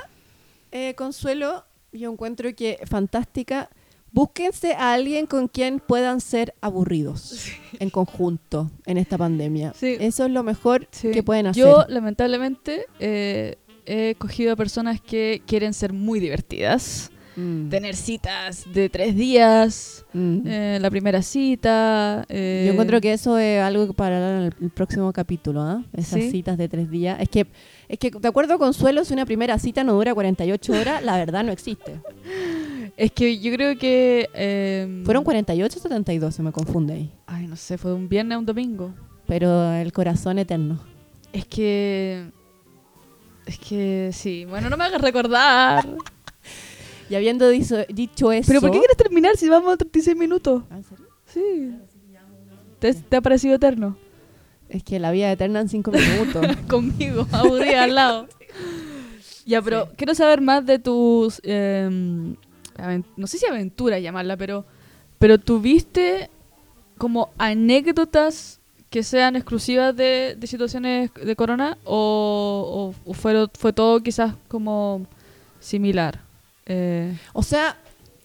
eh, 0.73 0.95
Consuelo, 0.97 1.65
yo 1.93 2.11
encuentro 2.11 2.53
que 2.55 2.81
fantástica. 2.87 3.71
Búsquense 4.13 4.73
a 4.75 4.93
alguien 4.95 5.27
con 5.27 5.47
quien 5.49 5.79
puedan 5.81 6.21
ser 6.21 6.55
aburridos 6.61 7.47
en 7.79 7.91
conjunto 7.91 8.71
en 8.87 8.99
esta 8.99 9.17
pandemia. 9.17 9.73
Sí. 9.77 9.97
Eso 10.01 10.25
es 10.27 10.31
lo 10.33 10.43
mejor 10.43 10.89
Sí. 10.91 11.11
que 11.13 11.23
pueden 11.23 11.47
hacer. 11.47 11.63
Yo, 11.63 11.85
lamentablemente, 11.89 12.87
eh, 12.99 13.57
he 13.87 14.15
cogido 14.17 14.53
a 14.53 14.57
personas 14.57 15.01
que 15.01 15.43
quieren 15.47 15.73
ser 15.75 15.93
muy 15.93 16.19
divertidas. 16.21 17.11
Mm. 17.37 17.69
Tener 17.69 17.95
citas 17.95 18.65
de 18.73 18.89
tres 18.89 19.15
días, 19.15 20.05
Mm. 20.13 20.41
eh, 20.47 20.79
la 20.81 20.91
primera 20.91 21.23
cita. 21.23 22.25
eh, 22.29 22.65
Yo 22.67 22.73
encuentro 22.73 23.01
que 23.01 23.13
eso 23.13 23.39
es 23.39 23.63
algo 23.63 23.93
para 23.93 24.17
hablar 24.17 24.53
en 24.59 24.65
el, 24.65 24.71
próximo 24.71 25.13
capítulo, 25.13 25.63
¿ah? 25.63 25.85
Esas 25.97 26.21
¿Sí? 26.21 26.31
citas 26.31 26.59
de 26.59 26.69
tres 26.69 26.91
días. 26.91 27.21
Es 27.21 27.29
que, 27.29 27.47
es 27.89 27.99
que, 27.99 28.11
de 28.11 28.29
acuerdo 28.29 28.59
con 28.59 28.69
Consuelo, 28.71 29.05
si 29.05 29.13
una 29.15 29.27
primera 29.27 29.59
cita 29.59 29.85
no 29.85 29.93
dura 29.95 30.13
48 30.15 30.73
horas, 30.73 31.03
la 31.05 31.17
verdad 31.17 31.45
no 31.45 31.53
existe. 31.53 32.01
Es 32.97 33.13
que 33.13 33.39
yo 33.39 33.51
creo 33.55 33.79
que... 33.79 34.29
eh, 34.35 35.03
¿Fueron 35.07 35.25
48 35.25 35.79
o 35.79 35.83
72? 35.83 36.35
Se 36.35 36.43
me 36.43 36.53
confunde 36.53 36.93
ahí. 36.95 37.11
Ay, 37.27 37.47
no 37.47 37.57
sé, 37.57 37.79
fue 37.79 37.93
de 37.93 37.97
un 37.97 38.09
viernes 38.11 38.37
a 38.37 38.39
un 38.39 38.45
domingo. 38.45 38.93
Pero 39.27 39.73
el 39.73 39.91
corazón 39.93 40.39
eterno. 40.39 40.79
Es 41.33 41.47
que... 41.47 42.27
Es 43.47 43.59
que 43.59 44.11
sí, 44.13 44.45
bueno, 44.45 44.69
no 44.69 44.77
me 44.77 44.85
hagas 44.85 45.01
recordar. 45.01 45.87
Y 47.11 47.15
habiendo 47.17 47.49
dicho, 47.49 47.77
dicho 47.89 48.33
eso... 48.33 48.47
¿Pero 48.49 48.61
por 48.61 48.71
qué 48.71 48.79
quieres 48.79 48.97
terminar 48.97 49.37
si 49.37 49.49
vamos 49.49 49.75
a 49.75 49.77
36 49.77 50.17
minutos? 50.17 50.63
Ah, 50.71 50.77
¿en 50.77 50.85
serio? 50.85 51.07
Sí. 51.27 51.77
¿Te, 52.79 52.95
te 52.95 53.17
ha 53.17 53.21
parecido 53.21 53.57
eterno? 53.57 53.97
Es 54.69 54.83
que 54.85 54.99
la 55.01 55.11
vida 55.11 55.31
eterna 55.31 55.61
en 55.61 55.69
cinco 55.69 55.91
minutos. 55.93 56.47
Conmigo, 56.69 57.27
aburrida 57.33 57.85
al 57.85 57.95
lado. 57.95 58.29
Ya, 59.47 59.61
pero 59.63 59.89
quiero 59.97 60.15
saber 60.15 60.41
más 60.41 60.65
de 60.65 60.79
tus. 60.79 61.41
aven- 61.43 62.37
no 63.17 63.27
sé 63.27 63.39
si 63.39 63.47
aventura 63.47 63.99
llamarla, 63.99 64.37
pero. 64.37 64.65
Pero 65.19 65.39
tuviste 65.39 66.31
como 66.99 67.31
anécdotas 67.37 68.61
que 68.91 69.03
sean 69.03 69.35
exclusivas 69.37 69.97
de, 69.97 70.37
de 70.39 70.47
situaciones 70.47 71.11
de 71.15 71.35
corona 71.37 71.79
o, 71.85 72.93
o- 73.05 73.11
o 73.11 73.15
fue, 73.15 73.49
fue 73.59 73.73
todo 73.73 74.01
quizás 74.03 74.35
como 74.47 75.07
similar. 75.59 76.21
Eh, 76.73 77.17
o 77.33 77.43
sea, 77.43 77.77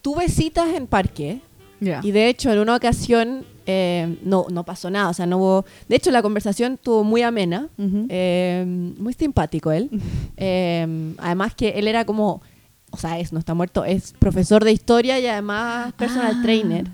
tuve 0.02 0.30
citas 0.30 0.68
en 0.76 0.88
parque. 0.88 1.42
ya. 1.80 2.00
Y 2.04 2.12
de 2.12 2.30
hecho, 2.30 2.52
en 2.54 2.60
una 2.60 2.76
ocasión 2.76 3.44
eh, 3.66 4.18
no, 4.24 4.46
no 4.52 4.64
pasó 4.64 4.90
nada. 4.92 5.10
O 5.10 5.14
sea, 5.14 5.26
no 5.26 5.38
hubo... 5.38 5.66
De 5.90 5.96
hecho, 5.96 6.12
la 6.12 6.22
conversación 6.22 6.74
estuvo 6.74 7.04
muy 7.04 7.24
amena. 7.24 7.68
Ujú. 7.78 8.06
Eh, 8.10 8.64
muy 9.00 9.14
simpático 9.14 9.72
él. 9.72 9.90
Eh, 10.38 11.14
además 11.18 11.56
que 11.56 11.70
él 11.70 11.88
era 11.88 12.04
como, 12.06 12.42
o 12.92 12.98
sea, 12.98 13.18
es, 13.20 13.32
no 13.34 13.40
está 13.40 13.54
muerto, 13.54 13.86
es 13.86 14.14
profesor 14.20 14.64
de 14.66 14.74
historia 14.74 15.18
y 15.20 15.26
además 15.28 15.94
personal 15.94 16.36
Ah. 16.38 16.42
trainer. 16.44 16.86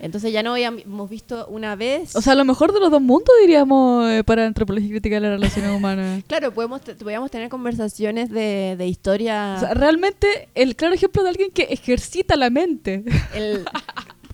Entonces 0.00 0.32
ya 0.32 0.42
no 0.42 0.52
habíamos 0.52 1.10
visto 1.10 1.46
una 1.48 1.76
vez. 1.76 2.14
O 2.14 2.22
sea, 2.22 2.34
lo 2.34 2.44
mejor 2.44 2.72
de 2.72 2.80
los 2.80 2.90
dos 2.90 3.00
mundos, 3.00 3.34
diríamos, 3.40 4.08
eh, 4.10 4.24
para 4.24 4.46
antropología 4.46 4.90
crítica 4.90 5.16
de 5.16 5.20
las 5.22 5.30
relaciones 5.32 5.70
humanas. 5.76 6.22
claro, 6.28 6.52
podemos, 6.52 6.80
podíamos 6.80 7.30
tener 7.30 7.48
conversaciones 7.48 8.30
de, 8.30 8.76
de 8.78 8.86
historia. 8.86 9.54
O 9.56 9.60
sea, 9.60 9.74
realmente 9.74 10.48
el 10.54 10.76
claro 10.76 10.94
ejemplo 10.94 11.22
de 11.22 11.30
alguien 11.30 11.50
que 11.50 11.64
ejercita 11.64 12.36
la 12.36 12.50
mente. 12.50 13.04
el, 13.34 13.64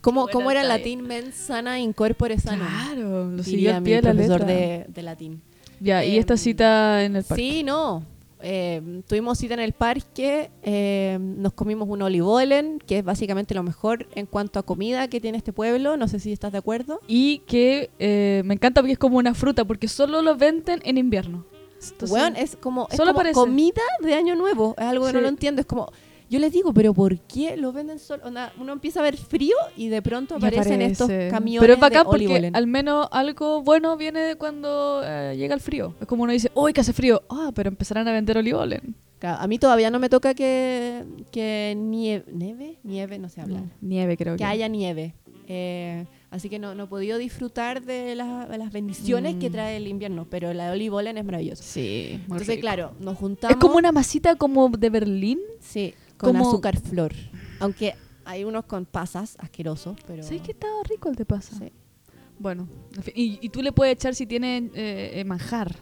¿cómo, 0.00 0.28
cómo 0.28 0.50
era 0.50 0.62
latín 0.64 1.02
mens 1.02 1.34
sana 1.34 1.80
incorpore 1.80 2.38
sano? 2.38 2.66
Claro, 2.66 3.30
lo 3.30 3.42
siguió 3.42 3.74
al 3.74 3.80
mi 3.82 3.86
pie 3.86 3.96
de 3.96 4.02
la 4.02 4.10
profesor 4.12 4.40
letra. 4.40 4.54
de, 4.54 4.84
de 4.88 5.02
latín. 5.02 5.42
Ya, 5.80 6.04
y 6.04 6.14
Em, 6.14 6.20
esta 6.20 6.36
cita 6.36 7.04
en 7.04 7.16
el 7.16 7.24
parque. 7.24 7.42
Sí, 7.42 7.62
no. 7.62 8.04
Eh, 8.46 9.00
tuvimos 9.08 9.38
cita 9.38 9.54
en 9.54 9.60
el 9.60 9.72
parque, 9.72 10.50
eh, 10.62 11.16
nos 11.18 11.54
comimos 11.54 11.88
un 11.88 12.02
olivolen, 12.02 12.78
que 12.78 12.98
es 12.98 13.04
básicamente 13.04 13.54
lo 13.54 13.62
mejor 13.62 14.06
en 14.14 14.26
cuanto 14.26 14.58
a 14.58 14.62
comida 14.62 15.08
que 15.08 15.18
tiene 15.18 15.38
este 15.38 15.54
pueblo. 15.54 15.96
No 15.96 16.08
sé 16.08 16.20
si 16.20 16.30
estás 16.30 16.52
de 16.52 16.58
acuerdo. 16.58 17.00
Y 17.08 17.38
que 17.46 17.90
eh, 17.98 18.42
me 18.44 18.52
encanta 18.52 18.82
porque 18.82 18.92
es 18.92 18.98
como 18.98 19.16
una 19.16 19.32
fruta, 19.32 19.64
porque 19.64 19.88
solo 19.88 20.20
lo 20.20 20.36
venden 20.36 20.80
en 20.84 20.98
invierno. 20.98 21.46
Entonces, 21.76 22.10
Weón, 22.10 22.36
es 22.36 22.56
como, 22.56 22.86
es 22.90 22.96
solo 22.98 23.14
como 23.14 23.32
comida 23.32 23.82
de 24.00 24.12
año 24.12 24.36
nuevo. 24.36 24.74
Es 24.76 24.84
algo 24.84 25.06
que 25.06 25.14
no 25.14 25.22
lo 25.22 25.28
entiendo. 25.28 25.62
Es 25.62 25.66
como, 25.66 25.90
yo 26.30 26.38
les 26.38 26.52
digo, 26.52 26.72
pero 26.72 26.92
¿por 26.94 27.18
qué 27.20 27.56
lo 27.56 27.72
venden 27.72 27.98
solo? 27.98 28.24
Onda, 28.24 28.52
uno 28.58 28.72
empieza 28.72 29.00
a 29.00 29.02
ver 29.02 29.16
frío 29.16 29.54
y 29.76 29.88
de 29.88 30.02
pronto 30.02 30.36
aparecen 30.36 30.82
estos 30.82 31.08
camiones 31.30 31.60
Pero 31.60 31.74
es 31.74 31.80
bacán 31.80 32.00
de 32.02 32.04
porque 32.04 32.24
olivolen. 32.26 32.56
al 32.56 32.66
menos 32.66 33.06
algo 33.12 33.62
bueno 33.62 33.96
viene 33.96 34.20
de 34.20 34.36
cuando 34.36 35.02
eh, 35.04 35.34
llega 35.36 35.54
el 35.54 35.60
frío. 35.60 35.94
Es 36.00 36.06
como 36.06 36.22
uno 36.24 36.32
dice, 36.32 36.50
uy, 36.54 36.72
que 36.72 36.80
hace 36.80 36.92
frío. 36.92 37.22
Ah, 37.28 37.50
pero 37.54 37.68
empezarán 37.68 38.08
a 38.08 38.12
vender 38.12 38.38
olivolen. 38.38 38.94
Claro, 39.18 39.40
a 39.40 39.46
mí 39.46 39.58
todavía 39.58 39.90
no 39.90 39.98
me 39.98 40.08
toca 40.08 40.34
que, 40.34 41.04
que 41.30 41.74
nieve, 41.76 42.24
nieve, 42.32 42.78
nieve, 42.82 43.18
no 43.18 43.28
sé 43.28 43.40
hablar. 43.40 43.62
Nieve, 43.80 44.16
creo 44.16 44.34
que. 44.34 44.38
que 44.38 44.44
haya 44.44 44.68
nieve. 44.68 45.14
Eh, 45.46 46.06
así 46.30 46.48
que 46.48 46.58
no, 46.58 46.74
no 46.74 46.84
he 46.84 46.86
podido 46.86 47.18
disfrutar 47.18 47.82
de, 47.82 48.14
la- 48.14 48.46
de 48.46 48.58
las 48.58 48.72
bendiciones 48.72 49.36
Mm. 49.36 49.38
que 49.38 49.50
trae 49.50 49.76
el 49.76 49.86
invierno, 49.88 50.26
pero 50.28 50.52
la 50.54 50.66
de 50.66 50.72
olivolen 50.72 51.16
es 51.18 51.24
maravillosa. 51.24 51.62
Sí, 51.62 52.12
muy 52.12 52.22
Entonces, 52.22 52.48
rico. 52.48 52.60
claro, 52.62 52.92
nos 53.00 53.16
juntamos. 53.18 53.54
Es 53.54 53.60
como 53.60 53.76
una 53.76 53.92
masita 53.92 54.36
como 54.36 54.68
de 54.70 54.90
Berlín. 54.90 55.38
Sí, 55.60 55.94
con 56.24 56.32
como- 56.36 56.48
azúcar 56.48 56.78
flor. 56.80 57.12
Aunque 57.60 57.94
hay 58.24 58.44
unos 58.44 58.64
con 58.64 58.84
pasas 58.86 59.36
asquerosos, 59.38 59.96
pero. 60.06 60.22
¿Sabes 60.22 60.42
que 60.42 60.52
estaba 60.52 60.72
rico 60.88 61.08
el 61.08 61.14
de 61.14 61.24
pasa? 61.24 61.56
Sí. 61.56 61.72
Bueno, 62.38 62.66
y, 63.14 63.38
y 63.40 63.48
tú 63.50 63.62
le 63.62 63.70
puedes 63.72 63.94
echar 63.94 64.14
si 64.14 64.26
tiene 64.26 64.70
eh, 64.74 65.12
eh, 65.20 65.24
manjar. 65.24 65.76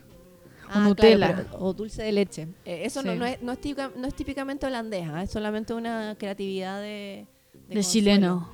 Ah, 0.68 0.72
claro, 0.74 0.88
Nutella. 0.88 1.36
pero- 1.51 1.64
o 1.64 1.72
dulce 1.72 2.03
de 2.03 2.12
leche. 2.12 2.49
Eh, 2.64 2.82
eso 2.84 3.03
no, 3.03 3.12
Sí. 3.12 3.18
no 3.18 3.26
es, 3.26 3.43
no, 3.43 3.53
es 3.53 3.61
típica- 3.61 3.90
no 3.97 4.07
es 4.07 4.14
típicamente 4.14 4.66
holandesa, 4.66 5.22
es 5.22 5.30
solamente 5.30 5.72
una 5.74 6.14
creatividad 6.18 6.80
de. 6.80 7.26
De, 7.68 7.74
Consuelo. 7.76 7.82
chileno. 7.90 8.49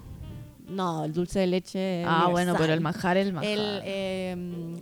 No, 0.69 1.05
el 1.05 1.13
dulce 1.13 1.41
de 1.41 1.47
leche. 1.47 2.05
Ah, 2.07 2.29
bueno, 2.31 2.55
pero 2.59 2.73
el 2.73 2.81
manjar 2.81 3.17
es 3.17 3.27
el 3.27 3.33
manjar. 3.33 3.53
El 3.53 3.81
eh, 3.85 4.37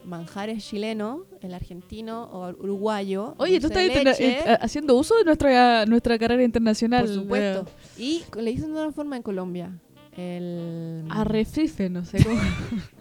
manjar 0.05 0.49
es 0.51 0.67
chileno, 0.67 1.27
el 1.41 1.55
argentino 1.55 2.25
o 2.25 2.49
uruguayo. 2.51 3.35
Oye, 3.39 3.61
tú 3.61 3.69
estás 3.69 4.19
eh, 4.21 4.59
haciendo 4.61 4.97
uso 4.97 5.17
de 5.17 5.25
nuestra, 5.25 5.87
nuestra 5.87 6.19
carrera 6.19 6.43
internacional. 6.43 7.05
Por 7.07 7.15
supuesto. 7.15 7.67
Y 7.97 8.25
le 8.37 8.51
dicen 8.51 8.75
de 8.75 8.81
una 8.83 8.93
forma 8.93 9.17
en 9.17 9.23
Colombia. 9.23 9.79
El. 10.17 11.05
Arrecife, 11.11 11.89
no 11.91 12.05
sé 12.05 12.25
cómo. 12.25 12.41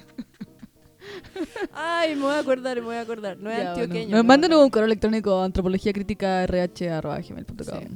Ay, 1.73 2.15
me 2.15 2.21
voy 2.23 2.33
a 2.33 2.39
acordar, 2.39 2.77
me 2.77 2.85
voy 2.85 2.95
a 2.95 3.01
acordar. 3.01 3.37
No 3.37 3.49
es 3.49 3.57
Ya, 3.57 3.63
bueno. 3.63 3.83
antioqueño. 3.83 4.17
Acuerdo. 4.17 4.63
un 4.63 4.69
correo 4.69 4.85
electrónico 4.85 5.39
a 5.39 5.45
antropología 5.45 5.93
crítica 5.93 6.45
rh.gmail.com. 6.45 7.79
Sí. 7.79 7.87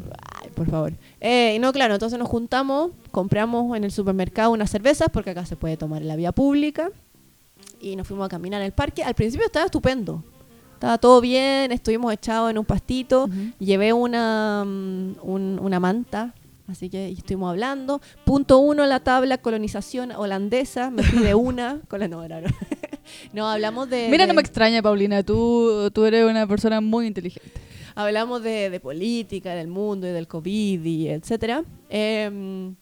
Ay, 0.49 0.55
por 0.55 0.69
favor. 0.69 0.93
Eh, 1.21 1.53
y 1.55 1.59
no, 1.59 1.71
claro, 1.71 1.93
entonces 1.93 2.17
nos 2.17 2.27
juntamos, 2.27 2.91
compramos 3.11 3.75
en 3.77 3.83
el 3.83 3.91
supermercado 3.91 4.51
unas 4.51 4.69
cervezas, 4.71 5.09
porque 5.11 5.29
acá 5.31 5.45
se 5.45 5.55
puede 5.55 5.77
tomar 5.77 6.01
en 6.01 6.07
la 6.07 6.15
vía 6.15 6.31
pública. 6.31 6.89
Y 7.81 7.95
nos 7.95 8.07
fuimos 8.07 8.25
a 8.25 8.29
caminar 8.29 8.61
en 8.61 8.65
el 8.67 8.71
parque. 8.73 9.03
Al 9.03 9.13
principio 9.15 9.45
estaba 9.45 9.65
estupendo. 9.65 10.23
Estaba 10.73 10.97
todo 10.97 11.19
bien, 11.21 11.71
estuvimos 11.71 12.11
echados 12.13 12.49
en 12.49 12.57
un 12.57 12.63
pastito, 12.65 13.29
llevé 13.59 13.91
una, 13.93 14.63
mm, 14.65 15.15
un- 15.23 15.59
una 15.61 15.77
manta, 15.79 16.33
así 16.69 16.89
que 16.89 17.09
estuvimos 17.09 17.49
hablando. 17.49 17.99
Punto 18.23 18.59
uno, 18.59 18.85
la 18.85 19.01
tabla 19.01 19.37
colonización 19.39 20.11
holandesa, 20.13 20.89
me 20.89 21.03
fui 21.03 21.19
de 21.19 21.35
una 21.35 21.79
con 21.89 21.99
la 21.99 22.07
no, 22.07 22.25
no, 22.27 22.41
no. 22.41 22.47
No, 23.33 23.49
hablamos 23.49 23.89
de... 23.89 24.07
Mira, 24.09 24.23
de- 24.23 24.27
no 24.29 24.35
me 24.35 24.41
extraña, 24.41 24.81
Paulina. 24.81 25.21
Tú, 25.23 25.89
tú 25.93 26.05
eres 26.05 26.23
una 26.29 26.45
persona 26.47 26.79
muy 26.79 27.07
inteligente. 27.07 27.59
Hablamos 28.03 28.41
de, 28.43 28.69
de 28.69 28.79
política, 28.79 29.53
del 29.55 29.67
mundo 29.67 30.07
y 30.07 30.11
del 30.11 30.27
COVID 30.27 30.83
y 30.85 31.09
etcétera. 31.09 31.63
Em, 31.89 32.75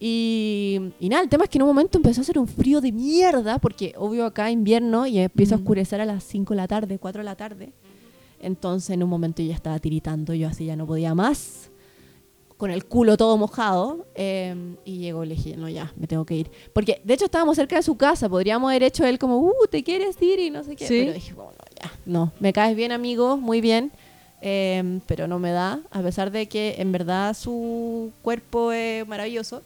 y, 0.00 0.80
y 1.00 1.08
nada, 1.08 1.22
el 1.22 1.28
tema 1.28 1.44
es 1.44 1.50
que 1.50 1.58
en 1.58 1.62
un 1.62 1.68
momento 1.68 1.98
empezó 1.98 2.20
a 2.20 2.22
hacer 2.22 2.38
un 2.38 2.48
frío 2.48 2.80
de 2.80 2.92
mierda, 2.92 3.58
porque 3.58 3.94
obvio 3.96 4.26
acá 4.26 4.50
invierno 4.50 5.06
y 5.06 5.18
empieza 5.18 5.54
a 5.54 5.58
Mm. 5.58 5.60
oscurecer 5.62 6.00
a 6.00 6.04
las 6.04 6.24
5 6.24 6.52
de 6.54 6.56
la 6.56 6.68
tarde, 6.68 6.98
4 6.98 7.20
de 7.20 7.24
la 7.24 7.36
tarde. 7.36 7.72
Entonces 8.40 8.90
en 8.90 9.02
un 9.02 9.08
momento 9.08 9.42
yo 9.42 9.48
ya 9.48 9.54
estaba 9.54 9.78
tiritando, 9.78 10.34
yo 10.34 10.48
así 10.48 10.66
ya 10.66 10.76
no 10.76 10.86
podía 10.86 11.14
más, 11.14 11.70
con 12.56 12.70
el 12.70 12.84
culo 12.84 13.16
todo 13.16 13.36
mojado. 13.36 14.06
em, 14.14 14.76
y 14.84 14.98
llegó 14.98 15.24
y 15.24 15.28
le 15.28 15.34
dije, 15.34 15.56
no, 15.56 15.68
ya, 15.68 15.92
me 15.96 16.06
tengo 16.06 16.24
que 16.24 16.36
ir. 16.36 16.50
Porque 16.72 17.00
de 17.04 17.14
hecho 17.14 17.24
estábamos 17.26 17.56
cerca 17.56 17.76
de 17.76 17.82
su 17.82 17.96
casa, 17.96 18.28
podríamos 18.28 18.68
haber 18.70 18.82
hecho 18.82 19.04
él 19.06 19.18
como, 19.18 19.38
uh, 19.40 19.52
¿te 19.70 19.82
quieres 19.82 20.20
ir? 20.22 20.38
Y 20.38 20.50
no 20.50 20.62
sé 20.64 20.76
qué. 20.76 20.86
Sí. 20.86 20.98
Pero 21.00 21.12
dije, 21.14 21.32
bueno, 21.34 21.52
ya, 21.82 21.90
no, 22.06 22.32
me 22.40 22.52
caes 22.52 22.76
bien, 22.76 22.92
amigo, 22.92 23.36
muy 23.36 23.60
bien. 23.60 23.90
Em, 24.46 25.00
pero 25.06 25.26
no 25.26 25.38
me 25.38 25.52
da, 25.52 25.80
a 25.90 26.02
pesar 26.02 26.30
de 26.30 26.46
que 26.48 26.74
en 26.78 26.92
verdad 26.92 27.34
su 27.34 28.12
cuerpo 28.20 28.72
es 28.72 29.06
maravilloso, 29.08 29.62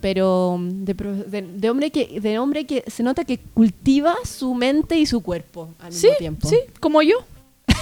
pero 0.00 0.56
mm, 0.60 0.84
de, 0.84 0.94
de- 1.26 1.42
de 1.58 1.70
hombre 1.70 1.90
que 1.90 2.20
de 2.20 2.38
hombre 2.38 2.64
que 2.64 2.84
se 2.86 3.02
nota 3.02 3.24
que 3.24 3.38
cultiva 3.38 4.14
su 4.24 4.54
mente 4.54 4.96
y 4.96 5.06
su 5.06 5.22
cuerpo 5.24 5.70
al 5.80 5.92
Sí, 5.92 6.06
mismo 6.06 6.18
tiempo. 6.18 6.48
sí, 6.48 6.56
como 6.78 7.02
yo. 7.02 7.16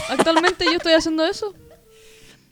Actualmente 0.09 0.65
yo 0.65 0.79
estoy 0.79 0.95
haciendo 0.95 1.25
eso. 1.27 1.53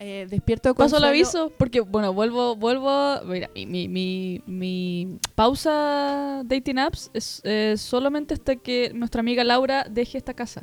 Eh, 0.00 0.28
despierto 0.30 0.72
con 0.76 0.84
Paso 0.86 0.98
el 0.98 1.02
aviso 1.04 1.50
porque, 1.58 1.80
bueno, 1.80 2.12
vuelvo, 2.14 2.54
vuelvo. 2.54 3.20
Mira, 3.24 3.50
mi, 3.52 3.66
mi, 3.66 3.88
mi, 3.88 4.40
mi 4.46 5.18
pausa 5.34 6.42
dating 6.44 6.78
apps 6.78 7.10
es 7.14 7.40
eh, 7.42 7.74
solamente 7.76 8.34
hasta 8.34 8.54
que 8.54 8.92
nuestra 8.94 9.18
amiga 9.22 9.42
Laura 9.42 9.84
deje 9.90 10.16
esta 10.18 10.34
casa. 10.34 10.62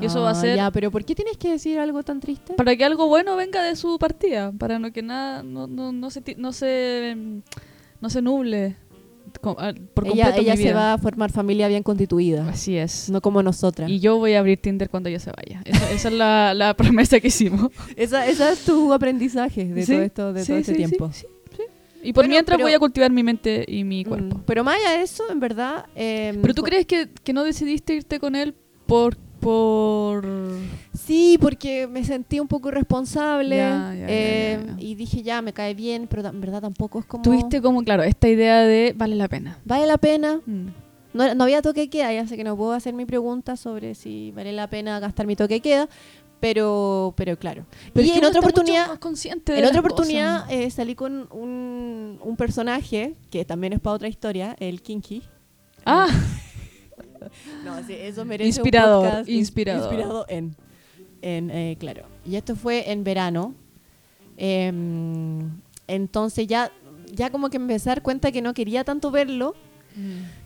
Y 0.00 0.06
eso 0.06 0.20
va 0.22 0.28
a 0.28 0.32
Ah, 0.32 0.34
ser 0.34 0.56
Ya, 0.56 0.70
pero 0.70 0.90
¿por 0.90 1.04
qué 1.04 1.14
tienes 1.14 1.36
que 1.36 1.50
decir 1.50 1.78
algo 1.78 2.02
tan 2.02 2.20
triste? 2.20 2.54
para 2.54 2.76
que 2.76 2.84
algo 2.84 3.06
bueno 3.08 3.36
venga 3.36 3.62
de 3.62 3.76
su 3.76 3.98
partida, 3.98 4.52
para 4.52 4.78
no 4.78 4.92
que 4.92 5.02
nada, 5.02 5.42
no, 5.42 5.66
no, 5.66 5.92
no 5.92 6.10
se, 6.10 6.22
no 6.38 6.52
se, 6.52 7.16
no 8.00 8.10
se 8.10 8.22
nuble 8.22 8.76
ah, 9.44 9.72
por 9.94 10.06
ella 10.06 10.24
completo 10.24 10.40
ella 10.42 10.56
mi 10.56 10.62
se 10.62 10.72
va 10.72 10.94
a 10.94 10.98
formar 10.98 11.30
familia 11.30 11.68
bien 11.68 11.82
constituida, 11.82 12.48
Así 12.48 12.76
es. 12.76 13.10
no 13.10 13.20
como 13.20 13.42
nosotras. 13.42 13.90
Y 13.90 14.00
yo 14.00 14.16
voy 14.18 14.34
a 14.34 14.40
abrir 14.40 14.58
Tinder 14.60 14.88
cuando 14.90 15.08
ella 15.08 15.18
se 15.20 15.32
vaya. 15.32 15.62
Esa, 15.64 15.90
esa 15.92 16.08
es 16.08 16.14
la, 16.14 16.54
la 16.54 16.74
promesa 16.78 17.20
que 17.20 17.28
hicimos. 17.28 17.70
Esa, 17.96 18.26
esa 18.26 18.52
es 18.52 18.64
tu 18.64 18.92
aprendizaje 18.92 19.66
de 19.66 19.84
Sí, 19.84 19.92
todo 19.92 20.02
esto, 20.02 20.32
de 20.32 20.40
sí, 20.42 20.46
todo 20.48 20.58
este 20.58 20.72
sí, 20.72 20.76
tiempo. 20.78 21.10
sí, 21.12 21.26
sí. 21.56 21.62
Y 22.02 22.12
por 22.14 22.22
Bueno, 22.24 22.30
mientras 22.30 22.56
pero- 22.56 22.66
voy 22.66 22.72
a 22.72 22.78
cultivar 22.78 23.10
mi 23.10 23.22
mente 23.22 23.64
y 23.68 23.84
mi 23.84 24.02
Mm, 24.04 24.08
cuerpo. 24.08 24.40
Pero 24.46 24.64
más 24.64 24.76
allá 24.76 24.96
de 24.98 25.02
eso, 25.04 25.30
en 25.30 25.38
verdad... 25.40 25.84
em, 25.94 26.40
¿Pero 26.40 26.54
tú 26.54 26.62
crees 26.62 26.86
que, 26.86 27.10
que 27.22 27.32
no 27.34 27.44
decidiste 27.44 27.94
irte 27.94 28.18
con 28.18 28.34
él 28.34 28.54
por... 28.86 29.16
por... 29.40 30.24
Sí, 30.94 31.38
porque 31.40 31.86
me 31.86 32.04
sentí 32.04 32.38
un 32.38 32.48
poco 32.48 32.68
irresponsable 32.68 33.56
Ya, 33.56 33.94
ya, 33.94 34.00
ya, 34.00 34.06
eh, 34.08 34.64
ya, 34.66 34.74
y 34.78 34.94
dije 34.94 35.22
ya, 35.22 35.42
me 35.42 35.52
cae 35.52 35.74
bien, 35.74 36.06
pero 36.08 36.26
en 36.26 36.40
verdad 36.40 36.60
tampoco 36.60 37.00
es 37.00 37.06
como... 37.06 37.22
Tuviste 37.22 37.60
como, 37.60 37.82
claro, 37.82 38.02
esta 38.02 38.28
idea 38.28 38.60
de 38.60 38.94
vale 38.96 39.16
la 39.16 39.28
pena. 39.28 39.58
Vale 39.64 39.86
la 39.86 39.98
pena. 39.98 40.40
Mm. 40.46 40.68
No, 41.12 41.34
no 41.34 41.44
había 41.44 41.60
toque 41.60 41.80
de 41.80 41.90
queda, 41.90 42.12
ya 42.12 42.26
sé 42.26 42.36
que 42.36 42.44
no 42.44 42.56
puedo 42.56 42.72
hacer 42.72 42.94
mi 42.94 43.04
pregunta 43.04 43.56
sobre 43.56 43.94
si 43.94 44.30
vale 44.30 44.52
la 44.52 44.68
pena 44.70 45.00
gastar 45.00 45.26
mi 45.26 45.34
toque 45.34 45.54
de 45.54 45.60
queda, 45.60 45.88
pero, 46.38 47.14
pero 47.16 47.36
claro. 47.38 47.66
Pero 47.92 48.06
y 48.06 48.10
en 48.10 48.24
otra 48.24 48.40
oportunidad, 48.40 48.86
en 48.86 49.64
otra 49.64 49.80
oportunidad 49.80 50.50
eh, 50.50 50.70
salí 50.70 50.94
con 50.94 51.28
un, 51.32 52.18
un 52.22 52.36
personaje 52.36 53.16
que 53.30 53.44
también 53.44 53.72
es 53.72 53.80
para 53.80 53.96
otra 53.96 54.08
historia, 54.08 54.56
el 54.60 54.82
Kinky. 54.82 55.22
Ah, 55.84 56.08
No, 57.64 57.82
sí, 57.86 57.94
eso 57.94 58.24
merece 58.24 58.48
Inspirador, 58.60 59.04
un 59.04 59.10
podcast 59.10 59.28
inspirador. 59.28 59.82
inspirado 59.92 60.26
en, 60.28 60.56
en 61.22 61.50
eh, 61.50 61.76
claro. 61.78 62.04
Y 62.24 62.36
esto 62.36 62.56
fue 62.56 62.90
en 62.90 63.04
verano. 63.04 63.54
Em, 64.36 65.50
entonces 65.86 66.46
ya, 66.46 66.72
ya 67.12 67.30
como 67.30 67.50
que 67.50 67.56
empecé 67.58 67.90
a 67.90 67.94
dar 67.96 68.02
cuenta 68.02 68.32
que 68.32 68.40
no 68.42 68.54
quería 68.54 68.84
tanto 68.84 69.10
verlo. 69.10 69.54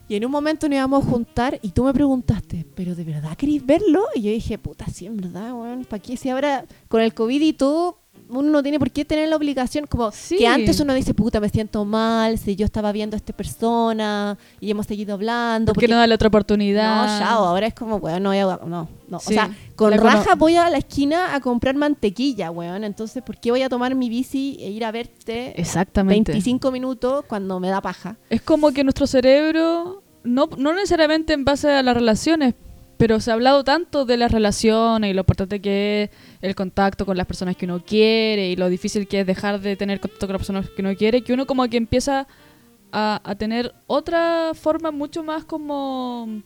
Y 0.08 0.16
en 0.16 0.24
un 0.24 0.30
momento 0.30 0.68
nos 0.68 0.76
íbamos 0.76 1.06
a 1.06 1.08
juntar 1.10 1.58
y 1.62 1.70
tú 1.70 1.84
me 1.84 1.92
preguntaste, 1.92 2.66
¿pero 2.74 2.94
de 2.94 3.04
verdad 3.04 3.36
queréis 3.36 3.64
verlo? 3.64 4.04
Y 4.14 4.22
yo 4.22 4.30
dije, 4.30 4.58
puta, 4.58 4.86
sí, 4.86 5.06
en 5.06 5.16
verdad, 5.16 5.52
weón, 5.54 5.84
¿para 5.84 6.02
qué? 6.02 6.16
Si 6.16 6.28
ahora 6.28 6.64
con 6.88 7.00
el 7.00 7.14
COVID 7.14 7.40
y 7.40 7.52
todo, 7.52 7.98
uno 8.28 8.50
no 8.50 8.62
tiene 8.62 8.78
por 8.78 8.90
qué 8.90 9.04
tener 9.04 9.28
la 9.28 9.36
obligación, 9.36 9.86
como 9.86 10.10
Sí. 10.10 10.36
que 10.38 10.46
antes 10.46 10.80
uno 10.80 10.94
dice, 10.94 11.12
puta, 11.14 11.40
me 11.40 11.48
siento 11.50 11.84
mal, 11.84 12.38
si 12.38 12.56
yo 12.56 12.64
estaba 12.64 12.90
viendo 12.90 13.14
a 13.16 13.18
esta 13.18 13.32
persona 13.34 14.38
y 14.60 14.70
hemos 14.70 14.86
seguido 14.86 15.14
hablando. 15.14 15.72
¿Por 15.72 15.80
qué 15.80 15.88
no 15.88 15.96
darle 15.96 16.14
otra 16.14 16.28
oportunidad? 16.28 17.02
No, 17.02 17.18
chao, 17.18 17.44
ahora 17.44 17.66
es 17.66 17.74
como, 17.74 17.96
weón, 17.96 18.22
no 18.22 18.30
voy 18.30 18.38
a... 18.38 18.44
No, 18.66 18.88
no. 19.08 19.20
Sí, 19.20 19.32
o 19.32 19.34
sea, 19.34 19.50
con 19.76 19.90
la 19.90 19.98
cono- 19.98 20.10
raja 20.10 20.34
voy 20.36 20.56
a 20.56 20.70
la 20.70 20.78
esquina 20.78 21.34
a 21.34 21.40
comprar 21.40 21.74
mantequilla, 21.76 22.50
weón. 22.50 22.82
Entonces, 22.84 23.22
¿por 23.22 23.36
qué 23.38 23.50
voy 23.50 23.62
a 23.62 23.68
tomar 23.68 23.94
mi 23.94 24.08
bici 24.08 24.56
e 24.60 24.70
ir 24.70 24.84
a 24.84 24.90
verte 24.90 25.60
Exactamente. 25.60 26.32
25 26.32 26.70
minutos 26.72 27.24
cuando 27.28 27.60
me 27.60 27.68
da 27.68 27.80
paja? 27.80 28.16
Es 28.30 28.40
como 28.42 28.72
que 28.72 28.82
nuestro 28.84 29.06
cerebro, 29.06 30.02
no, 30.24 30.48
no 30.56 30.72
necesariamente 30.72 31.34
en 31.34 31.44
base 31.44 31.70
a 31.70 31.82
las 31.82 31.94
relaciones, 31.94 32.54
pero 32.96 33.20
se 33.20 33.30
ha 33.30 33.34
hablado 33.34 33.64
tanto 33.64 34.04
de 34.04 34.16
las 34.16 34.32
relaciones 34.32 35.10
y 35.10 35.14
lo 35.14 35.20
importante 35.20 35.60
que 35.60 36.04
es 36.04 36.10
el 36.40 36.54
contacto 36.54 37.06
con 37.06 37.16
las 37.16 37.26
personas 37.26 37.56
que 37.56 37.66
uno 37.66 37.84
quiere 37.84 38.48
y 38.48 38.56
lo 38.56 38.68
difícil 38.68 39.06
que 39.08 39.20
es 39.20 39.26
dejar 39.26 39.60
de 39.60 39.76
tener 39.76 40.00
contacto 40.00 40.26
con 40.26 40.34
las 40.34 40.40
personas 40.40 40.70
que 40.70 40.82
uno 40.82 40.94
quiere, 40.94 41.22
que 41.22 41.32
uno 41.32 41.46
como 41.46 41.68
que 41.68 41.76
empieza 41.76 42.26
a, 42.92 43.20
a 43.24 43.34
tener 43.34 43.74
otra 43.86 44.52
forma 44.54 44.90
mucho 44.90 45.22
más 45.22 45.44
como 45.44 46.42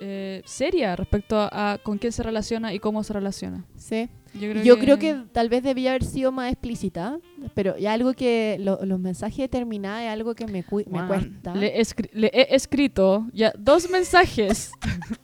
eh, 0.00 0.42
seria 0.44 0.94
respecto 0.94 1.38
a, 1.38 1.72
a 1.72 1.78
con 1.78 1.98
quién 1.98 2.12
se 2.12 2.22
relaciona 2.22 2.72
y 2.72 2.78
cómo 2.78 3.02
se 3.02 3.12
relaciona. 3.12 3.64
Sí. 3.76 4.08
Yo 4.34 4.50
creo 4.50 4.62
Yo 4.62 4.74
que, 4.76 4.80
creo 4.82 4.98
que 4.98 5.16
tal 5.32 5.48
vez 5.48 5.62
debía 5.62 5.90
haber 5.90 6.04
sido 6.04 6.30
más 6.32 6.52
explícita, 6.52 7.18
pero 7.54 7.76
ya 7.78 7.92
algo 7.92 8.12
que 8.12 8.56
lo- 8.60 8.84
los 8.84 9.00
mensajes 9.00 9.38
de 9.38 9.48
terminada 9.48 10.04
es 10.04 10.10
algo 10.10 10.34
que 10.34 10.46
me, 10.46 10.62
cu- 10.64 10.84
me 10.90 11.06
cuesta. 11.06 11.54
Le 11.54 11.80
escri- 11.80 12.10
le 12.12 12.28
he 12.34 12.54
escrito 12.54 13.26
ya 13.32 13.52
dos 13.58 13.88
mensajes. 13.90 14.70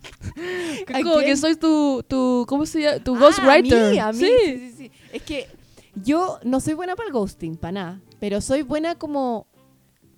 Que 0.86 0.94
¿A 0.94 1.00
como 1.02 1.14
quién? 1.16 1.26
que 1.26 1.36
soy 1.36 1.54
tu, 1.56 2.02
tu 2.08 2.44
¿cómo 2.48 2.66
se 2.66 2.80
llama? 2.82 2.98
Tu 3.04 3.14
Ah, 3.14 3.18
ghostwriter. 3.20 3.84
A 3.84 3.90
mí, 3.90 3.98
a 3.98 4.12
mí, 4.12 4.18
Sí. 4.18 4.30
sí, 4.44 4.58
sí, 4.58 4.72
sí. 4.76 4.90
Es 5.12 5.22
que 5.22 5.46
yo 5.94 6.38
no 6.44 6.60
soy 6.60 6.74
buena 6.74 6.96
para 6.96 7.06
el 7.06 7.12
ghosting, 7.12 7.56
para 7.56 7.72
nada, 7.72 8.00
pero 8.18 8.40
soy 8.40 8.62
buena 8.62 8.96
como 8.96 9.46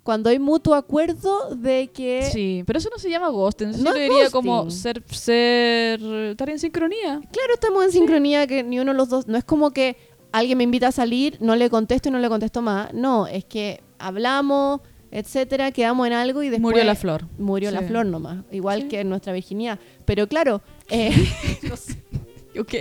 cuando 0.07 0.29
hay 0.29 0.39
mutuo 0.39 0.73
acuerdo 0.73 1.53
de 1.53 1.89
que... 1.89 2.29
Sí, 2.31 2.63
pero 2.65 2.79
eso 2.79 2.87
no 2.89 2.97
se 2.97 3.09
llama 3.09 3.27
ghosting. 3.27 3.71
Eso 3.71 3.83
No 3.83 3.93
diría 3.93 4.29
como 4.29 4.71
ser, 4.71 5.03
ser, 5.07 6.01
estar 6.01 6.49
en 6.49 6.59
sincronía. 6.59 7.19
Claro, 7.29 7.53
estamos 7.53 7.83
en 7.83 7.91
sincronía 7.91 8.47
que 8.47 8.63
ni 8.63 8.79
uno 8.79 8.93
de 8.93 8.97
los 8.97 9.09
dos. 9.09 9.27
No 9.27 9.37
es 9.37 9.43
como 9.43 9.71
que 9.71 9.97
alguien 10.31 10.59
me 10.59 10.63
invita 10.63 10.87
a 10.87 10.91
salir, 10.93 11.35
no 11.41 11.57
le 11.57 11.69
contesto 11.69 12.07
y 12.07 12.13
no 12.13 12.19
le 12.19 12.29
contesto 12.29 12.61
más. 12.61 12.93
No, 12.93 13.27
es 13.27 13.43
que 13.43 13.83
hablamos, 13.99 14.79
etcétera, 15.11 15.73
quedamos 15.73 16.07
en 16.07 16.13
algo 16.13 16.41
y 16.41 16.47
después. 16.47 16.61
Murió 16.61 16.85
la 16.85 16.95
flor. 16.95 17.27
Murió 17.37 17.69
la 17.71 17.81
flor 17.81 18.05
nomás. 18.05 18.45
Igual 18.49 18.83
Sí. 18.83 18.87
que 18.87 19.01
en 19.01 19.09
nuestra 19.09 19.33
virginidad. 19.33 19.77
Pero 20.05 20.25
claro, 20.27 20.61
eh, 20.89 21.11
no 21.63 21.75
sé. 21.75 22.01
Ok. 22.57 22.73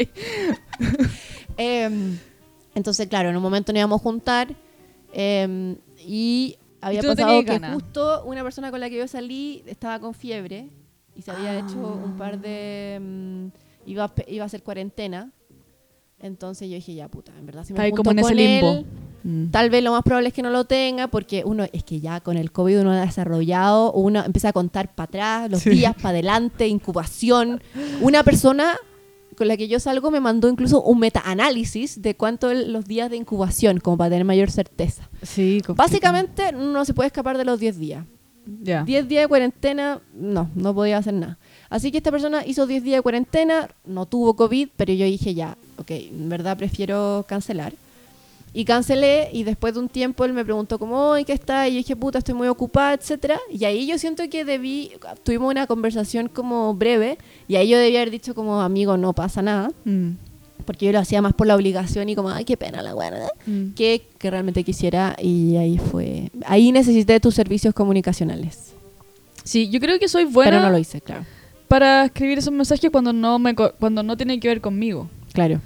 Em, 1.57 2.19
entonces, 2.77 3.09
claro, 3.09 3.31
en 3.31 3.37
un 3.37 3.43
momento 3.43 3.73
nos 3.73 3.81
íbamos 3.81 4.01
a 4.01 4.03
juntar 4.05 4.55
em, 5.13 5.77
y 5.99 6.57
había 6.87 7.01
tú 7.01 7.07
no 7.09 7.13
pasado 7.15 7.29
tenías 7.31 7.45
que 7.45 7.53
ganas. 7.61 7.75
justo 7.75 8.25
una 8.25 8.43
persona 8.43 8.71
con 8.71 8.81
la 8.81 8.89
que 8.91 8.97
yo 8.99 9.09
salí 9.09 9.63
estaba 9.67 9.99
con 10.01 10.15
fiebre 10.15 10.69
y 11.15 11.23
se 11.23 11.31
había 11.31 11.59
hecho 11.59 11.79
un 12.05 12.17
par 12.17 12.39
de... 12.41 12.95
em, 12.95 13.51
iba, 13.87 14.13
iba 14.29 14.45
a 14.45 14.47
hacer 14.47 14.63
cuarentena. 14.63 15.31
Entonces 16.19 16.69
yo 16.69 16.77
dije, 16.77 16.95
ya 16.95 17.09
puta, 17.09 17.33
en 17.39 17.45
verdad 17.47 17.65
si 17.65 17.73
me 17.75 17.81
junto 17.91 17.97
como 17.97 18.11
en 18.13 18.19
ese 18.21 18.29
con 18.29 18.37
limbo. 18.37 18.71
él, 18.73 18.87
Mm. 19.25 19.51
tal 19.51 19.71
vez 19.71 19.83
lo 19.83 19.91
más 19.91 20.05
probable 20.05 20.29
es 20.29 20.35
que 20.35 20.43
no 20.43 20.51
lo 20.51 20.67
tenga 20.67 21.09
porque 21.09 21.43
uno 21.45 21.65
es 21.73 21.83
que 21.83 21.99
ya 21.99 22.21
con 22.21 22.37
el 22.37 22.53
COVID 22.53 22.83
uno 22.83 22.93
ha 22.93 23.01
desarrollado, 23.01 23.91
uno 23.93 24.23
empieza 24.25 24.51
a 24.51 24.53
contar 24.53 24.95
para 24.95 25.05
atrás, 25.07 25.51
los 25.51 25.63
Sí. 25.63 25.71
días 25.71 25.95
para 25.97 26.11
adelante, 26.11 26.69
incubación. 26.69 27.61
Una 28.03 28.23
persona 28.23 28.77
con 29.37 29.49
la 29.49 29.57
que 29.57 29.69
yo 29.69 29.79
salgo 29.81 30.11
me 30.11 30.21
mandó 30.21 30.49
incluso 30.49 30.83
un 30.83 30.99
meta-análisis 30.99 32.01
de 32.03 32.15
cuánto 32.17 32.51
el- 32.51 32.73
los 32.73 32.87
días 32.87 33.11
de 33.11 33.17
incubación, 33.17 33.79
como 33.81 33.97
para 33.99 34.11
tener 34.11 34.25
mayor 34.25 34.51
certeza. 34.51 35.09
Sí, 35.23 35.63
complicado. 35.65 35.77
Básicamente 35.89 36.53
no 36.53 36.85
se 36.85 36.95
puede 36.95 37.09
escapar 37.09 37.37
de 37.39 37.45
los 37.45 37.61
10 37.61 37.79
días. 37.79 38.05
Ya. 38.63 38.85
10 38.85 39.09
días 39.09 39.25
de 39.25 39.29
cuarentena, 39.29 40.01
no, 40.15 40.49
no 40.55 40.75
podía 40.75 40.99
hacer 40.99 41.15
nada. 41.15 41.37
Así 41.69 41.91
que 41.91 41.99
esta 41.99 42.13
persona 42.13 42.47
hizo 42.47 42.67
10 42.67 42.85
días 42.85 42.99
de 42.99 43.03
cuarentena, 43.03 43.69
no 43.85 44.07
tuvo 44.07 44.35
COVID, 44.37 44.69
pero 44.77 44.93
yo 44.93 45.05
dije 45.05 45.35
ya, 45.35 45.57
ok, 45.79 45.91
en 45.91 46.29
verdad 46.29 46.57
prefiero 46.57 47.25
cancelar. 47.29 47.73
Y 48.59 48.65
cancelé 48.65 49.29
y 49.35 49.43
después 49.45 49.75
de 49.75 49.81
un 49.81 49.89
tiempo 49.91 50.25
él 50.25 50.33
me 50.33 50.43
preguntó 50.43 50.79
como, 50.79 51.13
"Ay, 51.13 51.27
¿qué 51.27 51.35
está?" 51.35 51.69
Y 51.69 51.73
yo 51.73 51.77
dije, 51.77 51.95
"Puta, 51.95 52.17
estoy 52.19 52.33
muy 52.35 52.49
ocupada, 52.49 52.95
etcétera." 52.95 53.39
Y 53.53 53.67
ahí 53.67 53.87
yo 53.87 53.99
siento 53.99 54.23
que 54.31 54.47
debí 54.47 54.93
tuvimos 55.25 55.51
una 55.51 55.67
conversación 55.67 56.29
como 56.31 56.73
breve 56.73 57.19
y 57.49 57.57
ahí 57.57 57.69
yo 57.69 57.77
debía 57.79 58.01
haber 58.01 58.11
dicho 58.11 58.35
como, 58.35 58.63
"Amigo, 58.63 58.97
no 58.97 59.13
pasa 59.13 59.43
nada." 59.43 59.71
Mm, 59.85 60.13
Porque 60.65 60.87
yo 60.87 60.93
lo 60.93 60.99
hacía 60.99 61.21
más 61.23 61.33
por 61.35 61.47
la 61.47 61.55
obligación 61.55 62.09
y 62.09 62.17
como, 62.17 62.31
"Ay, 62.31 62.45
qué 62.47 62.57
pena 62.57 62.81
la 62.83 62.93
guarda." 62.95 63.29
mm. 63.47 63.75
Que, 63.75 64.03
que 64.19 64.31
realmente 64.31 64.65
quisiera 64.65 65.15
y 65.23 65.57
ahí 65.59 65.77
fue. 65.79 66.31
Ahí 66.47 66.73
necesité 66.73 67.21
tus 67.21 67.35
servicios 67.35 67.75
comunicacionales. 67.75 68.73
Sí, 69.45 69.69
yo 69.69 69.79
creo 69.81 69.99
que 69.99 70.09
soy 70.09 70.25
buena 70.25 70.51
Pero 70.51 70.63
no 70.63 70.71
lo 70.71 70.79
hice, 70.79 71.01
claro. 71.03 71.25
para 71.69 72.07
escribir 72.07 72.39
esos 72.39 72.53
mensajes 72.53 72.91
cuando 72.91 73.13
no 73.13 73.39
me 73.39 73.55
cuando 73.55 74.03
no 74.03 74.17
tienen 74.17 74.41
que 74.41 74.49
ver 74.49 74.61
conmigo, 74.63 75.09
Claro. 75.33 75.61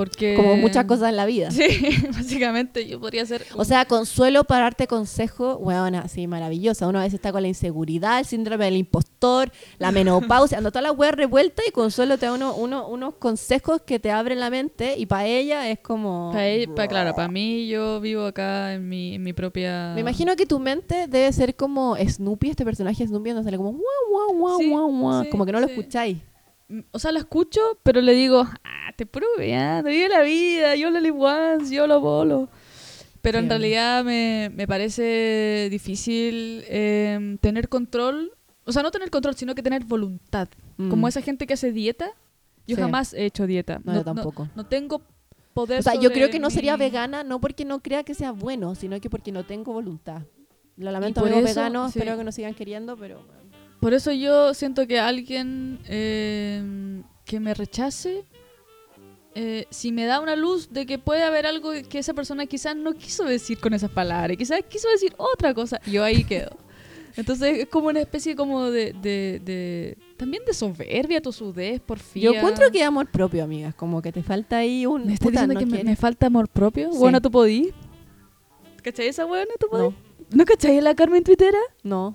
Porque 0.00 0.34
Como 0.34 0.56
muchas 0.56 0.86
cosas 0.86 1.10
en 1.10 1.16
la 1.16 1.26
vida. 1.26 1.50
Sí, 1.50 1.66
básicamente 2.14 2.86
yo 2.88 2.98
podría 2.98 3.26
ser 3.26 3.44
O 3.54 3.64
sea, 3.64 3.84
consuelo 3.84 4.44
para 4.44 4.62
darte 4.62 4.86
consejo, 4.86 5.58
bueno, 5.58 5.98
así 6.02 6.26
maravillosa. 6.26 6.86
Uno 6.86 6.98
a 6.98 7.02
veces 7.02 7.14
está 7.14 7.32
con 7.32 7.42
la 7.42 7.48
inseguridad, 7.48 8.18
el 8.18 8.24
síndrome 8.24 8.64
del 8.64 8.76
impostor, 8.76 9.52
la 9.78 9.92
menopausia, 9.98 10.56
anda 10.58 10.70
toda 10.70 10.82
la 10.82 10.92
wea 10.92 11.12
revuelta 11.12 11.62
y 11.68 11.70
consuelo 11.70 12.16
te 12.16 12.26
da 12.26 12.32
uno, 12.32 12.54
uno- 12.54 12.88
unos 12.88 13.14
consejos 13.16 13.82
que 13.82 13.98
te 13.98 14.10
abren 14.10 14.40
la 14.40 14.48
mente 14.48 14.94
y 14.96 15.04
para 15.06 15.26
ella 15.26 15.68
es 15.68 15.80
como... 15.80 16.30
Pa' 16.32 16.46
ella- 16.46 16.74
pa- 16.74 16.88
claro, 16.88 17.14
para 17.14 17.28
mí 17.28 17.68
yo 17.68 18.00
vivo 18.00 18.24
acá 18.24 18.72
en 18.74 18.88
mi, 18.88 19.16
en 19.16 19.22
mi 19.22 19.32
propia... 19.34 19.92
Me 19.94 20.00
imagino 20.00 20.34
que 20.36 20.46
tu 20.46 20.58
mente 20.58 21.06
debe 21.08 21.30
ser 21.32 21.54
como 21.56 21.96
Snoopy, 21.96 22.50
este 22.50 22.64
personaje 22.64 23.06
Snoopy, 23.06 23.30
donde 23.30 23.44
sale 23.44 23.56
como 23.58 23.72
guau, 23.72 23.82
guau, 24.10 24.38
guau, 24.38 24.58
Sí, 24.58 24.70
guau, 24.70 24.88
guau, 24.90 25.24
sí, 25.24 25.30
como 25.30 25.44
que 25.44 25.52
no 25.52 25.60
lo 25.60 25.66
sí. 25.66 25.74
escucháis. 25.74 26.16
O 26.92 26.98
sea, 26.98 27.12
lo 27.12 27.18
escucho, 27.18 27.60
pero 27.82 28.00
le 28.00 28.12
digo, 28.14 28.46
ah, 28.64 28.92
te 28.96 29.06
pruebe, 29.06 29.48
ya, 29.48 29.82
te 29.82 29.90
vive 29.90 30.08
la 30.08 30.22
vida, 30.22 30.76
yo 30.76 30.90
lo 30.90 30.98
once, 31.14 31.74
yo 31.74 31.86
lo 31.86 32.00
bolo. 32.00 32.48
Pero 33.22 33.38
en 33.38 33.44
Sí. 33.44 33.48
realidad 33.50 34.04
me, 34.04 34.50
me 34.54 34.66
parece 34.66 35.68
difícil 35.70 36.64
eh, 36.68 37.36
tener 37.40 37.68
control, 37.68 38.32
o 38.64 38.72
sea, 38.72 38.82
no 38.82 38.90
tener 38.90 39.10
control, 39.10 39.34
sino 39.34 39.54
que 39.54 39.62
tener 39.62 39.84
voluntad. 39.84 40.48
Mm. 40.76 40.88
Como 40.90 41.08
esa 41.08 41.20
gente 41.20 41.46
que 41.46 41.54
hace 41.54 41.72
dieta, 41.72 42.12
yo 42.66 42.76
Sí. 42.76 42.82
jamás 42.82 43.12
he 43.14 43.26
hecho 43.26 43.46
dieta. 43.46 43.80
No, 43.84 43.94
yo 43.94 44.04
tampoco. 44.04 44.48
No, 44.54 44.64
tengo 44.64 45.02
poder 45.54 45.80
O 45.80 45.82
sea, 45.82 45.94
yo 45.94 46.02
sobre 46.02 46.14
creo 46.14 46.30
que 46.30 46.38
no 46.38 46.50
sería 46.50 46.76
vegana, 46.76 47.24
no 47.24 47.40
porque 47.40 47.64
no 47.64 47.80
crea 47.80 48.04
que 48.04 48.14
sea 48.14 48.30
bueno, 48.30 48.74
sino 48.74 48.98
que 49.00 49.10
porque 49.10 49.32
no 49.32 49.44
tengo 49.44 49.72
voluntad. 49.72 50.22
Lo 50.76 50.90
lamento, 50.92 51.20
amigos 51.20 51.38
eso, 51.50 51.60
veganos, 51.60 51.92
sí. 51.92 51.98
espero 51.98 52.16
que 52.16 52.24
nos 52.24 52.34
sigan 52.34 52.54
queriendo, 52.54 52.96
pero... 52.96 53.22
Por 53.80 53.94
eso 53.94 54.12
yo 54.12 54.52
siento 54.54 54.86
que 54.86 54.98
alguien 55.00 55.78
eh, 55.88 57.02
que 57.24 57.40
me 57.40 57.54
rechace, 57.54 58.24
eh, 59.34 59.66
si 59.70 59.90
me 59.92 60.04
da 60.06 60.20
una 60.20 60.36
luz 60.36 60.68
de 60.70 60.84
que 60.86 60.98
puede 60.98 61.22
haber 61.22 61.46
algo 61.46 61.70
que 61.88 61.98
esa 61.98 62.12
persona 62.12 62.46
quizás 62.46 62.76
no 62.76 62.92
quiso 62.92 63.24
decir 63.24 63.58
con 63.58 63.72
esas 63.72 63.90
palabras, 63.90 64.36
quizás 64.36 64.60
quiso 64.68 64.88
decir 64.90 65.14
otra 65.16 65.54
cosa, 65.54 65.80
yo 65.86 66.04
ahí 66.04 66.24
quedo. 66.24 66.50
Entonces 67.16 67.58
es 67.58 67.66
como 67.68 67.88
una 67.88 68.00
especie 68.00 68.36
como 68.36 68.70
de, 68.70 68.92
de, 68.92 69.40
de- 69.44 69.98
también 70.16 70.44
de 70.46 70.52
soberbia, 70.54 71.20
tosudez, 71.20 71.80
porfía. 71.80 72.22
Yo 72.24 72.34
encuentro 72.34 72.70
que 72.70 72.84
amor 72.84 73.10
propio, 73.10 73.42
amigas, 73.44 73.74
como 73.74 74.00
que 74.02 74.12
te 74.12 74.22
falta 74.22 74.58
ahí 74.58 74.86
un... 74.86 75.06
¿Me 75.06 75.14
estás 75.14 75.30
diciendo 75.32 75.54
no 75.54 75.60
que 75.60 75.84
me, 75.84 75.96
falta 75.96 76.26
amor 76.26 76.48
propio? 76.48 76.92
Sí. 76.92 76.98
Bueno, 76.98 77.20
tú 77.20 77.30
podí. 77.30 77.72
¿Cachai 78.82 79.08
esa 79.08 79.24
buena? 79.24 79.50
¿Tú 79.58 79.66
podí? 79.68 79.82
No, 79.82 79.94
¿No 80.30 80.44
cachai 80.44 80.80
la 80.80 80.94
Carmen 80.94 81.24
Twittera? 81.24 81.58
no. 81.82 82.14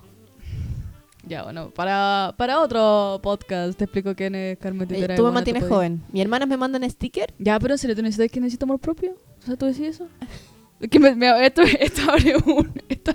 Ya, 1.27 1.43
bueno, 1.43 1.71
para, 1.71 2.35
para 2.37 2.61
otro 2.61 3.19
podcast 3.23 3.77
te 3.77 3.85
explico 3.85 4.13
quién 4.15 4.35
es 4.35 4.57
Carmen 4.59 4.87
Eh, 4.91 4.95
tú 4.95 4.99
me 5.01 5.07
Bueno, 5.15 5.31
mantienes 5.31 5.63
podí. 5.63 5.73
joven. 5.73 6.03
Mi 6.11 6.21
hermana 6.21 6.45
me 6.45 6.55
mandan 6.55 6.87
sticker. 6.89 7.33
Ya, 7.39 7.59
pero 7.59 7.73
en 7.73 7.77
serio, 7.79 7.95
¿tú 7.95 8.03
necesitas 8.03 8.31
que 8.31 8.39
necesito 8.39 8.65
amor 8.65 8.79
propio? 8.79 9.15
O 9.39 9.45
sea, 9.45 9.55
¿tú 9.55 9.65
decís 9.65 9.81
eso? 9.87 10.07
Es 10.79 10.89
que 10.89 10.99
me, 10.99 11.15
me- 11.15 11.45
esto, 11.45 11.63
esto 11.63 12.01
abre 12.11 12.35
un... 12.45 12.71
Esto 12.89 13.11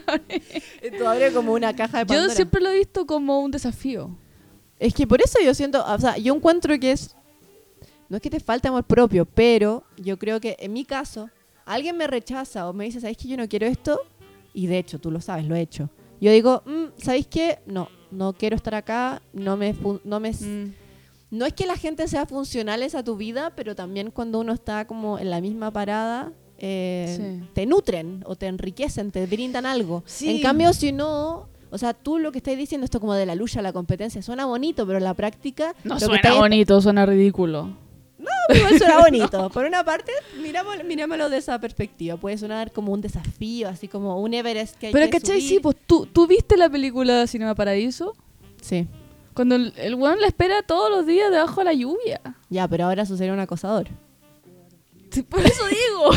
abre- 1.09 1.33
como 1.33 1.53
una 1.53 1.75
caja 1.77 1.99
de 1.99 2.05
Yo 2.05 2.09
Pandora. 2.09 2.35
siempre 2.35 2.61
lo 2.61 2.71
he 2.71 2.79
visto 2.79 3.07
como 3.07 3.41
un 3.41 3.51
desafío. 3.53 4.17
Es 4.81 4.93
que 4.95 5.07
por 5.07 5.21
eso 5.23 5.39
yo 5.45 5.55
siento, 5.55 5.85
o 5.87 5.99
sea, 5.99 6.17
yo 6.17 6.35
encuentro 6.35 6.77
que 6.81 6.91
es, 6.93 7.15
no 8.09 8.17
es 8.17 8.23
que 8.23 8.31
te 8.31 8.41
falte 8.41 8.67
amor 8.69 8.85
propio, 8.85 9.25
pero 9.27 9.85
yo 9.99 10.19
creo 10.19 10.41
que 10.41 10.57
en 10.59 10.73
mi 10.73 10.85
caso, 10.85 11.29
alguien 11.67 11.97
me 11.97 12.07
rechaza 12.07 12.69
o 12.69 12.73
me 12.73 12.87
dice, 12.87 13.01
¿sabes 13.01 13.17
que 13.19 13.29
yo 13.29 13.37
no 13.37 13.47
quiero 13.49 13.67
esto? 13.67 14.01
Y 14.55 14.67
de 14.67 14.79
hecho, 14.79 14.99
tú 14.99 15.11
lo 15.13 15.21
sabes, 15.21 15.45
lo 15.47 15.55
he 15.55 15.61
hecho. 15.61 15.91
Yo 16.21 16.33
digo, 16.33 16.63
mm, 16.67 16.85
¿sabéis 17.03 17.27
qué? 17.29 17.59
No, 17.67 17.89
no 18.11 18.33
quiero 18.33 18.57
estar 18.57 18.75
acá, 18.75 19.23
no 19.33 19.57
me, 19.57 19.75
fun- 19.75 20.01
no 20.05 20.21
me, 20.21 20.31
Mm. 20.33 20.73
no 21.31 21.47
es 21.47 21.53
que 21.53 21.67
la 21.67 21.77
gente 21.77 22.07
sea 22.09 22.27
funcionales 22.27 22.95
a 22.95 23.03
tu 23.05 23.17
vida, 23.17 23.53
pero 23.57 23.75
también 23.75 24.11
cuando 24.11 24.41
uno 24.41 24.53
está 24.53 24.87
como 24.87 25.19
en 25.19 25.31
la 25.31 25.41
misma 25.41 25.71
parada, 25.71 26.33
eh, 26.59 27.15
Sí. 27.41 27.49
te 27.55 27.67
nutren 27.67 28.23
o 28.27 28.37
te 28.37 28.47
enriquecen, 28.47 29.11
te 29.11 29.25
brindan 29.27 29.65
algo. 29.67 30.03
Sí. 30.07 30.29
En 30.31 30.43
cambio, 30.43 30.73
si 30.75 30.93
no, 30.93 31.49
o 31.71 31.79
sea, 31.79 31.95
tú 31.95 32.19
lo 32.19 32.33
que 32.33 32.39
estás 32.39 32.57
diciendo, 32.57 32.85
esto 32.85 33.01
como 33.01 33.15
de 33.15 33.25
la 33.27 33.35
lucha, 33.35 33.63
la 33.63 33.73
competencia, 33.73 34.21
suena 34.23 34.45
bonito, 34.45 34.85
pero 34.87 34.99
en 34.99 35.05
la 35.05 35.15
práctica... 35.15 35.75
No 35.85 35.99
suena 35.99 36.17
estáis- 36.17 36.39
bonito, 36.39 36.81
suena 36.83 37.07
ridículo. 37.07 37.71
Igual 38.55 38.79
suena 38.79 38.99
bonito. 39.03 39.51
Por 39.51 39.65
una 39.65 39.85
parte, 39.85 40.13
mirámoslo, 40.43 40.85
mirámoslo 40.85 41.29
de 41.31 41.39
esa 41.39 41.59
perspectiva. 41.59 42.17
Puede 42.17 42.39
sonar 42.39 42.73
como 42.73 42.93
un 42.93 43.01
desafío, 43.01 43.69
así 43.69 43.89
como 43.89 44.21
un 44.21 44.35
Everest 44.35 44.77
que 44.77 44.89
hay 44.89 44.93
Pero, 44.93 45.07
que 45.07 45.19
¿cachai? 45.19 45.41
subir. 45.41 45.49
Sí, 45.49 45.61
pues 45.61 45.77
¿tú, 45.87 46.07
tú 46.07 46.27
viste 46.27 46.57
la 46.57 46.69
película 46.69 47.27
Cinema 47.27 47.55
Paradiso. 47.55 48.15
Sí. 48.61 48.87
Cuando 49.35 49.55
el, 49.55 49.73
el 49.77 49.95
weón 49.95 50.21
la 50.21 50.27
espera 50.27 50.63
todos 50.63 50.91
los 50.91 51.07
días 51.07 51.31
debajo 51.31 51.61
de 51.61 51.65
la 51.65 51.73
lluvia. 51.73 52.21
Ya, 52.49 52.67
pero 52.69 52.85
ahora 52.85 53.03
eso 53.03 53.17
sería 53.17 53.33
un 53.33 53.41
acosador. 53.41 53.89
Sí, 55.11 55.23
por 55.23 55.41
eso 55.41 55.63
digo. 55.67 56.11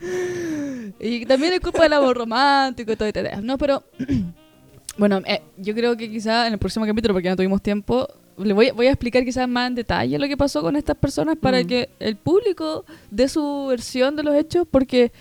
y 1.00 1.26
también 1.26 1.54
es 1.54 1.60
culpa 1.60 1.82
del 1.82 1.92
amor 1.94 2.16
romántico 2.16 2.92
y 2.92 2.96
todo 2.96 3.08
este. 3.08 3.36
No, 3.42 3.58
pero. 3.58 3.82
bueno, 4.98 5.20
eh, 5.26 5.42
yo 5.56 5.74
creo 5.74 5.96
que 5.96 6.10
quizá 6.10 6.46
en 6.46 6.52
el 6.54 6.58
próximo 6.58 6.86
capítulo, 6.86 7.14
porque 7.14 7.28
no 7.28 7.36
tuvimos 7.36 7.62
tiempo, 7.62 8.08
le 8.38 8.52
voy, 8.54 8.70
voy 8.70 8.86
a 8.86 8.90
explicar 8.90 9.24
quizás 9.24 9.48
más 9.48 9.68
en 9.68 9.74
detalle 9.74 10.18
lo 10.18 10.26
que 10.28 10.36
pasó 10.36 10.60
con 10.62 10.76
estas 10.76 10.96
personas 10.96 11.36
para 11.36 11.62
Mm. 11.62 11.66
que 11.66 11.88
el 11.98 12.16
público 12.16 12.84
dé 13.10 13.28
su 13.28 13.66
versión 13.68 14.16
de 14.16 14.22
los 14.22 14.34
hechos, 14.34 14.66
porque 14.70 15.12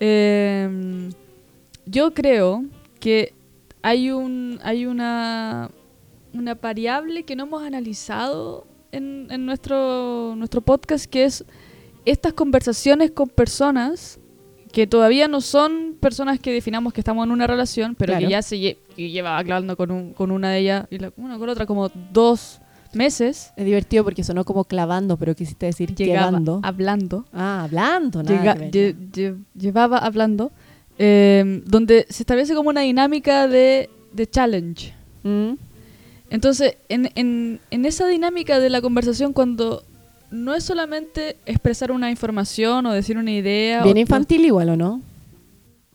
eh, 0.00 1.10
yo 1.86 2.12
creo 2.14 2.64
que 3.00 3.32
hay 3.82 4.10
un 4.10 4.58
hay 4.62 4.86
una 4.86 5.70
una 6.34 6.54
variable 6.54 7.24
que 7.24 7.36
no 7.36 7.44
hemos 7.44 7.62
analizado 7.62 8.66
en, 8.90 9.26
en 9.30 9.44
nuestro 9.46 10.34
nuestro 10.36 10.60
podcast 10.60 11.06
que 11.06 11.24
es 11.24 11.44
estas 12.04 12.32
conversaciones 12.32 13.10
con 13.10 13.28
personas 13.28 14.18
que 14.72 14.86
todavía 14.86 15.28
no 15.28 15.40
son 15.42 15.96
personas 16.00 16.40
que 16.40 16.50
definamos 16.50 16.94
que 16.94 17.00
estamos 17.02 17.26
en 17.26 17.30
una 17.32 17.46
relación, 17.46 17.94
pero 17.94 18.12
Claro. 18.12 18.26
que 18.26 18.30
ya 18.32 18.40
se 18.40 18.56
lle- 18.56 18.78
que 18.96 19.10
lleva 19.10 19.36
hablando 19.36 19.76
con, 19.76 19.90
un- 19.90 20.14
con 20.14 20.30
una 20.30 20.50
de 20.50 20.58
ellas 20.60 20.86
y 20.90 20.98
la, 20.98 21.12
una 21.18 21.38
con 21.38 21.48
otra 21.50 21.66
como 21.66 21.90
dos 22.12 22.61
meses. 22.94 23.52
Es 23.56 23.64
divertido 23.64 24.04
porque 24.04 24.22
sonó 24.24 24.44
como 24.44 24.64
clavando, 24.64 25.16
pero 25.16 25.34
quisiste 25.34 25.66
decir 25.66 25.94
Llegaba 25.94 26.26
llevando. 26.28 26.60
hablando. 26.62 27.24
Ah, 27.32 27.64
hablando, 27.64 28.22
nada 28.22 28.36
Llega- 28.54 28.70
lle- 28.70 28.96
lle- 29.12 29.38
llevaba 29.58 29.98
hablando, 29.98 30.50
eh, 30.98 31.62
donde 31.66 32.06
se 32.10 32.22
establece 32.22 32.54
como 32.54 32.70
una 32.70 32.82
dinámica 32.82 33.48
de, 33.48 33.88
de 34.12 34.26
challenge. 34.28 34.94
Mm. 35.22 35.52
Entonces, 36.30 36.76
en, 36.88 37.10
en, 37.14 37.60
en 37.70 37.84
esa 37.84 38.06
dinámica 38.06 38.58
de 38.58 38.70
la 38.70 38.80
conversación, 38.80 39.32
cuando 39.32 39.82
no 40.30 40.54
es 40.54 40.64
solamente 40.64 41.36
expresar 41.44 41.92
una 41.92 42.10
información 42.10 42.86
o 42.86 42.92
decir 42.92 43.18
una 43.18 43.32
idea. 43.32 43.82
Bien 43.84 43.96
o- 43.98 44.00
infantil 44.00 44.44
igual, 44.46 44.70
¿o 44.70 44.76
no? 44.76 45.02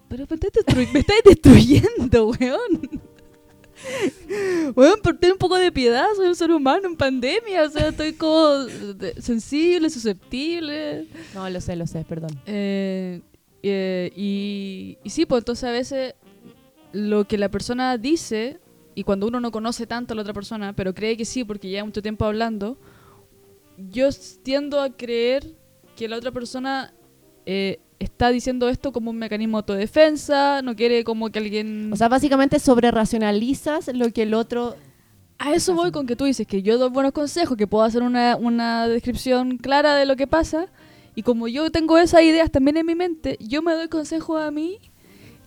Pero 0.09 0.25
me 0.29 0.35
estás, 0.35 0.51
destruy- 0.53 0.87
me 0.93 0.99
estás 0.99 1.17
destruyendo, 1.25 2.27
weón. 2.39 3.01
Weón, 4.75 4.99
por 5.01 5.17
tener 5.17 5.33
un 5.33 5.39
poco 5.39 5.55
de 5.55 5.71
piedad, 5.71 6.07
soy 6.15 6.27
un 6.27 6.35
ser 6.35 6.51
humano 6.51 6.87
en 6.87 6.95
pandemia. 6.95 7.63
O 7.63 7.69
sea, 7.69 7.89
estoy 7.89 8.13
como 8.13 8.65
sensible, 9.19 9.89
susceptible. 9.89 11.07
No, 11.33 11.49
lo 11.49 11.61
sé, 11.61 11.75
lo 11.75 11.87
sé, 11.87 12.03
perdón. 12.03 12.31
Eh, 12.45 13.21
eh, 13.63 14.11
y, 14.15 14.97
y 15.03 15.09
sí, 15.09 15.25
pues 15.25 15.41
entonces 15.41 15.63
a 15.63 15.71
veces 15.71 16.15
lo 16.91 17.25
que 17.25 17.37
la 17.37 17.49
persona 17.49 17.97
dice, 17.97 18.59
y 18.95 19.03
cuando 19.03 19.27
uno 19.27 19.39
no 19.39 19.51
conoce 19.51 19.87
tanto 19.87 20.13
a 20.13 20.15
la 20.15 20.21
otra 20.21 20.33
persona, 20.33 20.73
pero 20.73 20.93
cree 20.93 21.17
que 21.17 21.25
sí 21.25 21.43
porque 21.43 21.69
lleva 21.69 21.85
mucho 21.85 22.01
tiempo 22.01 22.25
hablando, 22.25 22.77
yo 23.77 24.09
tiendo 24.43 24.81
a 24.81 24.89
creer 24.89 25.55
que 25.95 26.07
la 26.07 26.17
otra 26.17 26.31
persona 26.31 26.93
eh, 27.45 27.79
está 27.99 28.29
diciendo 28.29 28.69
esto 28.69 28.91
como 28.91 29.09
un 29.11 29.17
mecanismo 29.17 29.57
de 29.57 29.61
autodefensa, 29.61 30.61
no 30.61 30.75
quiere 30.75 31.03
como 31.03 31.29
que 31.29 31.39
alguien... 31.39 31.91
O 31.91 31.95
sea, 31.95 32.09
básicamente 32.09 32.59
sobre 32.59 32.91
racionalizas 32.91 33.87
lo 33.93 34.11
que 34.11 34.23
el 34.23 34.33
otro... 34.33 34.75
A 35.39 35.53
eso 35.53 35.75
voy 35.75 35.91
con 35.91 36.07
que 36.07 36.15
tú 36.15 36.25
dices 36.25 36.47
que 36.47 36.63
yo 36.63 36.77
doy 36.79 36.89
buenos 36.89 37.11
consejos, 37.11 37.57
que 37.57 37.67
puedo 37.67 37.83
hacer 37.83 38.01
una, 38.01 38.35
una 38.35 38.87
descripción 38.87 39.57
clara 39.57 39.95
de 39.95 40.05
lo 40.07 40.15
que 40.15 40.25
pasa. 40.25 40.67
Y 41.13 41.21
como 41.23 41.47
yo 41.47 41.69
tengo 41.71 41.97
esas 41.99 42.23
ideas 42.23 42.51
también 42.51 42.77
en 42.77 42.85
mi 42.87 42.95
mente, 42.95 43.37
yo 43.39 43.61
me 43.61 43.73
doy 43.73 43.87
consejos 43.87 44.41
a 44.41 44.49
mí 44.49 44.79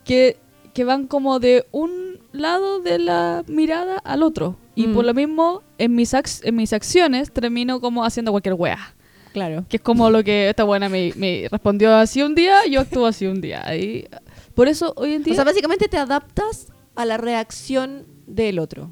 que, 0.05 0.37
que 0.75 0.85
van 0.85 1.07
como 1.09 1.41
de 1.41 1.67
un 1.73 2.21
lado 2.33 2.81
de 2.81 2.99
la 3.01 3.43
mirada 3.49 3.99
al 3.99 4.23
otro. 4.23 4.57
Y 4.77 4.87
Mm. 4.87 4.95
por 4.95 5.05
lo 5.05 5.13
mismo, 5.15 5.63
en 5.79 5.95
mis, 5.97 6.15
ac- 6.15 6.41
en 6.45 6.55
mis 6.57 6.73
acciones 6.73 7.33
termino 7.33 7.81
como 7.81 8.05
haciendo 8.05 8.31
cualquier 8.31 8.55
wea. 8.55 8.95
Claro. 9.33 9.65
Que 9.69 9.77
es 9.77 9.83
como 9.83 10.11
lo 10.11 10.25
que 10.25 10.49
esta 10.49 10.65
buena 10.65 10.89
me, 10.89 11.13
me 11.17 11.47
respondió 11.51 11.95
así 11.95 12.23
un 12.23 12.35
día, 12.35 12.67
yo 12.69 12.81
actúo 12.81 13.07
así 13.07 13.27
un 13.27 13.41
día. 13.41 13.63
Y 13.77 14.07
por 14.55 14.69
eso 14.69 14.93
hoy 14.97 15.15
en 15.15 15.23
día... 15.23 15.33
O 15.33 15.37
sea, 15.37 15.45
básicamente 15.45 15.89
te 15.89 15.97
adaptas 15.97 16.69
a 16.95 17.05
la 17.05 17.17
reacción 17.17 18.07
del 18.27 18.59
otro. 18.59 18.91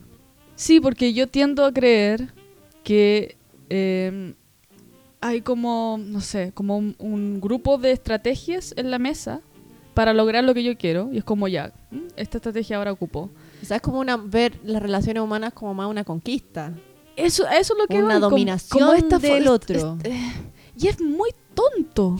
Sí, 0.55 0.81
porque 0.81 1.13
yo 1.13 1.27
tiendo 1.27 1.65
a 1.65 1.73
creer 1.73 2.33
que 2.85 3.37
eh, 3.69 4.35
hay 5.21 5.41
como, 5.41 5.99
no 6.01 6.21
sé, 6.21 6.53
como 6.53 6.79
un, 6.79 6.95
un 6.99 7.41
grupo 7.41 7.79
de 7.79 7.93
estrategias 7.93 8.75
en 8.77 8.91
la 8.91 8.99
mesa 8.99 9.41
para 9.99 10.13
lograr 10.13 10.45
lo 10.45 10.55
que 10.55 10.63
yo 10.63 10.79
quiero. 10.79 11.09
Y 11.13 11.19
es 11.19 11.25
como 11.25 11.49
ya, 11.49 11.73
¿m? 11.91 12.07
esta 12.15 12.39
estrategia 12.39 12.77
ahora 12.77 12.93
ocupo. 12.93 13.31
O 13.61 13.65
sea, 13.65 13.79
es 13.79 13.83
como 13.83 13.99
una, 13.99 14.17
ver 14.17 14.61
las 14.63 14.81
relaciones 14.81 15.23
humanas 15.23 15.53
como 15.53 15.75
más 15.75 15.89
una 15.89 16.05
conquista. 16.05 16.73
Eso, 17.19 17.47
eso 17.49 17.75
es 17.75 17.79
lo 17.79 17.87
que 17.87 18.03
Una 18.03 18.15
voy, 18.19 18.21
dominación 18.31 18.81
como 18.81 18.95
esta 18.95 19.19
del 19.19 19.49
otro. 19.49 19.99
es- 20.05 20.11
eh, 20.13 20.33
y 20.77 20.87
es 20.89 21.01
muy 21.01 21.31
tonto. 21.55 22.17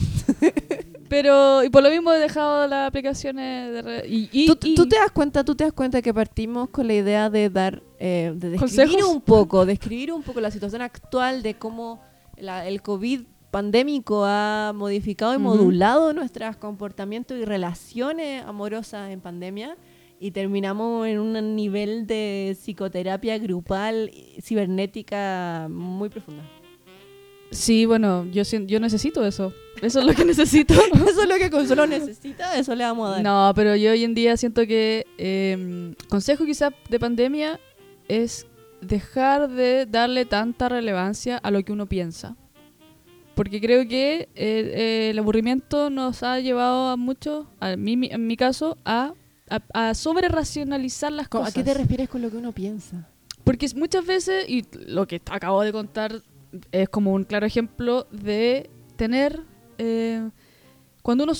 Pero, 1.07 1.63
y 1.63 1.69
por 1.69 1.81
lo 1.81 1.89
mismo 1.89 2.11
he 2.13 2.19
dejado 2.19 2.67
las 2.67 2.87
aplicaciones 2.87 3.73
de 3.73 3.81
re- 3.81 4.07
y, 4.07 4.29
y- 4.31 4.45
¿Tú, 4.45 4.57
y- 4.63 4.75
tú 4.75 4.87
te 4.87 4.95
das 4.97 5.11
cuenta, 5.11 5.43
tú 5.43 5.55
te 5.55 5.63
das 5.63 5.73
cuenta 5.73 6.01
que 6.03 6.13
partimos 6.13 6.69
con 6.69 6.85
la 6.85 6.93
idea 6.93 7.29
de 7.31 7.49
dar, 7.49 7.81
eh, 7.97 8.31
de 8.35 8.49
describir 8.51 8.59
¿Consejos? 8.87 9.15
un 9.15 9.21
poco, 9.21 9.65
describir 9.65 10.11
un 10.13 10.21
poco 10.21 10.39
la 10.39 10.51
situación 10.51 10.83
actual 10.83 11.41
de 11.41 11.55
cómo 11.55 11.99
la- 12.37 12.67
el 12.67 12.81
COVID 12.83 13.21
pandémico 13.49 14.23
ha 14.25 14.71
modificado 14.75 15.33
y 15.33 15.39
modulado 15.39 16.13
nuestros 16.13 16.55
comportamientos 16.57 17.37
y 17.39 17.45
relaciones 17.45 18.43
amorosas 18.45 19.09
en 19.09 19.19
pandemia 19.21 19.75
y 20.19 20.31
terminamos 20.31 21.07
en 21.07 21.19
un 21.19 21.55
nivel 21.55 22.05
de 22.07 22.55
psicoterapia 22.59 23.37
grupal 23.37 24.11
cibernética 24.41 25.67
muy 25.69 26.09
profunda. 26.09 26.43
Sí, 27.51 27.85
bueno, 27.85 28.25
yo, 28.31 28.43
yo 28.43 28.79
necesito 28.79 29.25
eso. 29.25 29.53
Eso 29.81 29.99
es 30.01 30.05
lo 30.05 30.13
que 30.13 30.25
necesito. 30.33 30.73
Eso 30.93 31.23
es 31.23 31.27
lo 31.29 31.35
que 31.37 31.49
Consuelo 31.49 31.87
necesita, 31.87 32.57
eso 32.57 32.75
le 32.75 32.83
vamos 32.83 33.07
a 33.07 33.11
dar. 33.13 33.23
No, 33.23 33.51
pero 33.55 33.75
yo 33.75 33.91
hoy 33.91 34.03
en 34.03 34.13
día 34.13 34.37
siento 34.37 34.67
que 34.67 35.05
eh, 35.17 35.93
consejo 36.09 36.45
quizás 36.45 36.73
de 36.89 36.99
pandemia 36.99 37.59
es 38.07 38.45
dejar 38.81 39.49
de 39.49 39.85
darle 39.87 40.25
tanta 40.25 40.69
relevancia 40.69 41.37
a 41.37 41.49
lo 41.49 41.63
que 41.63 41.71
uno 41.71 41.87
piensa. 41.87 42.35
Porque 43.35 43.61
creo 43.61 43.87
que 43.87 44.21
eh, 44.21 44.27
eh, 44.35 45.07
el 45.11 45.17
aburrimiento 45.19 45.89
nos 45.89 46.23
ha 46.23 46.39
llevado 46.41 46.89
a 46.89 46.97
muchos, 46.97 47.47
a 47.61 47.75
mí, 47.77 47.95
mi- 47.97 48.09
en 48.11 48.27
mi 48.27 48.35
caso, 48.35 48.77
a, 48.85 49.13
a, 49.49 49.89
a 49.89 49.93
sobre 49.93 50.27
racionalizar 50.29 51.11
las 51.11 51.27
¿Cómo- 51.27 51.43
cosas. 51.43 51.55
¿A 51.55 51.59
qué 51.59 51.63
te 51.63 51.73
refieres 51.73 52.09
con 52.09 52.21
lo 52.21 52.29
que 52.29 52.37
uno 52.37 52.51
piensa? 52.51 53.07
Porque 53.43 53.67
muchas 53.75 54.05
veces, 54.05 54.47
y 54.49 54.65
lo 54.87 55.07
que 55.07 55.21
acabo 55.31 55.61
de 55.61 55.71
contar 55.71 56.21
es 56.71 56.89
como 56.89 57.13
un 57.13 57.23
claro 57.23 57.45
ejemplo 57.45 58.07
de 58.11 58.69
tener, 58.95 59.41
eh, 59.77 60.29
cuando 61.01 61.23
uno 61.23 61.33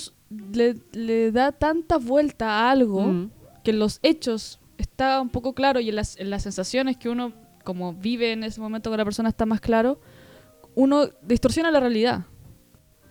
le, 0.52 0.76
le 0.92 1.30
da 1.32 1.52
tanta 1.52 1.98
vuelta 1.98 2.46
a 2.48 2.70
algo, 2.70 3.02
Mm. 3.02 3.30
que 3.62 3.70
en 3.72 3.78
los 3.78 3.98
hechos 4.02 4.58
está 4.78 5.20
un 5.20 5.28
poco 5.28 5.52
claro 5.54 5.78
y 5.80 5.90
en 5.90 5.96
las, 5.96 6.16
en 6.16 6.30
las 6.30 6.42
sensaciones 6.42 6.96
que 6.96 7.08
uno 7.10 7.32
como 7.64 7.92
vive 7.92 8.32
en 8.32 8.42
ese 8.44 8.60
momento 8.60 8.88
con 8.90 8.96
la 8.96 9.04
persona 9.04 9.28
está 9.28 9.44
más 9.46 9.60
claro, 9.60 10.00
uno 10.74 11.08
distorsiona 11.22 11.70
la 11.70 11.80
realidad. 11.80 12.24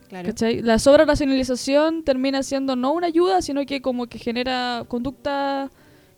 Claro. 0.10 0.28
¿cachai? 0.28 0.62
La 0.62 0.80
sobreracionalización 0.80 2.04
termina 2.04 2.42
siendo 2.44 2.76
no 2.76 2.94
una 2.94 3.08
ayuda, 3.08 3.42
sino 3.42 3.66
que 3.66 3.82
como 3.82 4.08
que 4.08 4.18
genera 4.20 4.84
conductas 4.88 5.70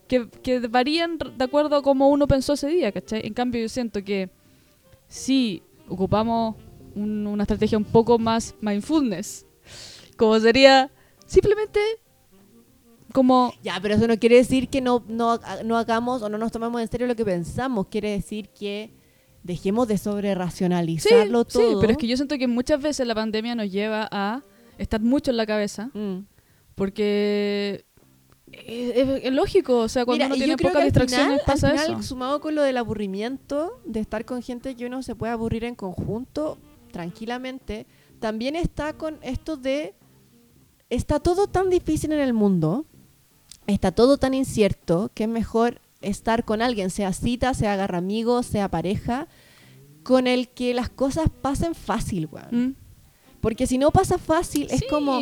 que, 0.08 0.30
que 0.30 0.60
varían 0.68 1.18
de 1.18 1.44
acuerdo 1.44 1.76
a 1.76 1.82
cómo 1.84 2.10
uno 2.10 2.28
pensó 2.28 2.54
ese 2.54 2.68
día, 2.68 2.92
¿cachai? 2.92 3.22
En 3.26 3.34
cambio 3.34 3.62
yo 3.62 3.70
siento 3.70 4.04
que 4.04 4.30
si 5.08 5.62
ocupamos 5.89 6.56
un- 6.96 7.28
una 7.28 7.44
estrategia 7.44 7.78
un 7.78 7.84
poco 7.84 8.18
más 8.18 8.56
mindfulness, 8.62 9.46
como 10.18 10.39
sería 10.39 10.89
simplemente 11.26 11.80
como... 13.14 13.54
Ya, 13.62 13.78
pero 13.82 13.96
eso 13.96 14.08
no 14.08 14.18
quiere 14.18 14.38
decir 14.38 14.70
que 14.70 14.80
no, 14.80 15.04
no, 15.08 15.38
no 15.66 15.78
hagamos 15.78 16.22
o 16.22 16.30
no 16.30 16.38
nos 16.38 16.52
tomemos 16.52 16.82
en 16.82 16.88
serio 16.88 17.08
lo 17.08 17.16
que 17.16 17.26
pensamos. 17.26 17.88
Quiere 17.88 18.12
decir 18.12 18.48
que 18.50 18.89
dejemos 19.44 19.88
de 19.88 19.98
sobre 19.98 20.34
racionalizarlo 20.36 21.42
sí, 21.48 21.54
todo. 21.60 21.80
pero 21.82 21.92
es 21.94 21.98
que 21.98 22.08
yo 22.08 22.16
siento 22.16 22.38
que 22.38 22.48
muchas 22.48 22.82
veces 22.82 23.08
la 23.08 23.16
pandemia 23.16 23.56
nos 23.56 23.72
lleva 23.72 24.08
a 24.12 24.44
estar 24.78 25.02
mucho 25.02 25.32
en 25.32 25.38
la 25.38 25.46
cabeza, 25.46 25.89
Mm. 25.94 26.20
porque 26.76 27.86
es, 28.52 28.96
es- 28.98 29.24
es 29.26 29.34
lógico, 29.34 29.78
o 29.80 29.88
sea, 29.89 30.04
cuando 30.06 30.26
Mira, 30.26 30.36
uno 30.36 30.36
tiene 30.46 30.58
pocas 30.58 30.84
distracciones 30.84 31.26
final, 31.28 31.42
pasa 31.46 31.70
al 31.70 31.80
final, 31.80 31.94
eso. 32.00 32.04
sumado 32.04 32.42
con 32.42 32.54
lo 32.56 32.62
del 32.64 32.78
aburrimiento, 32.78 33.80
de 33.86 34.00
estar 34.02 34.26
con 34.26 34.42
gente 34.42 34.76
que 34.76 34.86
uno 34.86 35.04
se 35.04 35.16
puede 35.16 35.32
aburrir 35.34 35.64
en 35.64 35.76
conjunto 35.76 36.58
tranquilamente, 36.92 37.86
también 38.20 38.56
está 38.56 38.94
con 38.94 39.18
esto 39.22 39.58
de 39.58 39.96
está 40.89 41.20
todo 41.20 41.48
tan 41.48 41.70
difícil 41.70 42.12
en 42.12 42.20
el 42.20 42.34
mundo, 42.34 42.86
está 43.68 43.92
todo 43.92 44.18
tan 44.18 44.34
incierto 44.34 45.10
que 45.14 45.24
es 45.24 45.30
mejor 45.30 45.80
estar 46.02 46.45
con 46.45 46.62
alguien, 46.62 46.89
sea 46.89 47.14
cita, 47.14 47.54
sea 47.54 47.74
agarra 47.74 47.99
amigos, 47.99 48.45
sea 48.45 48.70
pareja, 48.70 49.28
con 50.04 50.28
el 50.28 50.49
que 50.49 50.74
las 50.74 50.89
cosas 50.89 51.30
pasen 51.41 51.76
fácil, 51.76 52.28
weón. 52.32 52.49
Mm. 52.52 52.76
Porque 53.39 53.66
si 53.66 53.78
no 53.78 53.91
pasa 53.91 54.18
fácil, 54.18 54.68
es 54.70 54.84
como 54.89 55.20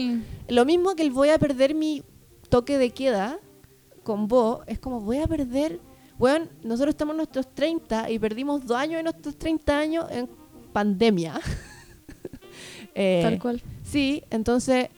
lo 0.50 0.66
mismo 0.66 0.96
que 0.96 1.04
el 1.04 1.12
voy 1.12 1.30
a 1.30 1.40
perder 1.40 1.74
mi 1.74 2.04
toque 2.50 2.78
de 2.78 2.92
queda 2.92 3.40
con 4.04 4.28
vos, 4.28 4.62
es 4.68 4.80
como 4.80 5.00
voy 5.00 5.20
a 5.20 5.28
perder, 5.28 5.80
bueno, 6.18 6.48
nosotros 6.64 6.94
estamos 6.94 7.14
en 7.14 7.18
nuestros 7.18 7.54
30 7.54 8.10
y 8.10 8.20
perdimos 8.20 8.66
dos 8.66 8.78
años 8.78 8.98
de 8.98 9.04
nuestros 9.04 9.38
30 9.38 9.78
años 9.78 10.06
en 10.12 10.30
pandemia. 10.74 11.40
Eh, 12.96 13.22
Tal 13.24 13.40
cual. 13.40 13.62
Sí, 13.84 14.24
entonces, 14.30 14.90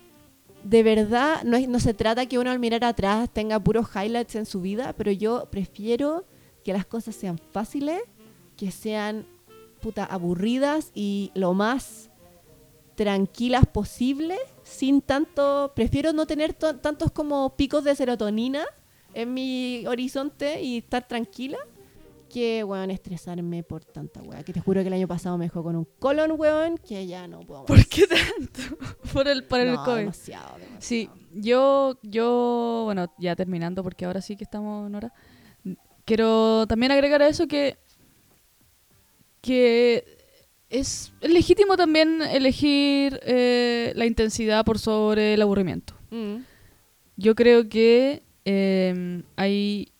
de 0.63 0.83
verdad, 0.83 1.43
no, 1.43 1.57
es- 1.57 1.67
no 1.67 1.79
se 1.79 1.93
trata 1.93 2.25
que 2.25 2.37
uno 2.39 2.51
al 2.51 2.59
mirar 2.59 2.83
atrás 2.83 3.29
tenga 3.31 3.59
puros 3.59 3.87
highlights 3.95 4.35
en 4.35 4.45
su 4.45 4.61
vida, 4.61 4.93
pero 4.97 5.11
yo 5.11 5.47
prefiero 5.51 6.25
que 6.63 6.73
las 6.73 6.85
cosas 6.85 7.15
sean 7.15 7.37
fáciles, 7.51 8.01
que 8.57 8.71
sean 8.71 9.25
puta 9.81 10.05
aburridas 10.05 10.91
y 10.93 11.31
lo 11.33 11.53
más 11.53 12.09
tranquilas 12.95 13.65
posible, 13.65 14.37
sin 14.63 15.01
tanto, 15.01 15.71
prefiero 15.75 16.13
no 16.13 16.27
tener 16.27 16.53
to- 16.53 16.75
tantos 16.75 17.11
como 17.11 17.55
picos 17.55 17.83
de 17.83 17.95
serotonina 17.95 18.65
en 19.13 19.33
mi 19.33 19.85
horizonte 19.87 20.61
y 20.61 20.77
estar 20.77 21.07
tranquila 21.07 21.57
que, 22.31 22.63
weón, 22.63 22.91
estresarme 22.91 23.63
por 23.63 23.83
tanta 23.83 24.21
weá. 24.21 24.43
Que 24.43 24.53
te 24.53 24.59
juro 24.61 24.81
que 24.81 24.87
el 24.87 24.93
año 24.93 25.07
pasado 25.07 25.37
me 25.37 25.45
dejó 25.45 25.63
con 25.63 25.75
un 25.75 25.85
colon, 25.99 26.33
weón, 26.37 26.77
que 26.77 27.05
ya 27.07 27.27
no 27.27 27.41
puedo 27.41 27.61
más. 27.61 27.67
¿Por 27.67 27.85
qué 27.87 28.07
tanto? 28.07 28.77
por 29.13 29.27
el, 29.27 29.43
por 29.43 29.59
el 29.59 29.73
No, 29.73 29.83
COVID. 29.83 29.97
demasiado, 29.99 30.57
demasiado. 30.57 30.79
Sí, 30.79 31.09
yo, 31.33 31.97
yo, 32.03 32.81
bueno, 32.85 33.13
ya 33.19 33.35
terminando 33.35 33.83
porque 33.83 34.05
ahora 34.05 34.21
sí 34.21 34.35
que 34.35 34.43
estamos 34.43 34.87
en 34.87 34.95
hora. 34.95 35.13
Quiero 36.05 36.65
también 36.67 36.91
agregar 36.91 37.21
a 37.21 37.27
eso 37.27 37.47
que, 37.47 37.77
que 39.41 40.03
es 40.69 41.13
legítimo 41.21 41.77
también 41.77 42.21
elegir 42.21 43.19
eh, 43.23 43.91
la 43.95 44.05
intensidad 44.05 44.63
por 44.65 44.79
sobre 44.79 45.33
el 45.35 45.41
aburrimiento. 45.41 45.93
Mm. 46.09 46.37
Yo 47.17 47.35
creo 47.35 47.67
que 47.69 48.23
eh, 48.45 49.21
hay, 49.35 49.91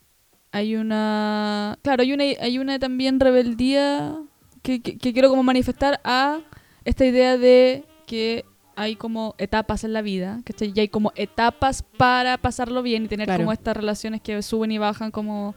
hay 0.52 0.76
una. 0.76 1.78
Claro, 1.82 2.04
hay 2.04 2.14
una, 2.14 2.24
hay 2.24 2.60
una 2.60 2.80
también 2.80 3.20
rebeldía 3.20 4.16
que, 4.62 4.82
que- 4.82 4.97
que 4.97 5.14
quiero 5.14 5.30
como 5.30 5.43
manifestar 5.43 5.99
a 6.04 6.39
esta 6.86 7.06
idea 7.06 7.38
de 7.38 7.84
que 8.08 8.45
hay 8.76 8.95
como 8.95 9.36
etapas 9.38 9.84
en 9.84 9.93
la 9.93 10.02
vida, 10.02 10.41
¿cachai? 10.45 10.72
Y 10.76 10.80
hay 10.80 10.88
como 10.88 11.12
etapas 11.16 11.84
para 11.97 12.38
pasarlo 12.38 12.82
bien 12.82 13.06
y 13.06 13.08
tener 13.08 13.28
Claro. 13.28 13.43
como 13.43 13.52
estas 13.52 13.76
relaciones 13.78 14.22
que 14.22 14.41
suben 14.41 14.72
y 14.72 14.78
bajan 14.78 15.12
como... 15.12 15.54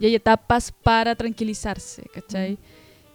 Y 0.00 0.06
hay 0.06 0.14
etapas 0.14 0.70
para 0.70 1.16
tranquilizarse, 1.16 2.04
¿cachai? 2.14 2.56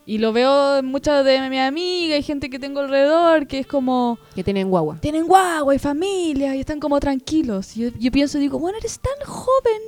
Y 0.06 0.18
lo 0.18 0.34
veo 0.34 0.80
en 0.80 0.86
muchas 0.88 1.24
de 1.24 1.40
mis 1.50 1.60
amigas 1.62 2.20
y 2.20 2.24
gente 2.24 2.50
que 2.50 2.60
tengo 2.60 2.82
alrededor 2.82 3.48
que 3.48 3.60
es 3.60 3.68
como 3.68 4.18
Que 4.36 4.44
tienen 4.44 4.70
guagua. 4.70 4.98
tienen 5.00 5.26
guagua 5.28 5.74
y 5.74 5.80
familia 5.80 6.54
y 6.58 6.60
están 6.60 6.82
como 6.82 7.00
tranquilos. 7.00 7.78
Y 7.78 7.84
yo, 7.84 7.90
yo 7.98 8.12
pienso, 8.12 8.38
digo, 8.40 8.60
bueno, 8.60 8.78
eres 8.80 9.00
tan 9.00 9.26
joven, 9.26 9.82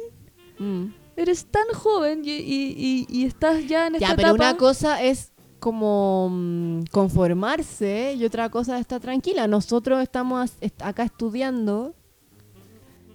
Mm. 0.57 0.93
Eres 1.17 1.45
tan 1.45 1.65
joven 1.73 2.21
y, 2.25 2.31
y- 2.31 2.75
y- 2.77 3.05
y 3.09 3.25
estás 3.25 3.65
ya 3.67 3.87
en 3.87 3.95
esta 3.95 4.09
Ya, 4.09 4.15
pero 4.15 4.29
etapa. 4.29 4.49
una 4.49 4.57
cosa 4.57 5.01
es 5.03 5.31
como 5.59 6.29
mm, 6.31 6.83
conformarse 6.91 8.13
y 8.17 8.25
otra 8.25 8.49
cosa 8.49 8.75
es 8.75 8.81
estar 8.81 8.99
tranquila. 9.01 9.47
Nosotros 9.47 10.01
estamos 10.03 10.51
acá 10.81 11.03
estudiando 11.03 11.95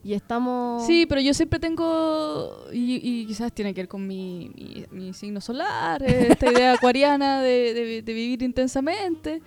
y 0.02 0.14
estamos... 0.14 0.86
Sí, 0.86 1.04
pero 1.06 1.20
yo 1.20 1.34
siempre 1.34 1.58
tengo, 1.58 2.64
y, 2.72 3.00
y 3.02 3.26
quizás 3.26 3.52
tiene 3.52 3.74
que 3.74 3.82
ver 3.82 3.88
con 3.88 4.06
mi, 4.06 4.50
mi- 4.54 4.86
mi 4.90 5.12
signo 5.12 5.40
solar, 5.42 6.02
eh, 6.02 6.28
esta 6.30 6.50
idea 6.50 6.72
acuariana 6.78 7.42
de, 7.42 7.74
de- 7.74 8.02
de 8.02 8.12
vivir 8.14 8.42
intensamente, 8.42 9.42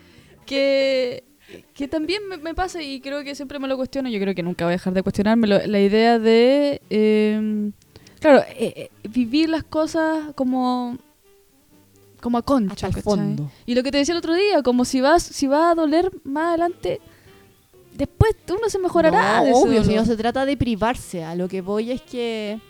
que, 0.45 1.23
que 1.73 1.87
también 1.87 2.27
me, 2.29 2.37
me 2.37 2.53
pasa 2.53 2.83
y 2.83 3.01
creo 3.01 3.23
que 3.23 3.33
siempre 3.33 3.57
me 3.57 3.67
lo 3.67 3.75
cuestiono, 3.77 4.09
yo 4.09 4.19
creo 4.19 4.35
que 4.35 4.43
nunca 4.43 4.65
voy 4.65 4.73
a 4.73 4.75
dejar 4.75 4.93
de 4.93 5.01
cuestionármelo, 5.01 5.59
la 5.65 5.79
idea 5.81 6.19
de, 6.19 6.81
eh, 6.91 7.71
claro, 8.23 8.39
eh, 8.57 8.73
eh, 8.75 8.89
vivir 9.09 9.49
las 9.49 9.63
cosas 9.63 10.33
como 10.35 10.97
como 12.21 12.37
a 12.37 12.41
concha, 12.41 12.87
hasta 12.87 12.99
el 12.99 13.03
fondo. 13.03 13.51
Y 13.65 13.75
lo 13.75 13.83
que 13.83 13.91
te 13.91 13.97
decía 13.97 14.13
el 14.13 14.19
otro 14.19 14.33
día, 14.33 14.63
como 14.63 14.85
si 14.85 15.01
vas, 15.01 15.21
si 15.21 15.45
va 15.45 15.71
a 15.71 15.75
doler 15.75 16.09
más 16.23 16.49
adelante, 16.49 17.01
después 17.97 18.33
uno 18.49 18.69
se 18.69 18.79
mejorará. 18.79 19.39
No, 19.39 19.45
de 19.45 19.53
obvio, 19.53 19.83
si 19.83 19.93
no 19.93 20.05
se 20.05 20.15
trata 20.15 20.45
de 20.45 20.55
privarse. 20.55 21.25
A 21.25 21.35
lo 21.35 21.49
que 21.49 21.59
voy 21.59 21.91
es 21.91 22.01
que, 22.01 22.61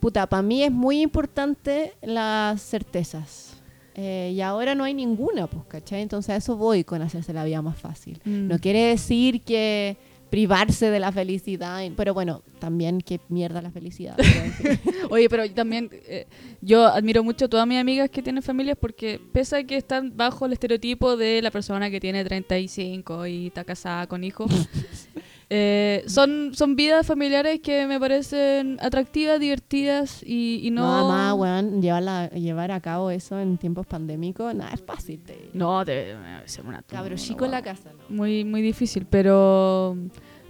puta, 0.00 0.26
para 0.26 0.42
mí 0.42 0.64
es 0.64 0.72
muy 0.72 1.00
importante 1.00 1.94
las 2.02 2.60
certezas. 2.60 3.54
Eh, 3.94 4.32
y 4.34 4.40
ahora 4.40 4.74
no 4.74 4.82
hay 4.82 4.94
ninguna, 4.94 5.46
pues, 5.46 5.64
¿cachai? 5.68 6.02
Entonces 6.02 6.30
a 6.30 6.36
eso 6.36 6.56
voy 6.56 6.82
con 6.82 7.02
hacerse 7.02 7.32
la 7.32 7.44
vida 7.44 7.62
más 7.62 7.78
fácil. 7.78 8.20
Mm. 8.24 8.48
No 8.48 8.58
quiere 8.58 8.86
decir 8.86 9.42
que 9.42 9.96
privarse 10.32 10.90
de 10.90 10.98
la 10.98 11.12
felicidad, 11.12 11.82
pero 11.94 12.14
bueno, 12.14 12.42
también 12.58 13.02
que 13.02 13.20
mierda 13.28 13.60
la 13.60 13.70
felicidad. 13.70 14.16
pero. 14.62 14.78
Oye, 15.10 15.28
pero 15.28 15.50
también 15.50 15.90
eh, 15.92 16.26
yo 16.62 16.86
admiro 16.86 17.22
mucho 17.22 17.44
a 17.44 17.48
todas 17.48 17.66
mis 17.66 17.76
amigas 17.76 18.08
que 18.08 18.22
tienen 18.22 18.42
familias 18.42 18.78
porque 18.80 19.20
pese 19.30 19.56
a 19.56 19.64
que 19.64 19.76
están 19.76 20.16
bajo 20.16 20.46
el 20.46 20.54
estereotipo 20.54 21.18
de 21.18 21.42
la 21.42 21.50
persona 21.50 21.90
que 21.90 22.00
tiene 22.00 22.24
35 22.24 23.26
y 23.26 23.48
está 23.48 23.64
casada 23.64 24.06
con 24.06 24.24
hijos, 24.24 24.50
eh, 25.54 26.02
son, 26.06 26.54
son 26.54 26.76
vidas 26.76 27.06
familiares 27.06 27.60
que 27.60 27.86
me 27.86 28.00
parecen 28.00 28.78
atractivas, 28.80 29.38
divertidas 29.38 30.22
y, 30.22 30.60
y 30.62 30.70
no... 30.70 30.82
Mamá, 30.82 31.34
weón, 31.34 31.82
llevarla- 31.82 32.30
llevar 32.30 32.70
a 32.70 32.80
cabo 32.80 33.10
eso 33.10 33.38
en 33.38 33.58
tiempos 33.58 33.86
pandémicos, 33.86 34.54
nada, 34.54 34.72
es 34.72 34.80
fácil. 34.80 35.20
Te. 35.22 35.50
No, 35.52 35.84
debe 35.84 36.14
debe 36.14 36.48
ser 36.48 36.64
una... 36.64 36.80
Cabro 36.82 37.16
chico 37.16 37.44
en 37.44 37.50
la 37.50 37.60
casa, 37.60 37.90
¿no? 37.92 38.16
Muy, 38.16 38.44
muy 38.44 38.62
difícil, 38.62 39.04
pero... 39.04 39.96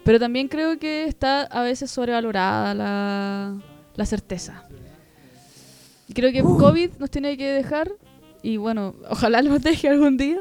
Pero 0.04 0.20
también 0.20 0.46
creo 0.48 0.78
que 0.78 1.04
está 1.04 1.42
a 1.42 1.62
veces 1.62 1.90
sobrevalorada 1.90 2.72
la, 2.74 3.60
la 3.96 4.06
certeza. 4.06 4.68
Creo 6.14 6.30
que 6.30 6.42
COVID 6.42 6.90
nos 6.98 7.10
tiene 7.10 7.36
que 7.36 7.46
dejar, 7.46 7.90
y 8.42 8.56
bueno, 8.56 8.94
ojalá 9.08 9.42
nos 9.42 9.62
deje 9.62 9.88
algún 9.88 10.16
día. 10.16 10.40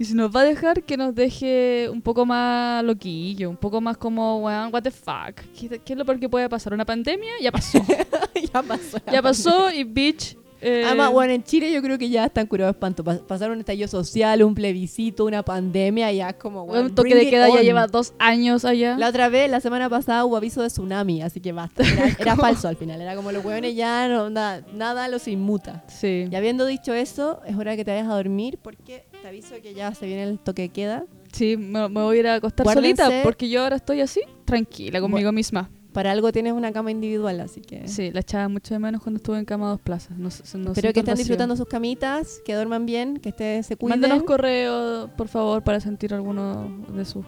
Y 0.00 0.04
si 0.06 0.14
nos 0.14 0.34
va 0.34 0.40
a 0.40 0.44
dejar, 0.44 0.82
que 0.82 0.96
nos 0.96 1.14
deje 1.14 1.88
un 1.92 2.00
poco 2.00 2.24
más 2.24 2.82
loquillo, 2.82 3.50
un 3.50 3.56
poco 3.58 3.80
más 3.82 3.98
como, 3.98 4.38
weón, 4.38 4.72
what 4.72 4.82
the 4.82 4.90
fuck. 4.90 5.36
¿Qué, 5.58 5.78
qué 5.84 5.92
es 5.92 5.98
lo 5.98 6.04
peor 6.06 6.18
que 6.18 6.28
puede 6.28 6.48
pasar? 6.48 6.72
¿Una 6.72 6.86
pandemia? 6.86 7.32
Ya 7.42 7.52
pasó. 7.52 7.78
ya 8.52 8.62
pasó. 8.62 8.98
ya 9.12 9.20
pasó 9.22 9.70
y 9.70 9.84
bitch. 9.84 10.38
eh, 10.62 10.84
Además, 10.86 11.12
bueno, 11.12 11.34
en 11.34 11.42
Chile 11.44 11.70
yo 11.70 11.82
creo 11.82 11.98
que 11.98 12.08
ya 12.08 12.24
están 12.24 12.46
curados 12.46 12.72
de 12.72 12.78
espanto. 12.78 13.04
Pas- 13.04 13.20
Pasaron 13.26 13.54
un 13.56 13.60
estallido 13.60 13.88
social, 13.88 14.42
un 14.42 14.54
plebiscito, 14.54 15.26
una 15.26 15.42
pandemia, 15.42 16.10
ya 16.12 16.30
es 16.30 16.36
como, 16.36 16.64
bueno, 16.64 16.88
toque 16.94 17.14
de 17.14 17.28
queda 17.28 17.48
ya 17.50 17.60
lleva 17.60 17.86
dos 17.86 18.14
años 18.18 18.64
allá. 18.64 18.96
La 18.96 19.08
otra 19.08 19.28
vez, 19.28 19.50
la 19.50 19.60
semana 19.60 19.90
pasada, 19.90 20.24
hubo 20.24 20.36
aviso 20.38 20.62
de 20.62 20.68
tsunami, 20.68 21.20
así 21.20 21.40
que 21.40 21.52
basta. 21.52 21.82
Era, 21.82 22.06
era 22.18 22.36
falso 22.36 22.68
al 22.68 22.76
final. 22.76 23.02
Era 23.02 23.14
como 23.16 23.32
los 23.32 23.44
hueones 23.44 23.76
ya, 23.76 24.08
no, 24.08 24.30
nada, 24.30 24.62
nada 24.74 25.08
los 25.08 25.28
inmuta. 25.28 25.84
Sí. 25.88 26.26
Y 26.30 26.34
habiendo 26.36 26.64
dicho 26.64 26.94
eso, 26.94 27.42
es 27.46 27.54
hora 27.58 27.76
que 27.76 27.84
te 27.84 27.90
vayas 27.90 28.08
a 28.08 28.14
dormir 28.14 28.58
porque 28.62 29.04
te 29.22 29.28
aviso 29.28 29.54
que 29.62 29.74
ya 29.74 29.94
se 29.94 30.06
viene 30.06 30.24
el 30.24 30.38
toque 30.38 30.62
de 30.62 30.68
queda. 30.70 31.04
Sí, 31.32 31.56
me, 31.56 31.88
me 31.88 32.02
voy 32.02 32.16
a 32.16 32.20
ir 32.20 32.26
a 32.28 32.34
acostar 32.34 32.66
Guárdense- 32.66 32.96
solita 33.04 33.22
porque 33.22 33.48
yo 33.48 33.62
ahora 33.62 33.76
estoy 33.76 34.00
así, 34.00 34.20
tranquila 34.44 35.00
conmigo 35.00 35.30
misma. 35.32 35.70
Para 35.92 36.12
algo 36.12 36.30
tienes 36.30 36.52
una 36.52 36.70
cama 36.72 36.92
individual, 36.92 37.40
así 37.40 37.60
que... 37.60 37.88
Sí, 37.88 38.12
la 38.12 38.20
echaba 38.20 38.48
mucho 38.48 38.74
de 38.74 38.78
menos 38.78 39.02
cuando 39.02 39.16
estuve 39.16 39.38
en 39.40 39.44
cama 39.44 39.66
a 39.66 39.70
dos 39.70 39.80
plazas. 39.80 40.16
No, 40.16 40.30
sé- 40.30 40.44
no 40.56 40.70
Espero 40.70 40.92
que 40.92 41.00
estén 41.00 41.12
vacío. 41.14 41.24
disfrutando 41.24 41.56
sus 41.56 41.66
camitas, 41.66 42.40
que 42.44 42.54
duerman 42.54 42.86
bien, 42.86 43.16
que 43.16 43.30
estén, 43.30 43.64
se 43.64 43.76
cuiden. 43.76 43.98
Mándanos 44.00 44.22
correo, 44.24 45.10
por 45.16 45.26
favor, 45.26 45.64
para 45.64 45.80
sentir 45.80 46.14
alguno 46.14 46.84
de 46.94 47.04
sus 47.04 47.24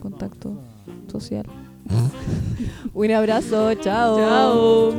contactos 0.00 0.52
social. 1.10 1.44
Un 2.94 3.10
abrazo, 3.10 3.74
chao. 3.74 4.16
Chao. 4.16 4.94